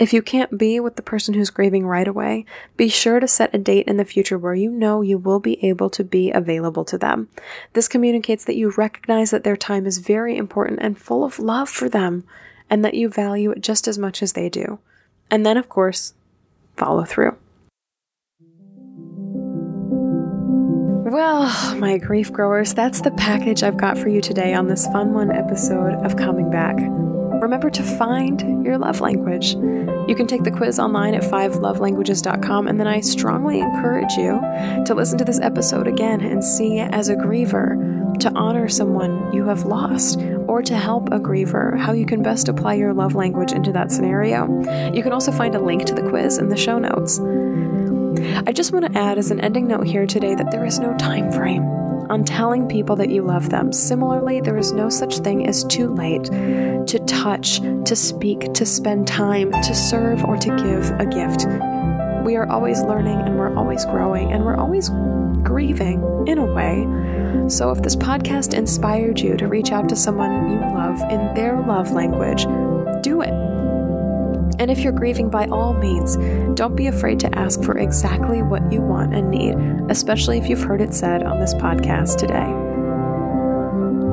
If 0.00 0.14
you 0.14 0.22
can't 0.22 0.56
be 0.56 0.80
with 0.80 0.96
the 0.96 1.02
person 1.02 1.34
who's 1.34 1.50
grieving 1.50 1.86
right 1.86 2.08
away, 2.08 2.46
be 2.78 2.88
sure 2.88 3.20
to 3.20 3.28
set 3.28 3.54
a 3.54 3.58
date 3.58 3.86
in 3.86 3.98
the 3.98 4.04
future 4.06 4.38
where 4.38 4.54
you 4.54 4.70
know 4.70 5.02
you 5.02 5.18
will 5.18 5.40
be 5.40 5.62
able 5.62 5.90
to 5.90 6.02
be 6.02 6.30
available 6.30 6.86
to 6.86 6.96
them. 6.96 7.28
This 7.74 7.86
communicates 7.86 8.46
that 8.46 8.56
you 8.56 8.70
recognize 8.70 9.30
that 9.30 9.44
their 9.44 9.58
time 9.58 9.84
is 9.84 9.98
very 9.98 10.38
important 10.38 10.80
and 10.80 10.98
full 10.98 11.22
of 11.22 11.38
love 11.38 11.68
for 11.68 11.90
them, 11.90 12.24
and 12.70 12.82
that 12.82 12.94
you 12.94 13.10
value 13.10 13.50
it 13.50 13.60
just 13.60 13.86
as 13.86 13.98
much 13.98 14.22
as 14.22 14.32
they 14.32 14.48
do. 14.48 14.78
And 15.30 15.44
then, 15.44 15.58
of 15.58 15.68
course, 15.68 16.14
follow 16.78 17.04
through. 17.04 17.36
Well, 21.12 21.76
my 21.76 21.98
grief 21.98 22.32
growers, 22.32 22.72
that's 22.72 23.02
the 23.02 23.10
package 23.10 23.62
I've 23.62 23.76
got 23.76 23.98
for 23.98 24.08
you 24.08 24.22
today 24.22 24.54
on 24.54 24.66
this 24.66 24.86
fun 24.86 25.12
one 25.12 25.30
episode 25.30 25.92
of 26.02 26.16
Coming 26.16 26.50
Back. 26.50 26.78
Remember 27.40 27.70
to 27.70 27.82
find 27.82 28.64
your 28.64 28.76
love 28.76 29.00
language. 29.00 29.54
You 29.54 30.14
can 30.14 30.26
take 30.26 30.42
the 30.42 30.50
quiz 30.50 30.78
online 30.78 31.14
at 31.14 31.22
fivelovelanguages.com, 31.22 32.68
and 32.68 32.78
then 32.78 32.86
I 32.86 33.00
strongly 33.00 33.60
encourage 33.60 34.12
you 34.12 34.40
to 34.84 34.94
listen 34.94 35.16
to 35.18 35.24
this 35.24 35.40
episode 35.40 35.86
again 35.86 36.20
and 36.20 36.44
see 36.44 36.80
as 36.80 37.08
a 37.08 37.16
griever 37.16 38.18
to 38.18 38.30
honor 38.34 38.68
someone 38.68 39.32
you 39.32 39.46
have 39.46 39.64
lost 39.64 40.20
or 40.48 40.60
to 40.62 40.76
help 40.76 41.08
a 41.08 41.18
griever 41.18 41.78
how 41.78 41.92
you 41.92 42.04
can 42.04 42.22
best 42.22 42.48
apply 42.48 42.74
your 42.74 42.92
love 42.92 43.14
language 43.14 43.52
into 43.52 43.72
that 43.72 43.90
scenario. 43.90 44.46
You 44.92 45.02
can 45.02 45.12
also 45.12 45.32
find 45.32 45.54
a 45.54 45.60
link 45.60 45.86
to 45.86 45.94
the 45.94 46.02
quiz 46.02 46.36
in 46.36 46.50
the 46.50 46.56
show 46.56 46.78
notes. 46.78 47.18
I 48.46 48.52
just 48.52 48.72
want 48.72 48.92
to 48.92 48.98
add 48.98 49.16
as 49.16 49.30
an 49.30 49.40
ending 49.40 49.66
note 49.66 49.86
here 49.86 50.06
today 50.06 50.34
that 50.34 50.50
there 50.50 50.66
is 50.66 50.78
no 50.78 50.94
time 50.98 51.32
frame 51.32 51.79
on 52.10 52.24
telling 52.24 52.66
people 52.68 52.96
that 52.96 53.08
you 53.10 53.22
love 53.22 53.50
them. 53.50 53.72
Similarly, 53.72 54.40
there 54.40 54.58
is 54.58 54.72
no 54.72 54.88
such 54.88 55.18
thing 55.18 55.46
as 55.46 55.64
too 55.64 55.94
late 55.94 56.24
to 56.24 57.02
touch, 57.06 57.60
to 57.60 57.94
speak, 57.94 58.52
to 58.54 58.66
spend 58.66 59.06
time, 59.06 59.52
to 59.52 59.74
serve, 59.74 60.24
or 60.24 60.36
to 60.36 60.48
give 60.48 60.90
a 60.98 61.06
gift. 61.06 61.46
We 62.24 62.36
are 62.36 62.46
always 62.50 62.82
learning 62.82 63.20
and 63.20 63.38
we're 63.38 63.56
always 63.56 63.84
growing 63.84 64.32
and 64.32 64.44
we're 64.44 64.56
always 64.56 64.90
grieving 65.42 66.02
in 66.26 66.38
a 66.38 66.44
way. 66.44 66.86
So, 67.48 67.70
if 67.70 67.82
this 67.82 67.96
podcast 67.96 68.54
inspired 68.54 69.20
you 69.20 69.36
to 69.36 69.46
reach 69.46 69.72
out 69.72 69.88
to 69.88 69.96
someone 69.96 70.50
you 70.50 70.58
love 70.58 71.00
in 71.10 71.34
their 71.34 71.60
love 71.60 71.92
language, 71.92 72.44
do 73.02 73.22
it. 73.22 73.59
And 74.60 74.70
if 74.70 74.80
you're 74.80 74.92
grieving, 74.92 75.30
by 75.30 75.46
all 75.46 75.72
means, 75.72 76.18
don't 76.54 76.76
be 76.76 76.86
afraid 76.86 77.18
to 77.20 77.34
ask 77.38 77.62
for 77.62 77.78
exactly 77.78 78.42
what 78.42 78.70
you 78.70 78.82
want 78.82 79.14
and 79.14 79.30
need, 79.30 79.56
especially 79.88 80.36
if 80.36 80.50
you've 80.50 80.60
heard 80.60 80.82
it 80.82 80.92
said 80.92 81.22
on 81.22 81.40
this 81.40 81.54
podcast 81.54 82.18
today. 82.18 82.44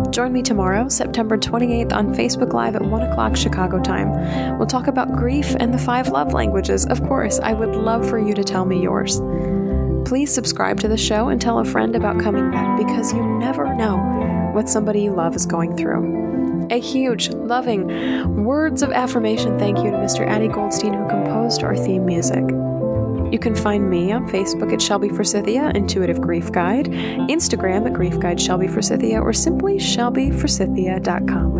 Join 0.09 0.31
me 0.31 0.41
tomorrow, 0.41 0.87
September 0.87 1.37
28th, 1.37 1.91
on 1.91 2.15
Facebook 2.15 2.53
Live 2.53 2.77
at 2.77 2.81
1 2.81 3.01
o'clock 3.03 3.35
Chicago 3.35 3.81
time. 3.81 4.57
We'll 4.57 4.67
talk 4.67 4.87
about 4.87 5.17
grief 5.17 5.53
and 5.59 5.73
the 5.73 5.77
five 5.77 6.07
love 6.07 6.31
languages. 6.31 6.85
Of 6.85 7.03
course, 7.03 7.41
I 7.41 7.51
would 7.51 7.75
love 7.75 8.09
for 8.09 8.17
you 8.17 8.33
to 8.33 8.43
tell 8.43 8.63
me 8.63 8.81
yours. 8.81 9.19
Please 10.07 10.33
subscribe 10.33 10.79
to 10.79 10.87
the 10.87 10.95
show 10.95 11.27
and 11.27 11.41
tell 11.41 11.59
a 11.59 11.65
friend 11.65 11.93
about 11.93 12.21
coming 12.21 12.49
back 12.51 12.77
because 12.77 13.11
you 13.13 13.21
never 13.37 13.75
know 13.75 13.97
what 14.53 14.69
somebody 14.69 15.01
you 15.01 15.11
love 15.11 15.35
is 15.35 15.45
going 15.45 15.75
through. 15.75 16.26
A 16.69 16.79
huge, 16.79 17.29
loving, 17.29 18.43
words 18.43 18.81
of 18.81 18.91
affirmation 18.91 19.57
thank 19.57 19.77
you 19.77 19.91
to 19.91 19.97
Mr. 19.97 20.27
Addy 20.27 20.47
Goldstein, 20.47 20.93
who 20.93 21.07
composed 21.07 21.63
our 21.63 21.75
theme 21.75 22.05
music. 22.05 22.43
You 23.31 23.39
can 23.39 23.55
find 23.55 23.89
me 23.89 24.11
on 24.11 24.27
Facebook 24.29 24.71
at 24.71 24.81
Shelby 24.81 25.09
Forsythia, 25.09 25.71
Intuitive 25.75 26.21
Grief 26.21 26.51
Guide, 26.51 26.87
Instagram 26.87 27.85
at 27.85 27.93
Grief 27.93 28.19
Guide 28.19 28.39
Shelby 28.39 28.67
Forsythia, 28.67 29.19
or 29.19 29.33
simply 29.33 29.77
shelbyforsythia.com. 29.77 31.57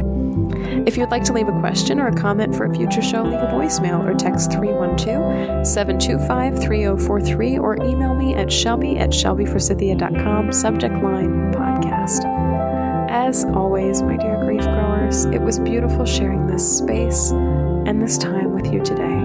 If 0.87 0.95
you'd 0.95 1.11
like 1.11 1.23
to 1.25 1.33
leave 1.33 1.49
a 1.49 1.59
question 1.59 1.99
or 1.99 2.07
a 2.07 2.15
comment 2.15 2.55
for 2.55 2.65
a 2.65 2.73
future 2.73 3.01
show, 3.01 3.23
leave 3.23 3.33
a 3.33 3.47
voicemail 3.47 4.05
or 4.05 4.13
text 4.13 4.53
312 4.53 5.67
725 5.67 6.61
3043 6.61 7.57
or 7.57 7.75
email 7.83 8.15
me 8.15 8.33
at 8.35 8.51
shelby 8.51 8.97
at 8.97 9.09
shelbyforsythia.com, 9.09 10.53
subject 10.53 10.95
line 11.03 11.51
podcast. 11.53 12.36
As 13.09 13.45
always, 13.45 14.01
my 14.01 14.17
dear 14.17 14.43
grief 14.43 14.63
growers, 14.63 15.25
it 15.25 15.39
was 15.39 15.59
beautiful 15.59 16.05
sharing 16.05 16.45
this 16.47 16.77
space 16.77 17.31
and 17.31 18.01
this 18.01 18.17
time 18.17 18.53
with 18.53 18.71
you 18.71 18.83
today. 18.83 19.17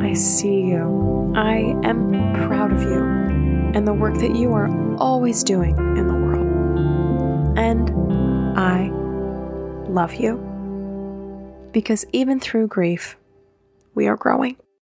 I 0.00 0.12
see 0.14 0.60
you. 0.60 1.32
I 1.34 1.76
am 1.82 2.12
proud 2.46 2.72
of 2.72 2.82
you 2.82 3.02
and 3.74 3.86
the 3.86 3.92
work 3.92 4.14
that 4.18 4.36
you 4.36 4.52
are 4.52 4.68
always 4.96 5.42
doing 5.42 5.76
in 5.96 6.06
the 6.06 6.14
world. 6.14 7.58
And 7.58 7.90
I 8.56 8.90
love 9.88 10.14
you. 10.14 10.36
Because 11.72 12.04
even 12.12 12.38
through 12.38 12.68
grief, 12.68 13.16
we 13.94 14.06
are 14.06 14.16
growing. 14.16 14.56